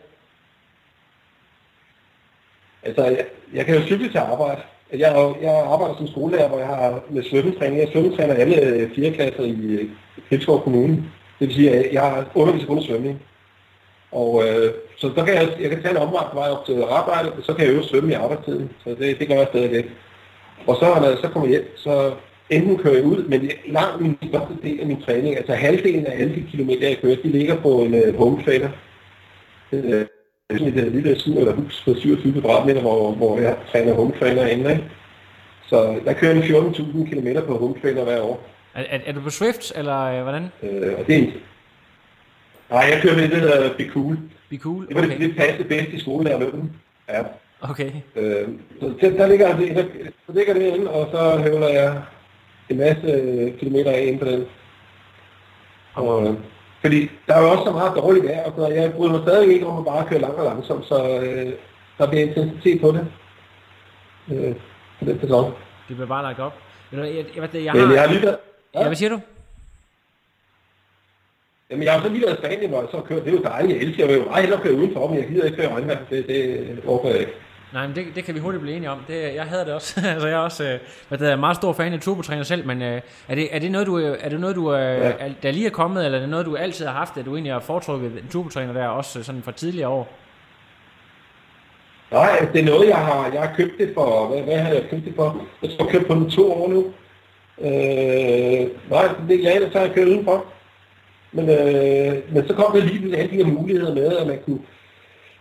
Altså, 2.83 3.03
jeg, 3.05 3.25
jeg 3.53 3.65
kan 3.65 3.75
jo 3.75 3.81
cykle 3.81 4.09
til 4.11 4.17
arbejde. 4.17 4.61
Jeg, 4.93 5.33
jeg 5.41 5.63
arbejder 5.67 5.95
som 5.97 6.07
skolelærer, 6.07 6.47
hvor 6.47 6.57
jeg 6.59 6.67
har 6.67 7.03
med 7.09 7.23
svømmetræning. 7.23 7.79
Jeg 7.81 7.89
svømmetræner 7.91 8.33
alle 8.33 8.61
øh, 8.61 8.95
fire 8.95 9.11
klasser 9.11 9.43
i 9.43 9.51
øh, 9.65 9.89
Gribskov 10.29 10.63
Kommune. 10.63 10.93
Det 11.39 11.47
vil 11.47 11.53
sige, 11.55 11.71
at 11.71 11.93
jeg 11.93 12.25
underviser 12.35 12.67
kun 12.67 12.77
i 12.79 12.85
svømning. 12.87 13.21
Og 14.21 14.29
øh, 14.47 14.73
så 14.97 15.11
der 15.15 15.25
kan 15.25 15.35
jeg, 15.35 15.47
jeg 15.61 15.69
kan 15.69 15.81
tage 15.81 15.91
en 15.91 16.05
omvej 16.07 16.25
på 16.31 16.35
vej 16.39 16.49
op 16.49 16.65
til 16.65 16.83
arbejde, 16.89 17.31
og 17.31 17.43
så 17.43 17.53
kan 17.53 17.65
jeg 17.65 17.73
øve 17.73 17.83
svømme 17.83 18.11
i 18.11 18.13
arbejdstiden. 18.13 18.69
Så 18.83 18.89
det, 18.89 19.19
det 19.19 19.27
gør 19.27 19.35
jeg 19.35 19.47
stadigvæk. 19.49 19.85
Og 20.67 20.75
så 20.75 20.85
når 20.85 21.09
jeg 21.09 21.17
så 21.21 21.29
kommer 21.29 21.49
hjem, 21.49 21.71
så 21.75 22.13
enten 22.49 22.77
kører 22.77 22.95
jeg 22.95 23.03
ud, 23.03 23.23
men 23.23 23.41
det 23.41 23.49
er 23.49 23.71
langt 23.71 24.01
min 24.01 24.17
største 24.29 24.53
del 24.63 24.79
af 24.79 24.87
min 24.87 25.01
træning, 25.01 25.37
altså 25.37 25.53
halvdelen 25.53 26.05
af 26.05 26.21
alle 26.21 26.35
de 26.35 26.45
kilometer, 26.51 26.87
jeg 26.87 26.97
kører, 27.01 27.15
de 27.23 27.27
ligger 27.27 27.55
på 27.55 27.69
en 27.69 27.93
uh, 27.93 28.15
home 28.15 28.43
trainer. 28.43 28.69
Øh, 29.71 30.05
sådan 30.51 30.67
et 30.67 30.85
øh, 30.85 30.93
lille 30.93 31.19
syd 31.19 31.37
eller 31.37 31.53
hus 31.53 31.83
på 31.85 31.93
27 31.93 32.33
kvadratmeter, 32.33 32.81
hvor, 32.81 33.11
hvor 33.11 33.39
jeg 33.39 33.57
træner 33.71 33.93
home 33.93 34.13
trainer 34.19 34.45
inde. 34.47 34.71
Ikke? 34.71 34.83
Så 35.67 35.99
jeg 36.05 36.15
kører 36.17 36.33
en 36.33 36.43
14.000 36.43 37.09
km 37.09 37.27
på 37.47 37.57
home 37.57 37.75
trainer 37.81 38.03
hver 38.03 38.21
år. 38.21 38.43
Er, 38.75 38.83
er, 38.89 38.99
er 39.05 39.13
du 39.13 39.21
på 39.21 39.29
Swift, 39.29 39.73
eller 39.75 39.99
øh, 40.01 40.23
hvordan? 40.23 40.51
Øh, 40.63 40.93
og 40.99 41.07
det 41.07 41.17
er. 41.17 41.27
Nej, 42.69 42.79
jeg 42.93 42.99
kører 43.01 43.15
med 43.15 43.23
det, 43.23 43.31
der 43.31 43.55
hedder 43.55 43.73
Be 43.77 43.89
Cool. 43.93 44.17
Be 44.49 44.57
cool? 44.57 44.87
Det 44.87 44.95
var 44.95 45.01
det, 45.01 45.11
Okay. 45.11 45.27
det 45.27 45.35
passe 45.35 45.63
bedst 45.63 45.89
i 45.89 45.99
skolelærerløbet. 45.99 46.63
Ja. 47.09 47.21
okay. 47.61 47.91
Øh, 48.15 48.47
så 48.81 48.93
der, 49.17 49.27
ligger 49.27 49.57
det, 49.57 49.75
der, 49.75 49.83
så 50.25 50.31
ligger 50.37 50.53
det 50.53 50.61
inde, 50.61 50.89
og 50.91 51.07
så 51.11 51.37
høvler 51.37 51.67
jeg 51.69 52.01
en 52.69 52.77
masse 52.77 53.07
øh, 53.07 53.57
kilometer 53.59 53.91
af 53.91 54.01
ind 54.05 54.19
på 54.19 54.25
den. 54.25 54.45
Og, 55.93 56.27
øh, 56.27 56.33
fordi 56.81 57.09
der 57.27 57.35
er 57.35 57.41
jo 57.41 57.51
også 57.51 57.63
så 57.63 57.71
meget 57.71 57.95
dårligt 57.95 58.25
vejr, 58.25 58.43
og 58.43 58.53
så 58.57 58.67
jeg 58.67 58.93
bryder 58.93 59.11
mig 59.11 59.21
stadig 59.21 59.53
ikke 59.53 59.65
om 59.65 59.77
at 59.77 59.85
bare 59.85 60.05
køre 60.09 60.19
langt 60.19 60.37
og 60.37 60.45
langsomt, 60.45 60.85
så 60.85 61.19
øh, 61.19 61.53
der 61.97 62.07
bliver 62.09 62.25
intensitet 62.25 62.81
på 62.81 62.91
det. 62.91 63.07
Øh, 64.31 64.55
på 64.99 65.05
den 65.05 65.19
sæson. 65.19 65.45
Det 65.87 65.95
bliver 65.95 66.07
bare 66.07 66.23
lagt 66.23 66.39
op. 66.39 66.53
Du, 66.91 66.97
Jeg, 66.97 67.15
jeg, 67.15 67.25
jeg, 67.35 67.49
jeg, 67.65 67.73
Men 67.73 67.91
jeg 67.91 68.01
har 68.01 68.07
har, 68.07 68.13
lige 68.13 68.21
været, 68.25 68.37
ja, 68.75 68.83
hvad 68.87 68.95
siger 68.95 69.09
du? 69.09 69.19
Jamen, 71.71 71.83
jeg 71.83 71.93
har 71.93 72.01
så 72.01 72.09
lige 72.09 72.21
været 72.21 72.33
i 72.33 72.37
Spanien, 72.37 72.69
hvor 72.69 72.79
jeg 72.79 72.87
så 72.91 72.97
har 72.97 73.03
kørt. 73.03 73.25
Det 73.25 73.33
er 73.33 73.37
jo 73.37 73.43
dejligt. 73.43 73.77
Jeg 73.77 73.87
elsker 73.87 74.07
jeg 74.07 74.17
jo 74.17 74.25
meget 74.25 74.41
hellere 74.41 74.61
køre 74.61 74.73
udenfor, 74.73 75.07
men 75.07 75.17
jeg 75.19 75.27
gider 75.27 75.45
ikke 75.45 75.57
køre 75.57 75.73
regnvejr. 75.73 75.97
Det, 76.09 76.27
det 76.27 76.79
overgår 76.87 77.09
jeg 77.09 77.19
ikke. 77.19 77.31
Nej, 77.73 77.87
men 77.87 77.95
det, 77.95 78.05
det 78.15 78.23
kan 78.23 78.35
vi 78.35 78.39
hurtigt 78.39 78.61
blive 78.61 78.75
enige 78.75 78.89
om. 78.89 78.99
Det, 79.07 79.35
jeg 79.35 79.43
havde 79.43 79.65
det 79.65 79.73
også. 79.73 80.01
altså, 80.13 80.27
jeg 80.27 80.35
er 80.35 80.39
også 80.39 80.63
øh, 80.63 80.79
hvad 81.07 81.17
det 81.17 81.31
er, 81.31 81.35
meget 81.35 81.55
stor 81.55 81.73
fan 81.73 81.93
af 81.93 81.99
turbotræner 81.99 82.43
selv, 82.43 82.67
men 82.67 82.81
øh, 82.81 83.01
er, 83.27 83.35
det, 83.35 83.55
er 83.55 83.59
det 83.59 83.71
noget, 83.71 83.87
du, 83.87 83.99
øh, 83.99 84.17
er 84.21 84.29
det 84.29 84.39
noget, 84.39 84.55
du 84.55 84.73
øh, 84.73 84.79
ja. 84.79 85.11
er, 85.19 85.31
der 85.43 85.51
lige 85.51 85.65
er 85.65 85.69
kommet, 85.71 86.05
eller 86.05 86.17
er 86.17 86.21
det 86.21 86.29
noget, 86.29 86.45
du 86.45 86.55
altid 86.55 86.85
har 86.85 86.93
haft, 86.93 87.17
at 87.17 87.25
du 87.25 87.33
egentlig 87.33 87.53
har 87.53 87.59
foretrukket 87.59 88.11
en 88.11 88.27
turbotræner 88.29 88.73
der, 88.73 88.87
også 88.87 89.23
sådan 89.23 89.43
fra 89.43 89.51
tidligere 89.51 89.89
år? 89.89 90.07
Nej, 92.11 92.47
det 92.53 92.61
er 92.61 92.65
noget, 92.65 92.89
jeg 92.89 92.97
har, 92.97 93.29
jeg 93.33 93.41
har 93.41 93.55
købt 93.55 93.77
det 93.77 93.91
for, 93.93 94.27
hvad, 94.27 94.41
hvad 94.41 94.57
har 94.57 94.73
jeg 94.73 94.83
købt 94.89 95.05
det 95.05 95.13
for? 95.15 95.45
Jeg 95.61 95.69
tror, 95.71 95.85
jeg 95.85 95.91
købt 95.93 96.07
på 96.07 96.13
den 96.13 96.29
to 96.29 96.53
år 96.53 96.69
nu. 96.69 96.85
Øh, 97.61 98.89
nej, 98.89 99.09
det 99.29 99.45
er 99.45 99.51
jeg, 99.51 99.69
så 99.71 99.77
har 99.77 99.85
jeg 99.85 99.95
købt 99.95 100.09
udenfor. 100.09 100.45
Men, 101.35 101.49
øh, 101.49 102.33
men 102.33 102.47
så 102.47 102.53
kom 102.53 102.71
der 102.73 102.85
lige 102.85 103.17
alle 103.17 103.31
de 103.31 103.43
her 103.43 103.53
muligheder 103.53 103.95
med, 103.95 104.17
at 104.17 104.27
man 104.27 104.39
kunne 104.45 104.59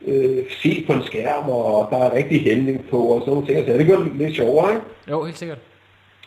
øh, 0.06 0.44
se 0.62 0.84
på 0.86 0.92
en 0.92 1.02
skærm, 1.02 1.48
og 1.48 1.88
der 1.90 1.98
er 1.98 2.14
rigtig 2.14 2.40
hældning 2.40 2.88
på, 2.90 2.98
og 2.98 3.20
sådan 3.20 3.32
nogle 3.32 3.46
ting. 3.46 3.66
Så 3.66 3.72
det 3.78 3.86
gør 3.86 3.98
det 3.98 4.12
lidt 4.16 4.36
sjovere, 4.36 4.70
ikke? 4.70 4.86
Jo, 5.10 5.24
helt 5.24 5.38
sikkert. 5.38 5.58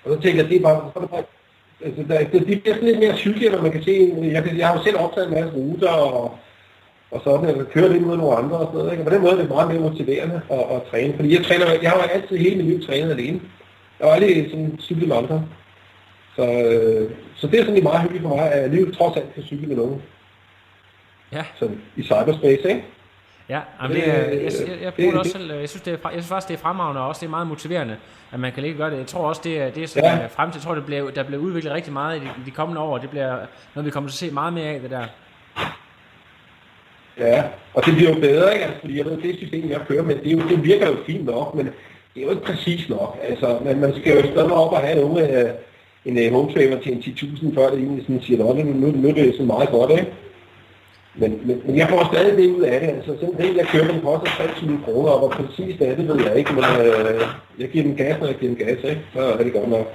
Og 0.06 0.16
så 0.16 0.22
tænker 0.22 0.42
jeg, 0.42 0.50
det 0.50 0.58
er 0.58 0.62
bare, 0.62 0.92
så 0.94 1.00
er 1.00 1.02
det 1.02 1.10
bare 1.10 1.24
altså, 1.86 2.04
der, 2.08 2.20
det, 2.20 2.48
det 2.48 2.62
bliver 2.62 2.76
sådan 2.76 2.90
lidt 2.90 3.00
mere 3.00 3.18
cykel, 3.18 3.52
når 3.52 3.62
man 3.62 3.72
kan 3.72 3.84
se, 3.84 4.14
jeg, 4.22 4.44
kan, 4.44 4.58
jeg 4.58 4.68
har 4.68 4.78
jo 4.78 4.84
selv 4.84 4.98
optaget 5.00 5.28
en 5.28 5.34
masse 5.34 5.58
ruter, 5.58 5.90
og, 5.90 6.38
og 7.12 7.22
sådan, 7.24 7.58
jeg 7.58 7.66
kører 7.74 7.88
lidt 7.88 8.08
mod 8.08 8.18
nogle 8.18 8.38
andre 8.38 8.58
og 8.58 8.66
sådan 8.66 8.78
noget, 8.78 8.92
ikke? 8.92 9.04
Og 9.04 9.08
på 9.08 9.14
den 9.14 9.22
måde 9.22 9.34
er 9.34 9.38
det 9.38 9.50
meget 9.50 9.68
mere 9.72 9.90
motiverende 9.90 10.42
at, 10.52 10.60
at 10.60 10.82
træne, 10.92 11.14
fordi 11.16 11.36
jeg 11.36 11.46
træner, 11.46 11.66
jeg 11.82 11.92
har 11.92 11.98
jo 11.98 12.04
altid 12.04 12.38
hele 12.38 12.56
mit 12.56 12.66
liv 12.66 12.82
trænet 12.88 13.12
alene. 13.12 13.40
Jeg 14.00 14.08
har 14.08 14.14
aldrig 14.14 14.48
sådan 14.50 14.78
cyklet 14.80 15.08
med 15.08 15.16
andre. 15.16 15.46
Så, 16.38 16.44
øh, 16.44 17.12
så 17.36 17.48
det 17.48 17.60
er 17.60 17.66
sådan 17.66 17.84
meget 17.84 18.02
hyggeligt 18.02 18.24
for 18.24 18.36
mig, 18.36 18.52
at 18.52 18.62
jeg 18.62 18.70
lige 18.70 18.92
trods 18.92 19.18
alt 19.18 19.34
kan 19.34 19.44
cykle 19.44 19.68
med 19.68 19.76
nogen. 19.76 20.02
Ja. 21.32 21.44
Så 21.60 21.70
i 21.96 22.04
cyberspace, 22.04 22.70
ikke? 22.70 22.84
Ja, 23.50 23.62
jamen 23.82 23.98
det, 23.98 24.08
jeg, 24.08 24.44
jeg, 24.68 24.78
jeg 24.82 24.94
bruger 24.94 25.12
det 25.12 25.20
også 25.20 25.32
selv. 25.32 25.52
Jeg 25.52 25.70
synes, 25.70 25.82
det 25.82 25.94
er, 25.94 25.98
jeg 26.04 26.12
synes 26.12 26.28
faktisk, 26.28 26.48
det 26.48 26.54
er 26.54 26.60
fremragende, 26.60 27.02
og 27.02 27.08
også 27.08 27.20
det 27.20 27.26
er 27.26 27.30
meget 27.30 27.48
motiverende, 27.48 27.98
at 28.32 28.40
man 28.40 28.52
kan 28.52 28.64
lige 28.64 28.76
gøre 28.76 28.92
det. 28.92 28.98
Jeg 28.98 29.08
tror 29.08 29.28
også, 29.28 29.42
det 29.44 29.62
er, 29.62 29.70
det 29.70 29.84
er 29.84 29.88
sådan, 29.88 30.20
ja. 30.20 30.26
fremtid. 30.26 30.60
Jeg 30.60 30.64
tror, 30.64 30.76
det 30.76 30.86
bliver, 30.86 31.10
der 31.10 31.24
bliver 31.24 31.42
udviklet 31.42 31.74
rigtig 31.74 31.94
meget 31.94 32.18
i 32.18 32.20
de, 32.20 32.26
i 32.26 32.46
de 32.46 32.52
kommende 32.52 32.82
år, 32.82 32.94
og 32.94 33.02
det 33.02 33.10
bliver 33.10 33.38
noget, 33.76 33.86
vi 33.86 33.92
kommer 33.92 34.10
til 34.10 34.16
at 34.16 34.30
se 34.30 34.34
meget 34.34 34.54
mere 34.54 34.68
af, 34.68 34.80
det 34.82 34.90
der. 34.90 35.06
Ja, 37.18 37.44
og 37.74 37.86
det 37.86 37.96
bliver 37.96 38.14
jo 38.14 38.20
bedre, 38.20 38.54
ikke? 38.54 38.66
Altså, 38.66 38.80
fordi 38.80 38.98
jeg 38.98 39.06
ved, 39.06 39.18
det 39.22 39.36
system, 39.38 39.70
jeg 39.70 39.82
kører 39.88 40.04
med, 40.04 40.16
det, 40.16 40.32
jo, 40.32 40.50
det 40.50 40.64
virker 40.64 40.88
jo 40.88 40.96
fint 41.06 41.26
nok, 41.26 41.56
men 41.56 41.66
det 42.14 42.22
er 42.22 42.26
jo 42.26 42.30
ikke 42.30 42.44
præcis 42.44 42.90
nok. 42.90 43.20
Altså, 43.24 43.60
man, 43.66 43.80
man 43.80 43.94
skal 44.00 44.14
jo 44.14 44.32
stadig 44.32 44.52
op 44.52 44.72
og 44.72 44.80
have 44.80 45.02
nogle, 45.02 45.42
øh, 45.42 45.50
en 46.08 46.18
uh, 46.18 46.34
home 46.34 46.54
trainer 46.54 46.80
til 46.80 46.92
en 46.92 47.00
10.000, 47.00 47.56
før 47.56 47.70
det 47.70 47.80
egentlig 47.80 48.06
sådan 48.06 48.22
siger, 48.22 48.38
nu, 48.44 48.64
nu, 48.64 48.88
nu 49.02 49.10
er 49.10 49.14
det 49.14 49.36
så 49.38 49.44
meget 49.44 49.70
godt, 49.70 49.92
ikke? 49.92 50.08
Men, 51.16 51.42
men, 51.48 51.62
men 51.66 51.78
jeg 51.78 51.90
får 51.90 52.10
stadig 52.14 52.38
det 52.38 52.56
ud 52.56 52.62
af 52.62 52.80
det. 52.80 52.88
Altså, 52.88 53.16
sådan 53.20 53.56
jeg 53.58 53.68
køber, 53.68 53.92
den 53.92 54.02
koster 54.02 54.28
3.000 54.28 54.86
kroner, 54.86 55.10
og 55.10 55.20
hvor 55.20 55.30
præcis 55.30 55.76
det 55.80 55.90
er, 55.90 55.96
det 55.96 56.08
ved 56.08 56.26
jeg 56.26 56.36
ikke, 56.36 56.54
men 56.54 56.64
øh, 56.64 57.22
jeg 57.60 57.70
giver 57.70 57.84
den 57.84 57.96
gas, 57.96 58.20
når 58.20 58.28
jeg 58.28 58.36
giver 58.36 58.56
den 58.56 58.66
gas, 58.66 58.84
ikke? 58.84 59.02
Så 59.14 59.20
er 59.20 59.44
det 59.44 59.54
godt 59.54 59.70
nok. 59.70 59.94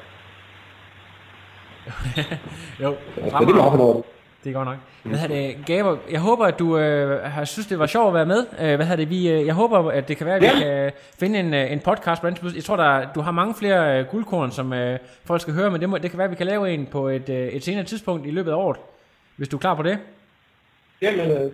jo, 2.82 2.94
altså, 3.22 3.38
det 3.40 3.48
er 3.48 3.54
meget 3.54 3.72
for 3.72 4.06
det 4.44 4.50
er 4.50 4.54
godt 4.54 4.68
nok. 4.68 4.76
Hvad 5.02 5.18
er 5.18 5.26
det, 5.26 5.56
Gaber, 5.66 5.96
jeg 6.10 6.20
håber, 6.20 6.46
at 6.46 6.58
du 6.58 6.78
øh, 6.78 7.22
har 7.22 7.44
synes, 7.44 7.66
det 7.66 7.78
var 7.78 7.86
sjovt 7.86 8.08
at 8.08 8.14
være 8.14 8.26
med. 8.26 8.46
Øh, 8.60 8.76
hvad 8.76 8.96
det, 8.96 9.10
vi, 9.10 9.30
øh, 9.30 9.46
jeg 9.46 9.54
håber, 9.54 9.90
at 9.90 10.08
det 10.08 10.16
kan 10.16 10.26
være, 10.26 10.36
at 10.36 10.42
vi 10.42 10.46
ja. 10.46 10.58
kan 10.58 10.92
finde 11.18 11.38
en, 11.38 11.54
øh, 11.54 11.72
en 11.72 11.80
podcast. 11.80 12.22
Jeg 12.56 12.64
tror, 12.64 12.76
der, 12.76 13.12
du 13.12 13.20
har 13.20 13.30
mange 13.30 13.54
flere 13.54 13.98
øh, 13.98 14.06
guldkorn, 14.06 14.50
som 14.50 14.72
øh, 14.72 14.98
folk 15.24 15.40
skal 15.40 15.54
høre, 15.54 15.70
men 15.70 15.80
det, 15.80 15.88
må, 15.88 15.98
det 15.98 16.10
kan 16.10 16.18
være, 16.18 16.24
at 16.24 16.30
vi 16.30 16.36
kan 16.36 16.46
lave 16.46 16.70
en 16.70 16.86
på 16.86 17.08
et, 17.08 17.28
øh, 17.28 17.48
et 17.48 17.64
senere 17.64 17.84
tidspunkt 17.84 18.26
i 18.26 18.30
løbet 18.30 18.50
af 18.50 18.54
året, 18.54 18.76
hvis 19.36 19.48
du 19.48 19.56
er 19.56 19.60
klar 19.60 19.74
på 19.74 19.82
det. 19.82 19.98
Jamen, 21.02 21.30
øh, 21.30 21.50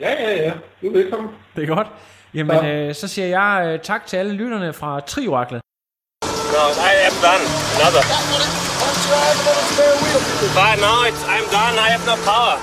ja, 0.00 0.10
ja, 0.22 0.42
ja. 0.42 0.52
Du 0.82 0.86
er 0.86 0.92
velkommen. 0.92 1.30
Det 1.56 1.62
er 1.62 1.74
godt. 1.74 1.86
Jamen, 2.34 2.56
ja. 2.56 2.88
øh, 2.88 2.94
så 2.94 3.08
siger 3.08 3.26
jeg 3.26 3.72
øh, 3.74 3.80
tak 3.80 4.06
til 4.06 4.16
alle 4.16 4.32
lytterne 4.32 4.72
fra 4.72 5.00
Trioraklet. 5.00 5.60
No, 6.60 6.66
I 6.76 6.92
am 7.08 7.16
done. 7.24 7.40
Another. 7.80 8.04
But 10.52 10.76
no, 10.76 11.04
it's, 11.08 11.22
I'm 11.24 11.48
done. 11.48 11.78
I 11.78 11.88
have 11.88 12.04
no 12.04 12.16
power. 12.28 12.58